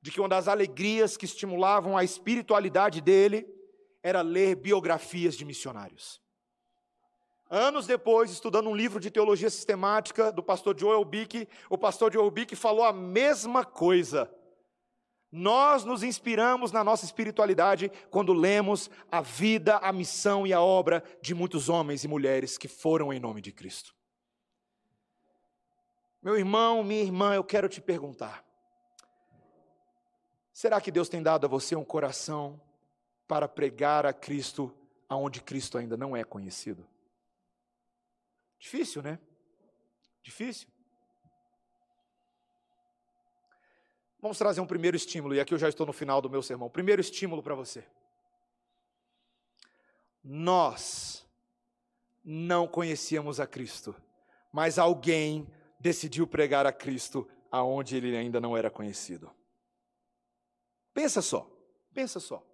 de 0.00 0.10
que 0.10 0.20
uma 0.20 0.28
das 0.28 0.48
alegrias 0.48 1.16
que 1.16 1.24
estimulavam 1.24 1.96
a 1.96 2.04
espiritualidade 2.04 3.00
dele 3.00 3.46
era 4.02 4.20
ler 4.20 4.56
biografias 4.56 5.36
de 5.36 5.44
missionários. 5.44 6.20
Anos 7.54 7.86
depois, 7.86 8.30
estudando 8.30 8.70
um 8.70 8.74
livro 8.74 8.98
de 8.98 9.10
teologia 9.10 9.50
sistemática 9.50 10.32
do 10.32 10.42
pastor 10.42 10.74
Joel 10.74 11.04
Bick, 11.04 11.46
o 11.68 11.76
pastor 11.76 12.10
Joel 12.10 12.30
Bick 12.30 12.56
falou 12.56 12.82
a 12.82 12.94
mesma 12.94 13.62
coisa. 13.62 14.34
Nós 15.30 15.84
nos 15.84 16.02
inspiramos 16.02 16.72
na 16.72 16.82
nossa 16.82 17.04
espiritualidade 17.04 17.92
quando 18.10 18.32
lemos 18.32 18.88
a 19.10 19.20
vida, 19.20 19.76
a 19.76 19.92
missão 19.92 20.46
e 20.46 20.52
a 20.54 20.62
obra 20.62 21.04
de 21.20 21.34
muitos 21.34 21.68
homens 21.68 22.04
e 22.04 22.08
mulheres 22.08 22.56
que 22.56 22.68
foram 22.68 23.12
em 23.12 23.20
nome 23.20 23.42
de 23.42 23.52
Cristo. 23.52 23.94
Meu 26.22 26.38
irmão, 26.38 26.82
minha 26.82 27.02
irmã, 27.02 27.34
eu 27.34 27.44
quero 27.44 27.68
te 27.68 27.82
perguntar: 27.82 28.42
será 30.54 30.80
que 30.80 30.90
Deus 30.90 31.10
tem 31.10 31.22
dado 31.22 31.44
a 31.44 31.50
você 31.50 31.76
um 31.76 31.84
coração 31.84 32.58
para 33.28 33.46
pregar 33.46 34.06
a 34.06 34.12
Cristo 34.14 34.74
aonde 35.06 35.42
Cristo 35.42 35.76
ainda 35.76 35.98
não 35.98 36.16
é 36.16 36.24
conhecido. 36.24 36.90
Difícil, 38.62 39.02
né? 39.02 39.18
Difícil. 40.22 40.68
Vamos 44.20 44.38
trazer 44.38 44.60
um 44.60 44.66
primeiro 44.66 44.96
estímulo, 44.96 45.34
e 45.34 45.40
aqui 45.40 45.52
eu 45.52 45.58
já 45.58 45.68
estou 45.68 45.84
no 45.84 45.92
final 45.92 46.22
do 46.22 46.30
meu 46.30 46.40
sermão. 46.44 46.70
Primeiro 46.70 47.00
estímulo 47.00 47.42
para 47.42 47.56
você. 47.56 47.84
Nós 50.22 51.26
não 52.22 52.68
conhecíamos 52.68 53.40
a 53.40 53.48
Cristo, 53.48 53.96
mas 54.52 54.78
alguém 54.78 55.52
decidiu 55.80 56.24
pregar 56.24 56.64
a 56.64 56.72
Cristo 56.72 57.28
aonde 57.50 57.96
ele 57.96 58.16
ainda 58.16 58.40
não 58.40 58.56
era 58.56 58.70
conhecido. 58.70 59.28
Pensa 60.94 61.20
só, 61.20 61.50
pensa 61.92 62.20
só. 62.20 62.46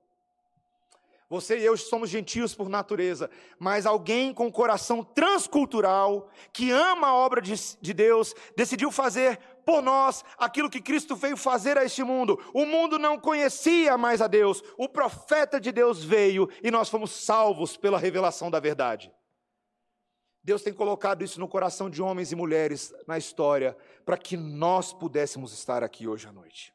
Você 1.31 1.59
e 1.59 1.65
eu 1.65 1.77
somos 1.77 2.09
gentios 2.09 2.55
por 2.55 2.71
natureza, 2.71 3.29
mas 3.59 3.85
alguém 3.85 4.33
com 4.33 4.51
coração 4.51 5.05
transcultural, 5.05 6.31
que 6.55 6.71
ama 6.71 7.09
a 7.09 7.15
obra 7.15 7.43
de, 7.43 7.55
de, 7.81 7.93
Deus, 7.93 8.35
decidiu 8.57 8.91
fazer 8.91 9.39
por 9.67 9.83
nós 9.83 10.25
aquilo 10.39 10.71
que 10.71 10.81
Cristo 10.81 11.15
veio 11.15 11.37
fazer 11.37 11.77
a 11.77 11.85
este 11.85 12.03
mundo. 12.03 12.41
O 12.55 12.65
mundo 12.65 12.99
não 12.99 13.19
conhecia 13.19 13.99
mais 13.99 14.23
a 14.23 14.27
Deus, 14.27 14.63
o 14.79 14.89
profeta 14.89 15.61
de 15.61 15.71
Deus 15.71 16.03
veio 16.03 16.49
e 16.63 16.71
nós 16.71 16.89
fomos 16.89 17.11
salvos 17.11 17.77
pela 17.77 17.99
revelação 17.99 18.51
da 18.51 18.59
verdade. 18.59 19.13
Deus 20.43 20.63
tem 20.63 20.73
colocado 20.73 21.23
isso 21.23 21.39
no 21.39 21.47
coração 21.47 21.91
de 21.91 22.01
homens 22.01 22.33
e 22.33 22.37
mulheres 22.37 22.95
na 23.07 23.19
história, 23.19 23.77
para 24.07 24.17
que 24.17 24.35
nós 24.35 24.95
pudéssemos 24.95 25.53
estar 25.53 25.85
aqui 25.85 26.09
hoje 26.09 26.27
à 26.27 26.33
noite. 26.33 26.73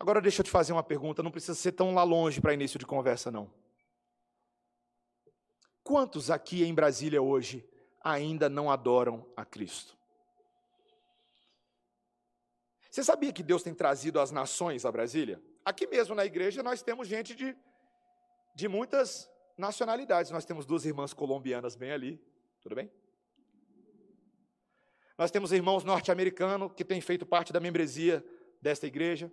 Agora 0.00 0.18
deixa 0.18 0.40
eu 0.40 0.44
te 0.44 0.50
fazer 0.50 0.72
uma 0.72 0.82
pergunta, 0.82 1.22
não 1.22 1.30
precisa 1.30 1.54
ser 1.54 1.72
tão 1.72 1.92
lá 1.92 2.02
longe 2.02 2.40
para 2.40 2.54
início 2.54 2.78
de 2.78 2.86
conversa, 2.86 3.30
não. 3.30 3.52
Quantos 5.84 6.30
aqui 6.30 6.64
em 6.64 6.72
Brasília 6.72 7.20
hoje 7.20 7.68
ainda 8.02 8.48
não 8.48 8.70
adoram 8.70 9.30
a 9.36 9.44
Cristo? 9.44 9.94
Você 12.90 13.04
sabia 13.04 13.30
que 13.30 13.42
Deus 13.42 13.62
tem 13.62 13.74
trazido 13.74 14.18
as 14.18 14.30
nações 14.30 14.86
a 14.86 14.90
Brasília? 14.90 15.38
Aqui 15.62 15.86
mesmo 15.86 16.14
na 16.14 16.24
igreja 16.24 16.62
nós 16.62 16.82
temos 16.82 17.06
gente 17.06 17.34
de, 17.34 17.54
de 18.54 18.68
muitas 18.68 19.30
nacionalidades. 19.54 20.30
Nós 20.30 20.46
temos 20.46 20.64
duas 20.64 20.86
irmãs 20.86 21.12
colombianas 21.12 21.76
bem 21.76 21.92
ali, 21.92 22.18
tudo 22.62 22.74
bem? 22.74 22.90
Nós 25.18 25.30
temos 25.30 25.52
irmãos 25.52 25.84
norte-americanos 25.84 26.72
que 26.74 26.86
têm 26.86 27.02
feito 27.02 27.26
parte 27.26 27.52
da 27.52 27.60
membresia 27.60 28.24
desta 28.62 28.86
igreja. 28.86 29.30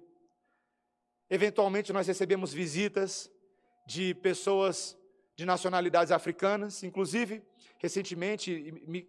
Eventualmente 1.29 1.91
nós 1.91 2.07
recebemos 2.07 2.53
visitas 2.53 3.29
de 3.85 4.13
pessoas 4.15 4.97
de 5.35 5.45
nacionalidades 5.45 6.11
africanas, 6.11 6.83
inclusive, 6.83 7.43
recentemente, 7.77 8.71
me 8.87 9.07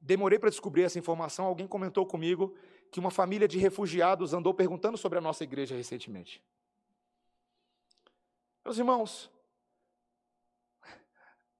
demorei 0.00 0.38
para 0.38 0.50
descobrir 0.50 0.82
essa 0.82 0.98
informação, 0.98 1.44
alguém 1.44 1.66
comentou 1.66 2.06
comigo 2.06 2.54
que 2.90 2.98
uma 2.98 3.10
família 3.10 3.46
de 3.46 3.58
refugiados 3.58 4.34
andou 4.34 4.52
perguntando 4.52 4.98
sobre 4.98 5.18
a 5.18 5.22
nossa 5.22 5.44
igreja 5.44 5.76
recentemente. 5.76 6.42
Meus 8.64 8.78
irmãos, 8.78 9.30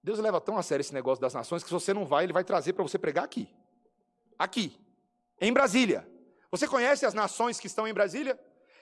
Deus 0.02 0.18
leva 0.18 0.40
tão 0.40 0.56
a 0.56 0.62
sério 0.62 0.82
esse 0.82 0.94
negócio 0.94 1.20
das 1.20 1.34
nações 1.34 1.62
que 1.62 1.68
se 1.68 1.74
você 1.74 1.94
não 1.94 2.06
vai, 2.06 2.24
ele 2.24 2.32
vai 2.32 2.44
trazer 2.44 2.72
para 2.72 2.82
você 2.82 2.98
pregar 2.98 3.24
aqui. 3.24 3.48
Aqui, 4.38 4.78
em 5.40 5.52
Brasília. 5.52 6.08
Você 6.50 6.66
conhece 6.66 7.06
as 7.06 7.14
nações 7.14 7.60
que 7.60 7.66
estão 7.66 7.86
em 7.86 7.94
Brasília? 7.94 8.38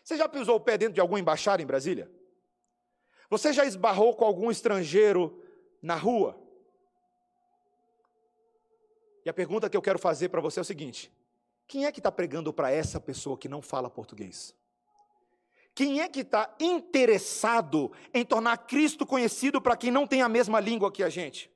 Você 0.08 0.16
já 0.16 0.26
pisou 0.26 0.56
o 0.56 0.60
pé 0.60 0.78
dentro 0.78 0.94
de 0.94 1.02
alguma 1.02 1.20
embaixada 1.20 1.62
em 1.62 1.66
Brasília? 1.66 2.10
Você 3.28 3.52
já 3.52 3.66
esbarrou 3.66 4.16
com 4.16 4.24
algum 4.24 4.50
estrangeiro 4.50 5.44
na 5.82 5.96
rua? 5.96 6.42
E 9.22 9.28
a 9.28 9.34
pergunta 9.34 9.68
que 9.68 9.76
eu 9.76 9.82
quero 9.82 9.98
fazer 9.98 10.30
para 10.30 10.40
você 10.40 10.60
é 10.60 10.62
o 10.62 10.64
seguinte: 10.64 11.12
quem 11.66 11.84
é 11.84 11.92
que 11.92 12.00
está 12.00 12.10
pregando 12.10 12.54
para 12.54 12.70
essa 12.70 12.98
pessoa 12.98 13.36
que 13.36 13.50
não 13.50 13.60
fala 13.60 13.90
português? 13.90 14.54
Quem 15.74 16.00
é 16.00 16.08
que 16.08 16.20
está 16.20 16.56
interessado 16.58 17.92
em 18.14 18.24
tornar 18.24 18.56
Cristo 18.66 19.04
conhecido 19.04 19.60
para 19.60 19.76
quem 19.76 19.90
não 19.90 20.06
tem 20.06 20.22
a 20.22 20.28
mesma 20.28 20.58
língua 20.58 20.90
que 20.90 21.02
a 21.02 21.10
gente? 21.10 21.50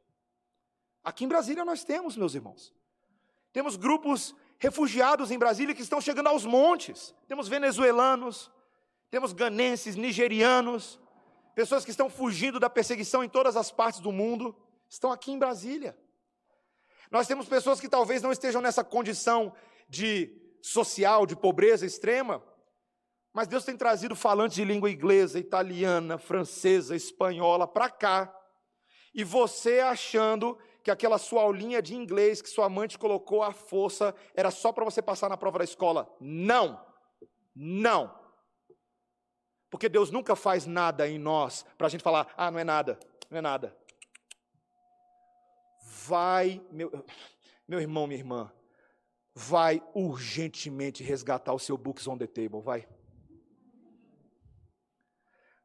Aqui 1.03 1.25
em 1.25 1.29
Brasília 1.29 1.65
nós 1.65 1.85
temos, 1.85 2.19
meus 2.19 2.35
irmãos. 2.35 2.71
Temos 3.51 3.77
grupos 3.77 4.35
refugiados 4.63 5.33
em 5.33 5.39
Brasília 5.39 5.75
que 5.75 5.83
estão 5.83 6.01
chegando 6.01 6.29
aos 6.29 6.47
montes. 6.47 7.13
Temos 7.27 7.49
venezuelanos, 7.49 8.49
temos 9.11 9.33
ganenses, 9.33 9.97
nigerianos, 9.97 11.01
pessoas 11.53 11.85
que 11.85 11.91
estão 11.91 12.09
fugindo 12.09 12.61
da 12.61 12.71
perseguição 12.71 13.25
em 13.25 13.29
todas 13.29 13.57
as 13.57 13.73
partes 13.73 13.99
do 13.99 14.13
mundo, 14.13 14.57
estão 14.89 15.11
aqui 15.11 15.33
em 15.33 15.39
Brasília. 15.39 15.99
Nós 17.11 17.27
temos 17.27 17.49
pessoas 17.49 17.81
que 17.81 17.89
talvez 17.89 18.23
não 18.23 18.31
estejam 18.31 18.63
nessa 18.63 18.85
condição 18.85 19.53
de 19.89 20.31
social, 20.63 21.27
de 21.27 21.35
pobreza 21.35 21.85
extrema, 21.85 22.41
mas 23.33 23.49
Deus 23.49 23.65
tem 23.65 23.77
trazido 23.77 24.15
falantes 24.15 24.55
de 24.55 24.65
língua 24.65 24.89
inglesa, 24.89 25.41
italiana, 25.41 26.19
francesa, 26.19 26.95
espanhola 26.95 27.67
para 27.67 27.91
cá. 27.91 28.33
E 29.13 29.25
você 29.25 29.81
achando 29.81 30.57
que 30.83 30.91
aquela 30.91 31.19
sua 31.19 31.43
aulinha 31.43 31.81
de 31.81 31.95
inglês 31.95 32.43
que 32.43 32.49
sua 32.49 32.69
mãe 32.69 32.89
te 32.89 32.99
colocou 32.99 33.43
à 33.43 33.53
força 33.53 34.15
era 34.35 34.51
só 34.51 34.73
para 34.73 34.85
você 34.85 35.01
passar 35.01 35.29
na 35.29 35.37
prova 35.37 35.59
da 35.59 35.65
escola. 35.65 36.13
Não. 36.21 36.85
Não. 37.55 38.19
Porque 39.71 39.89
Deus 39.89 40.11
nunca 40.11 40.35
faz 40.35 40.67
nada 40.67 41.09
em 41.09 41.19
nós 41.19 41.65
para 41.79 41.87
a 41.87 41.91
gente 41.91 42.03
falar, 42.03 42.33
ah, 42.37 42.51
não 42.51 42.59
é 42.59 42.65
nada, 42.65 42.99
não 43.31 43.39
é 43.39 43.41
nada. 43.41 43.77
Vai, 46.07 46.61
meu, 46.71 46.91
meu 47.67 47.81
irmão, 47.81 48.07
minha 48.07 48.19
irmã, 48.19 48.53
vai 49.35 49.83
urgentemente 49.95 51.03
resgatar 51.03 51.55
o 51.55 51.59
seu 51.59 51.79
books 51.79 52.07
on 52.07 52.19
the 52.19 52.27
table, 52.27 52.61
vai. 52.61 52.87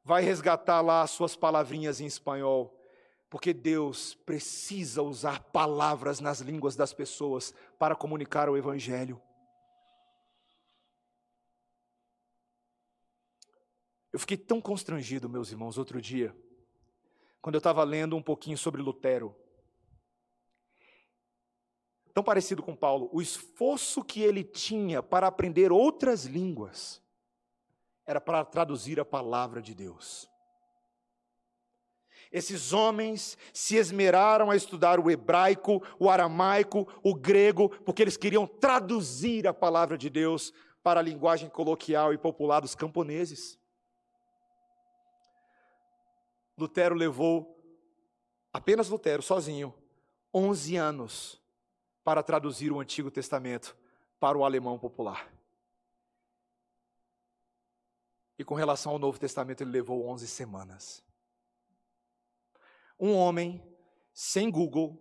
Vai 0.04 0.24
resgatar 0.24 0.80
lá 0.80 1.02
as 1.02 1.12
suas 1.12 1.36
palavrinhas 1.36 2.00
em 2.00 2.06
espanhol 2.06 2.77
porque 3.30 3.54
Deus 3.54 4.14
precisa 4.14 5.02
usar 5.02 5.42
palavras 5.52 6.20
nas 6.20 6.40
línguas 6.40 6.76
das 6.76 6.94
pessoas 6.94 7.54
para 7.78 7.96
comunicar 7.96 8.50
o 8.50 8.56
Evangelho. 8.56 9.22
Eu 14.14 14.20
fiquei 14.20 14.38
tão 14.38 14.62
constrangido, 14.62 15.30
meus 15.30 15.52
irmãos, 15.52 15.78
outro 15.78 16.02
dia, 16.02 16.36
quando 17.42 17.56
eu 17.56 17.60
estava 17.60 17.84
lendo 17.84 18.16
um 18.16 18.22
pouquinho 18.22 18.58
sobre 18.58 18.82
Lutero. 18.82 19.36
Tão 22.14 22.24
parecido 22.24 22.64
com 22.64 22.76
Paulo, 22.76 23.10
o 23.12 23.22
esforço 23.22 24.04
que 24.04 24.22
ele 24.22 24.44
tinha 24.44 25.04
para 25.04 25.28
aprender 25.28 25.72
outras 25.72 26.26
línguas 26.26 27.02
era 28.06 28.20
para 28.20 28.44
traduzir 28.44 29.00
a 29.00 29.06
palavra 29.06 29.62
de 29.62 29.76
Deus. 29.76 30.28
Esses 32.32 32.74
homens 32.74 33.38
se 33.54 33.76
esmeraram 33.76 34.52
a 34.52 34.56
estudar 34.56 35.00
o 35.00 35.10
hebraico, 35.10 35.82
o 36.00 36.10
aramaico, 36.10 36.88
o 37.04 37.16
grego, 37.16 37.70
porque 37.70 38.02
eles 38.02 38.18
queriam 38.18 38.46
traduzir 38.46 39.48
a 39.48 39.54
palavra 39.54 39.98
de 39.98 40.10
Deus 40.10 40.54
para 40.84 41.00
a 41.00 41.04
linguagem 41.04 41.50
coloquial 41.50 42.14
e 42.14 42.18
popular 42.18 42.60
dos 42.60 42.76
camponeses. 42.76 43.58
Lutero 46.58 46.96
levou, 46.96 47.58
apenas 48.52 48.90
Lutero, 48.90 49.22
sozinho, 49.22 49.74
11 50.34 50.76
anos 50.76 51.42
para 52.04 52.24
traduzir 52.24 52.72
o 52.72 52.80
Antigo 52.80 53.12
Testamento 53.12 53.78
para 54.20 54.38
o 54.38 54.44
alemão 54.44 54.80
popular. 54.80 55.32
E 58.40 58.44
com 58.44 58.56
relação 58.56 58.92
ao 58.94 59.00
Novo 59.00 59.20
Testamento, 59.20 59.62
ele 59.62 59.72
levou 59.72 60.08
11 60.08 60.28
semanas 60.28 61.07
um 63.00 63.14
homem 63.14 63.64
sem 64.14 64.50
Google, 64.50 65.00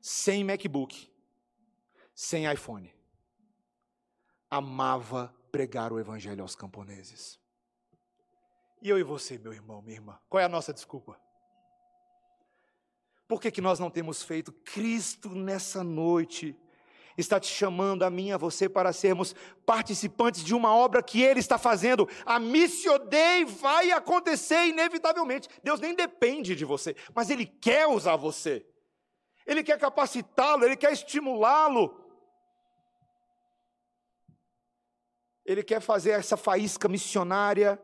sem 0.00 0.42
MacBook, 0.42 1.10
sem 2.14 2.50
iPhone, 2.50 2.94
amava 4.50 5.34
pregar 5.52 5.92
o 5.92 5.98
evangelho 5.98 6.42
aos 6.42 6.54
camponeses. 6.54 7.38
E 8.82 8.88
eu 8.88 8.98
e 8.98 9.02
você, 9.02 9.38
meu 9.38 9.52
irmão, 9.52 9.82
minha 9.82 9.96
irmã, 9.96 10.18
qual 10.28 10.40
é 10.40 10.44
a 10.44 10.48
nossa 10.48 10.72
desculpa? 10.72 11.20
Por 13.28 13.40
que, 13.40 13.50
que 13.50 13.60
nós 13.60 13.78
não 13.78 13.90
temos 13.90 14.22
feito 14.22 14.52
Cristo 14.52 15.28
nessa 15.28 15.84
noite? 15.84 16.58
Está 17.20 17.40
te 17.40 17.48
chamando 17.48 18.02
a 18.02 18.10
mim 18.10 18.28
e 18.28 18.32
a 18.32 18.36
você 18.36 18.68
para 18.68 18.92
sermos 18.92 19.34
participantes 19.66 20.44
de 20.44 20.54
uma 20.54 20.74
obra 20.74 21.02
que 21.02 21.22
Ele 21.22 21.40
está 21.40 21.58
fazendo. 21.58 22.08
A 22.24 22.38
missio 22.38 22.98
Dei 22.98 23.44
vai 23.44 23.90
acontecer 23.90 24.66
inevitavelmente. 24.66 25.48
Deus 25.62 25.80
nem 25.80 25.94
depende 25.94 26.54
de 26.54 26.64
você, 26.64 26.96
mas 27.14 27.30
Ele 27.30 27.46
quer 27.46 27.86
usar 27.86 28.16
você. 28.16 28.66
Ele 29.46 29.62
quer 29.62 29.78
capacitá-lo, 29.78 30.64
Ele 30.64 30.76
quer 30.76 30.92
estimulá-lo. 30.92 31.98
Ele 35.44 35.62
quer 35.62 35.80
fazer 35.80 36.10
essa 36.10 36.36
faísca 36.36 36.88
missionária 36.88 37.80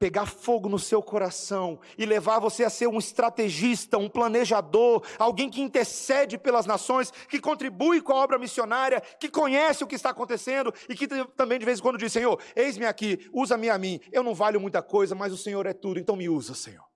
pegar 0.00 0.24
fogo 0.24 0.66
no 0.66 0.78
seu 0.78 1.02
coração 1.02 1.78
e 1.98 2.06
levar 2.06 2.38
você 2.38 2.64
a 2.64 2.70
ser 2.70 2.88
um 2.88 2.98
estrategista, 2.98 3.98
um 3.98 4.08
planejador, 4.08 5.06
alguém 5.18 5.50
que 5.50 5.60
intercede 5.60 6.38
pelas 6.38 6.64
nações, 6.64 7.10
que 7.28 7.38
contribui 7.38 8.00
com 8.00 8.14
a 8.14 8.16
obra 8.16 8.38
missionária, 8.38 9.02
que 9.20 9.28
conhece 9.28 9.84
o 9.84 9.86
que 9.86 9.94
está 9.94 10.08
acontecendo 10.08 10.72
e 10.88 10.94
que 10.94 11.06
também 11.36 11.58
de 11.58 11.66
vez 11.66 11.78
em 11.78 11.82
quando 11.82 11.98
diz: 11.98 12.10
Senhor, 12.10 12.40
eis-me 12.56 12.86
aqui, 12.86 13.28
usa-me 13.30 13.68
a 13.68 13.76
mim. 13.76 14.00
Eu 14.10 14.22
não 14.22 14.34
valho 14.34 14.58
muita 14.58 14.82
coisa, 14.82 15.14
mas 15.14 15.34
o 15.34 15.36
Senhor 15.36 15.66
é 15.66 15.74
tudo, 15.74 16.00
então 16.00 16.16
me 16.16 16.30
usa, 16.30 16.54
Senhor. 16.54 16.88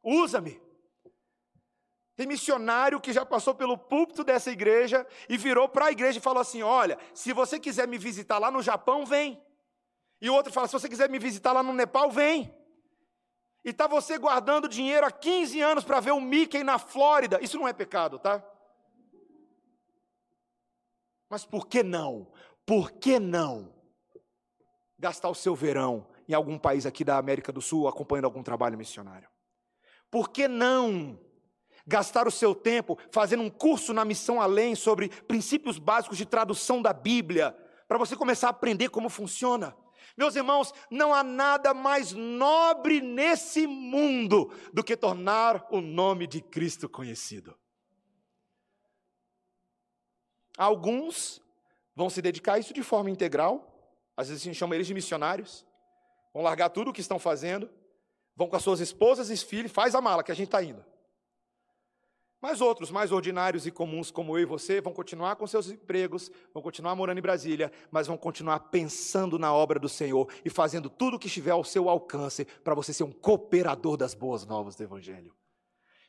Usa-me. 0.00 0.62
Tem 2.14 2.24
missionário 2.24 3.00
que 3.00 3.12
já 3.12 3.26
passou 3.26 3.52
pelo 3.52 3.76
púlpito 3.76 4.22
dessa 4.22 4.52
igreja 4.52 5.04
e 5.28 5.36
virou 5.36 5.68
para 5.68 5.86
a 5.86 5.90
igreja 5.90 6.18
e 6.18 6.22
falou 6.22 6.40
assim: 6.40 6.62
Olha, 6.62 6.96
se 7.12 7.32
você 7.32 7.58
quiser 7.58 7.88
me 7.88 7.98
visitar 7.98 8.38
lá 8.38 8.48
no 8.48 8.62
Japão, 8.62 9.04
vem. 9.04 9.42
E 10.20 10.28
o 10.28 10.34
outro 10.34 10.52
fala: 10.52 10.66
se 10.66 10.72
você 10.72 10.88
quiser 10.88 11.08
me 11.08 11.18
visitar 11.18 11.52
lá 11.52 11.62
no 11.62 11.72
Nepal, 11.72 12.10
vem. 12.10 12.54
E 13.64 13.70
está 13.70 13.86
você 13.86 14.18
guardando 14.18 14.68
dinheiro 14.68 15.06
há 15.06 15.10
15 15.10 15.60
anos 15.60 15.84
para 15.84 16.00
ver 16.00 16.12
o 16.12 16.20
Mickey 16.20 16.64
na 16.64 16.78
Flórida. 16.78 17.38
Isso 17.42 17.58
não 17.58 17.68
é 17.68 17.72
pecado, 17.72 18.18
tá? 18.18 18.44
Mas 21.28 21.44
por 21.44 21.66
que 21.66 21.82
não? 21.82 22.32
Por 22.66 22.90
que 22.90 23.18
não 23.18 23.72
gastar 24.98 25.28
o 25.28 25.34
seu 25.34 25.54
verão 25.54 26.08
em 26.28 26.34
algum 26.34 26.58
país 26.58 26.86
aqui 26.86 27.04
da 27.04 27.16
América 27.18 27.52
do 27.52 27.60
Sul 27.60 27.86
acompanhando 27.86 28.24
algum 28.26 28.42
trabalho 28.42 28.78
missionário? 28.78 29.28
Por 30.10 30.30
que 30.30 30.48
não 30.48 31.18
gastar 31.86 32.26
o 32.26 32.30
seu 32.30 32.54
tempo 32.54 32.98
fazendo 33.10 33.42
um 33.42 33.50
curso 33.50 33.92
na 33.92 34.04
Missão 34.04 34.40
Além 34.40 34.74
sobre 34.74 35.08
princípios 35.08 35.78
básicos 35.78 36.18
de 36.18 36.26
tradução 36.26 36.80
da 36.82 36.92
Bíblia, 36.92 37.56
para 37.86 37.98
você 37.98 38.16
começar 38.16 38.48
a 38.48 38.50
aprender 38.50 38.88
como 38.88 39.08
funciona? 39.08 39.76
Meus 40.16 40.36
irmãos, 40.36 40.72
não 40.90 41.14
há 41.14 41.22
nada 41.22 41.72
mais 41.72 42.12
nobre 42.12 43.00
nesse 43.00 43.66
mundo 43.66 44.52
do 44.72 44.82
que 44.82 44.96
tornar 44.96 45.66
o 45.70 45.80
nome 45.80 46.26
de 46.26 46.40
Cristo 46.40 46.88
conhecido. 46.88 47.56
Alguns 50.56 51.40
vão 51.94 52.10
se 52.10 52.20
dedicar 52.20 52.54
a 52.54 52.58
isso 52.58 52.74
de 52.74 52.82
forma 52.82 53.10
integral, 53.10 53.66
às 54.16 54.28
vezes 54.28 54.42
a 54.42 54.44
gente 54.44 54.58
chama 54.58 54.74
eles 54.74 54.86
de 54.86 54.94
missionários, 54.94 55.64
vão 56.34 56.42
largar 56.42 56.68
tudo 56.70 56.90
o 56.90 56.92
que 56.92 57.00
estão 57.00 57.18
fazendo, 57.18 57.70
vão 58.36 58.48
com 58.48 58.56
as 58.56 58.62
suas 58.62 58.80
esposas 58.80 59.30
e 59.30 59.36
filhos, 59.36 59.72
faz 59.72 59.94
a 59.94 60.00
mala 60.00 60.22
que 60.22 60.32
a 60.32 60.34
gente 60.34 60.48
está 60.48 60.62
indo. 60.62 60.84
Mas 62.40 62.62
outros, 62.62 62.90
mais 62.90 63.12
ordinários 63.12 63.66
e 63.66 63.70
comuns, 63.70 64.10
como 64.10 64.36
eu 64.36 64.42
e 64.42 64.46
você, 64.46 64.80
vão 64.80 64.94
continuar 64.94 65.36
com 65.36 65.46
seus 65.46 65.68
empregos, 65.70 66.30
vão 66.54 66.62
continuar 66.62 66.94
morando 66.94 67.18
em 67.18 67.22
Brasília, 67.22 67.70
mas 67.90 68.06
vão 68.06 68.16
continuar 68.16 68.60
pensando 68.60 69.38
na 69.38 69.52
obra 69.52 69.78
do 69.78 69.90
Senhor 69.90 70.26
e 70.42 70.48
fazendo 70.48 70.88
tudo 70.88 71.16
o 71.16 71.18
que 71.18 71.26
estiver 71.26 71.50
ao 71.50 71.62
seu 71.62 71.90
alcance 71.90 72.46
para 72.64 72.74
você 72.74 72.94
ser 72.94 73.04
um 73.04 73.12
cooperador 73.12 73.96
das 73.98 74.14
boas 74.14 74.46
novas 74.46 74.74
do 74.74 74.82
Evangelho. 74.82 75.34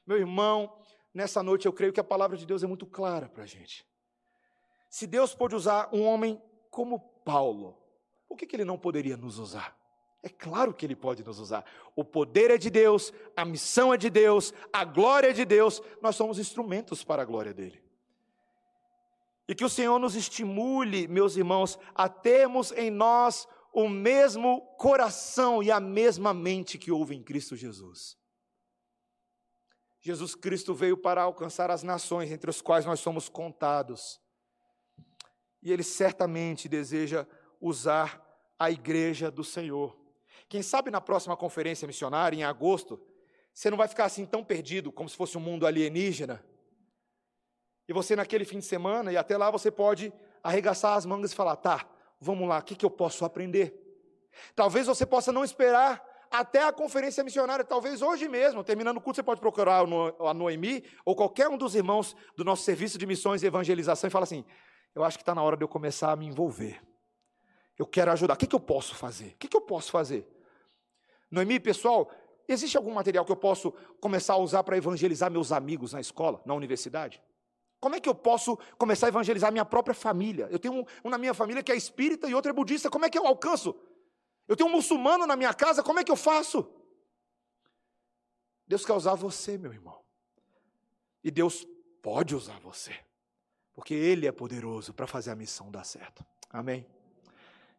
Meu 0.07 0.17
irmão, 0.17 0.73
nessa 1.13 1.43
noite 1.43 1.65
eu 1.65 1.73
creio 1.73 1.91
que 1.91 1.99
a 1.99 2.03
palavra 2.03 2.37
de 2.37 2.45
Deus 2.45 2.63
é 2.63 2.67
muito 2.67 2.85
clara 2.85 3.27
para 3.27 3.43
a 3.43 3.47
gente. 3.47 3.85
Se 4.89 5.05
Deus 5.05 5.35
pôde 5.35 5.55
usar 5.55 5.89
um 5.91 6.03
homem 6.03 6.41
como 6.69 6.99
Paulo, 7.25 7.77
por 8.29 8.37
que, 8.37 8.47
que 8.47 8.55
ele 8.55 8.63
não 8.63 8.77
poderia 8.77 9.17
nos 9.17 9.37
usar? 9.37 9.80
É 10.23 10.29
claro 10.29 10.73
que 10.73 10.85
Ele 10.85 10.95
pode 10.95 11.23
nos 11.23 11.39
usar. 11.39 11.65
O 11.95 12.03
poder 12.03 12.51
é 12.51 12.57
de 12.57 12.69
Deus, 12.69 13.11
a 13.35 13.43
missão 13.43 13.93
é 13.93 13.97
de 13.97 14.09
Deus, 14.09 14.53
a 14.71 14.85
glória 14.85 15.29
é 15.29 15.33
de 15.33 15.45
Deus, 15.45 15.81
nós 16.01 16.15
somos 16.15 16.37
instrumentos 16.37 17.03
para 17.03 17.23
a 17.23 17.25
glória 17.25 17.53
dEle. 17.53 17.81
E 19.47 19.55
que 19.55 19.65
o 19.65 19.69
Senhor 19.69 19.97
nos 19.99 20.15
estimule, 20.15 21.07
meus 21.07 21.35
irmãos, 21.35 21.77
a 21.95 22.07
termos 22.07 22.71
em 22.71 22.91
nós 22.91 23.47
o 23.73 23.89
mesmo 23.89 24.61
coração 24.77 25.63
e 25.63 25.71
a 25.71 25.79
mesma 25.79 26.33
mente 26.33 26.77
que 26.77 26.91
houve 26.91 27.15
em 27.15 27.23
Cristo 27.23 27.55
Jesus. 27.55 28.17
Jesus 30.01 30.35
Cristo 30.35 30.73
veio 30.73 30.97
para 30.97 31.21
alcançar 31.21 31.69
as 31.69 31.83
nações, 31.83 32.31
entre 32.31 32.49
as 32.49 32.61
quais 32.61 32.85
nós 32.85 32.99
somos 32.99 33.29
contados. 33.29 34.19
E 35.61 35.71
Ele 35.71 35.83
certamente 35.83 36.67
deseja 36.67 37.27
usar 37.59 38.19
a 38.57 38.71
igreja 38.71 39.29
do 39.29 39.43
Senhor. 39.43 40.00
Quem 40.51 40.61
sabe 40.61 40.91
na 40.91 40.99
próxima 40.99 41.37
conferência 41.37 41.87
missionária, 41.87 42.35
em 42.35 42.43
agosto, 42.43 42.99
você 43.53 43.69
não 43.69 43.77
vai 43.77 43.87
ficar 43.87 44.03
assim 44.03 44.25
tão 44.25 44.43
perdido, 44.43 44.91
como 44.91 45.07
se 45.07 45.15
fosse 45.15 45.37
um 45.37 45.39
mundo 45.39 45.65
alienígena. 45.65 46.43
E 47.87 47.93
você, 47.93 48.17
naquele 48.17 48.43
fim 48.43 48.59
de 48.59 48.65
semana, 48.65 49.13
e 49.13 49.15
até 49.15 49.37
lá, 49.37 49.49
você 49.49 49.71
pode 49.71 50.11
arregaçar 50.43 50.97
as 50.97 51.05
mangas 51.05 51.31
e 51.31 51.35
falar: 51.35 51.55
tá, 51.55 51.89
vamos 52.19 52.49
lá, 52.49 52.57
o 52.57 52.63
que, 52.63 52.75
que 52.75 52.85
eu 52.85 52.89
posso 52.89 53.23
aprender? 53.23 53.73
Talvez 54.53 54.87
você 54.87 55.05
possa 55.05 55.31
não 55.31 55.45
esperar 55.45 56.03
até 56.29 56.61
a 56.61 56.73
conferência 56.73 57.23
missionária, 57.23 57.63
talvez 57.63 58.01
hoje 58.01 58.27
mesmo, 58.27 58.61
terminando 58.61 58.97
o 58.97 59.01
culto, 59.01 59.15
você 59.15 59.23
pode 59.23 59.39
procurar 59.39 59.85
a 60.19 60.33
Noemi 60.33 60.83
ou 61.05 61.15
qualquer 61.15 61.47
um 61.47 61.57
dos 61.57 61.75
irmãos 61.75 62.13
do 62.35 62.43
nosso 62.43 62.63
serviço 62.63 62.97
de 62.97 63.05
missões 63.05 63.41
e 63.41 63.45
evangelização 63.47 64.09
e 64.09 64.11
falar 64.11 64.25
assim: 64.25 64.43
eu 64.93 65.01
acho 65.01 65.17
que 65.17 65.21
está 65.21 65.33
na 65.33 65.43
hora 65.43 65.55
de 65.55 65.63
eu 65.63 65.69
começar 65.69 66.11
a 66.11 66.15
me 66.17 66.25
envolver. 66.25 66.81
Eu 67.79 67.87
quero 67.87 68.11
ajudar. 68.11 68.33
O 68.33 68.37
que, 68.37 68.47
que 68.47 68.55
eu 68.55 68.59
posso 68.59 68.95
fazer? 68.95 69.27
O 69.27 69.37
que, 69.37 69.47
que 69.47 69.55
eu 69.55 69.61
posso 69.61 69.89
fazer? 69.91 70.40
Noemi, 71.31 71.59
pessoal, 71.59 72.11
existe 72.47 72.75
algum 72.75 72.93
material 72.93 73.23
que 73.23 73.31
eu 73.31 73.37
posso 73.37 73.71
começar 74.01 74.33
a 74.33 74.37
usar 74.37 74.63
para 74.63 74.75
evangelizar 74.75 75.31
meus 75.31 75.51
amigos 75.53 75.93
na 75.93 76.01
escola, 76.01 76.41
na 76.45 76.53
universidade? 76.53 77.21
Como 77.79 77.95
é 77.95 77.99
que 77.99 78.07
eu 78.07 78.13
posso 78.13 78.57
começar 78.77 79.07
a 79.07 79.09
evangelizar 79.09 79.51
minha 79.51 79.65
própria 79.65 79.95
família? 79.95 80.47
Eu 80.51 80.59
tenho 80.59 80.75
um, 80.75 80.85
um, 81.05 81.09
na 81.09 81.17
minha 81.17 81.33
família 81.33 81.63
que 81.63 81.71
é 81.71 81.75
espírita 81.75 82.29
e 82.29 82.35
outro 82.35 82.51
é 82.51 82.53
budista, 82.53 82.91
como 82.91 83.05
é 83.05 83.09
que 83.09 83.17
eu 83.17 83.25
alcanço? 83.25 83.75
Eu 84.47 84.55
tenho 84.55 84.69
um 84.69 84.73
muçulmano 84.73 85.25
na 85.25 85.35
minha 85.35 85.53
casa, 85.53 85.81
como 85.81 85.99
é 85.99 86.03
que 86.03 86.11
eu 86.11 86.15
faço? 86.15 86.69
Deus 88.67 88.85
quer 88.85 88.93
usar 88.93 89.15
você, 89.15 89.57
meu 89.57 89.73
irmão. 89.73 89.99
E 91.23 91.31
Deus 91.31 91.65
pode 92.01 92.35
usar 92.35 92.59
você, 92.59 92.93
porque 93.73 93.93
Ele 93.93 94.27
é 94.27 94.31
poderoso 94.31 94.93
para 94.93 95.07
fazer 95.07 95.31
a 95.31 95.35
missão 95.35 95.71
dar 95.71 95.83
certo. 95.83 96.23
Amém? 96.49 96.85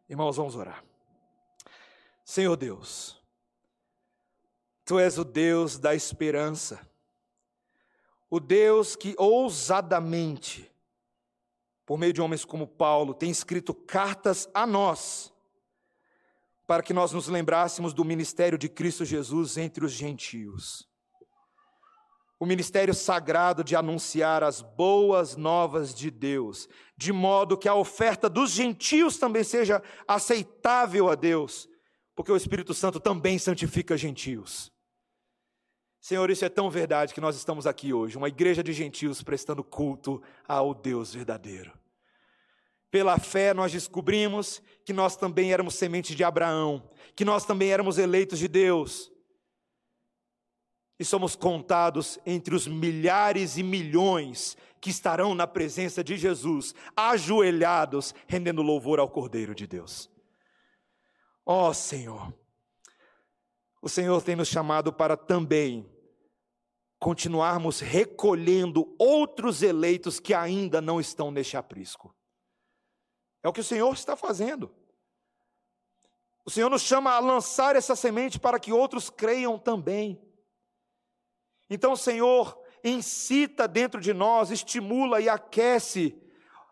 Irmãos, 0.09 0.35
vamos 0.35 0.55
orar. 0.55 0.83
Senhor 2.25 2.55
Deus, 2.57 3.22
Tu 4.85 4.99
és 4.99 5.17
o 5.17 5.23
Deus 5.23 5.79
da 5.79 5.95
esperança, 5.95 6.79
o 8.29 8.39
Deus 8.39 8.95
que 8.95 9.15
ousadamente, 9.17 10.69
por 11.85 11.97
meio 11.97 12.11
de 12.11 12.21
homens 12.21 12.43
como 12.43 12.67
Paulo, 12.67 13.13
tem 13.13 13.29
escrito 13.29 13.73
cartas 13.73 14.49
a 14.53 14.67
nós, 14.67 15.31
para 16.67 16.83
que 16.83 16.93
nós 16.93 17.13
nos 17.13 17.27
lembrássemos 17.27 17.93
do 17.93 18.03
ministério 18.03 18.57
de 18.57 18.67
Cristo 18.67 19.05
Jesus 19.05 19.57
entre 19.57 19.85
os 19.85 19.91
gentios. 19.91 20.89
O 22.37 22.45
ministério 22.45 22.93
sagrado 22.93 23.63
de 23.63 23.73
anunciar 23.73 24.43
as 24.43 24.61
boas 24.61 25.37
novas 25.37 25.93
de 25.93 26.11
Deus, 26.11 26.67
de 26.97 27.13
modo 27.13 27.57
que 27.57 27.69
a 27.69 27.75
oferta 27.75 28.27
dos 28.27 28.51
gentios 28.51 29.17
também 29.17 29.45
seja 29.45 29.81
aceitável 30.05 31.09
a 31.09 31.15
Deus, 31.15 31.69
porque 32.13 32.31
o 32.31 32.35
Espírito 32.35 32.73
Santo 32.73 32.99
também 32.99 33.39
santifica 33.39 33.95
gentios. 33.95 34.72
Senhor, 36.03 36.29
isso 36.29 36.43
é 36.43 36.49
tão 36.49 36.69
verdade 36.69 37.13
que 37.13 37.21
nós 37.21 37.37
estamos 37.37 37.65
aqui 37.65 37.93
hoje, 37.93 38.17
uma 38.17 38.27
igreja 38.27 38.61
de 38.61 38.73
gentios 38.73 39.23
prestando 39.23 39.63
culto 39.63 40.21
ao 40.45 40.73
Deus 40.73 41.13
verdadeiro. 41.13 41.71
Pela 42.91 43.17
fé, 43.17 43.53
nós 43.53 43.71
descobrimos 43.71 44.61
que 44.83 44.91
nós 44.91 45.15
também 45.15 45.53
éramos 45.53 45.75
sementes 45.75 46.13
de 46.13 46.21
Abraão, 46.21 46.89
que 47.15 47.23
nós 47.23 47.45
também 47.45 47.71
éramos 47.71 47.97
eleitos 47.97 48.37
de 48.37 48.49
Deus. 48.49 49.09
E 50.99 51.05
somos 51.05 51.37
contados 51.37 52.19
entre 52.25 52.53
os 52.53 52.67
milhares 52.67 53.55
e 53.55 53.63
milhões 53.63 54.57
que 54.81 54.89
estarão 54.89 55.33
na 55.33 55.47
presença 55.47 56.03
de 56.03 56.17
Jesus, 56.17 56.75
ajoelhados, 56.97 58.13
rendendo 58.27 58.61
louvor 58.61 58.99
ao 58.99 59.07
Cordeiro 59.07 59.55
de 59.55 59.65
Deus. 59.65 60.11
Ó 61.45 61.69
oh, 61.69 61.73
Senhor, 61.73 62.33
o 63.81 63.87
Senhor 63.87 64.21
tem 64.21 64.35
nos 64.35 64.49
chamado 64.49 64.91
para 64.91 65.15
também 65.15 65.92
continuarmos 67.03 67.81
recolhendo 67.81 68.95
outros 68.97 69.61
eleitos 69.61 70.21
que 70.21 70.33
ainda 70.33 70.79
não 70.79 71.01
estão 71.01 71.31
neste 71.31 71.57
aprisco. 71.57 72.15
É 73.43 73.49
o 73.49 73.51
que 73.51 73.59
o 73.59 73.63
Senhor 73.63 73.93
está 73.93 74.15
fazendo. 74.15 74.73
O 76.45 76.49
Senhor 76.49 76.69
nos 76.69 76.81
chama 76.81 77.11
a 77.11 77.19
lançar 77.19 77.75
essa 77.75 77.93
semente 77.93 78.39
para 78.39 78.57
que 78.57 78.71
outros 78.71 79.09
creiam 79.09 79.59
também. 79.59 80.17
Então, 81.69 81.93
Senhor, 81.93 82.57
incita 82.81 83.67
dentro 83.67 83.99
de 83.99 84.13
nós, 84.13 84.49
estimula 84.49 85.19
e 85.19 85.27
aquece 85.27 86.17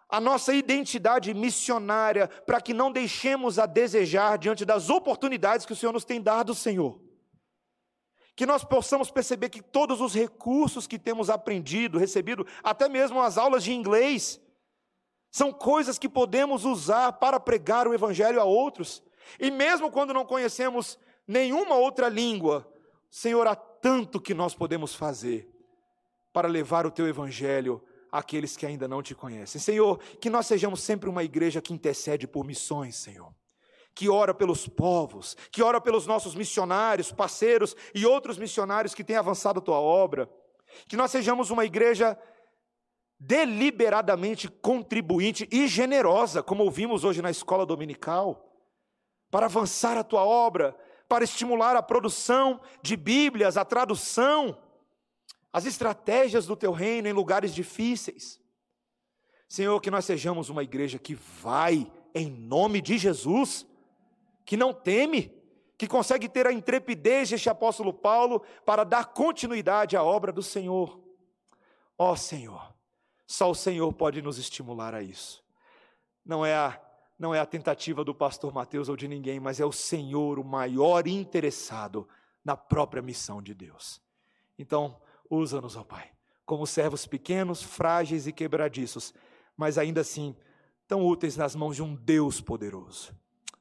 a 0.07 0.21
nossa 0.21 0.53
identidade 0.53 1.33
missionária, 1.33 2.29
para 2.29 2.61
que 2.61 2.73
não 2.73 2.89
deixemos 2.89 3.59
a 3.59 3.65
desejar 3.65 4.37
diante 4.37 4.63
das 4.63 4.89
oportunidades 4.89 5.65
que 5.65 5.73
o 5.73 5.75
Senhor 5.75 5.91
nos 5.91 6.05
tem 6.05 6.21
dado, 6.21 6.55
Senhor 6.55 7.10
que 8.35 8.45
nós 8.45 8.63
possamos 8.63 9.11
perceber 9.11 9.49
que 9.49 9.61
todos 9.61 10.01
os 10.01 10.13
recursos 10.13 10.87
que 10.87 10.97
temos 10.97 11.29
aprendido, 11.29 11.99
recebido, 11.99 12.45
até 12.63 12.87
mesmo 12.87 13.21
as 13.21 13.37
aulas 13.37 13.63
de 13.63 13.73
inglês, 13.73 14.41
são 15.29 15.51
coisas 15.51 15.97
que 15.97 16.09
podemos 16.09 16.65
usar 16.65 17.13
para 17.13 17.39
pregar 17.39 17.87
o 17.87 17.93
Evangelho 17.93 18.41
a 18.41 18.43
outros. 18.43 19.03
E 19.39 19.49
mesmo 19.49 19.91
quando 19.91 20.13
não 20.13 20.25
conhecemos 20.25 20.97
nenhuma 21.27 21.75
outra 21.75 22.09
língua. 22.09 22.67
Senhor, 23.09 23.47
há 23.47 23.55
tanto 23.55 24.19
que 24.19 24.33
nós 24.33 24.53
podemos 24.53 24.93
fazer 24.93 25.49
para 26.33 26.47
levar 26.47 26.85
o 26.85 26.91
teu 26.91 27.07
evangelho 27.07 27.81
àqueles 28.11 28.55
que 28.55 28.65
ainda 28.65 28.87
não 28.87 29.01
te 29.01 29.15
conhecem. 29.15 29.59
Senhor, 29.59 29.99
que 30.19 30.29
nós 30.29 30.45
sejamos 30.45 30.81
sempre 30.81 31.09
uma 31.09 31.23
igreja 31.23 31.61
que 31.61 31.73
intercede 31.73 32.27
por 32.27 32.45
missões, 32.45 32.95
Senhor. 32.95 33.33
Que 33.93 34.09
ora 34.09 34.33
pelos 34.33 34.67
povos, 34.67 35.35
que 35.51 35.61
ora 35.61 35.81
pelos 35.81 36.07
nossos 36.07 36.33
missionários, 36.33 37.11
parceiros 37.11 37.75
e 37.93 38.05
outros 38.05 38.37
missionários 38.37 38.93
que 38.93 39.03
têm 39.03 39.17
avançado 39.17 39.59
a 39.59 39.61
tua 39.61 39.79
obra. 39.79 40.29
Que 40.87 40.95
nós 40.95 41.11
sejamos 41.11 41.49
uma 41.49 41.65
igreja 41.65 42.17
deliberadamente 43.19 44.49
contribuinte 44.49 45.47
e 45.51 45.67
generosa, 45.67 46.41
como 46.41 46.63
ouvimos 46.63 47.03
hoje 47.03 47.21
na 47.21 47.29
escola 47.29 47.65
dominical, 47.65 48.51
para 49.29 49.45
avançar 49.45 49.95
a 49.95 50.03
tua 50.03 50.25
obra, 50.25 50.75
para 51.07 51.23
estimular 51.23 51.75
a 51.75 51.83
produção 51.83 52.59
de 52.81 52.95
Bíblias, 52.95 53.57
a 53.57 53.65
tradução, 53.65 54.57
as 55.53 55.65
estratégias 55.65 56.47
do 56.47 56.55
teu 56.55 56.71
reino 56.71 57.07
em 57.07 57.13
lugares 57.13 57.53
difíceis. 57.53 58.39
Senhor, 59.47 59.79
que 59.81 59.91
nós 59.91 60.05
sejamos 60.05 60.49
uma 60.49 60.63
igreja 60.63 60.97
que 60.97 61.13
vai 61.13 61.91
em 62.15 62.29
nome 62.29 62.81
de 62.81 62.97
Jesus, 62.97 63.67
que 64.51 64.57
não 64.57 64.73
teme, 64.73 65.33
que 65.77 65.87
consegue 65.87 66.27
ter 66.27 66.45
a 66.45 66.51
intrepidez 66.51 67.29
deste 67.29 67.49
apóstolo 67.49 67.93
Paulo 67.93 68.41
para 68.65 68.83
dar 68.83 69.05
continuidade 69.05 69.95
à 69.95 70.03
obra 70.03 70.29
do 70.29 70.43
Senhor. 70.43 71.01
Ó 71.97 72.11
oh, 72.11 72.17
Senhor, 72.17 72.75
só 73.25 73.49
o 73.49 73.55
Senhor 73.55 73.93
pode 73.93 74.21
nos 74.21 74.37
estimular 74.37 74.93
a 74.93 75.01
isso. 75.01 75.41
Não 76.25 76.45
é 76.45 76.53
a 76.53 76.77
não 77.17 77.33
é 77.33 77.39
a 77.39 77.45
tentativa 77.45 78.03
do 78.03 78.13
pastor 78.13 78.51
Mateus 78.53 78.89
ou 78.89 78.97
de 78.97 79.07
ninguém, 79.07 79.39
mas 79.39 79.61
é 79.61 79.65
o 79.65 79.71
Senhor 79.71 80.37
o 80.37 80.43
maior 80.43 81.07
interessado 81.07 82.05
na 82.43 82.57
própria 82.57 83.01
missão 83.01 83.41
de 83.41 83.53
Deus. 83.53 84.01
Então, 84.59 85.01
usa-nos, 85.29 85.77
ó 85.77 85.83
Pai, 85.85 86.11
como 86.45 86.67
servos 86.67 87.07
pequenos, 87.07 87.63
frágeis 87.63 88.27
e 88.27 88.33
quebradiços, 88.33 89.13
mas 89.55 89.77
ainda 89.77 90.01
assim 90.01 90.35
tão 90.89 91.05
úteis 91.05 91.37
nas 91.37 91.55
mãos 91.55 91.77
de 91.77 91.83
um 91.83 91.95
Deus 91.95 92.41
poderoso. 92.41 93.15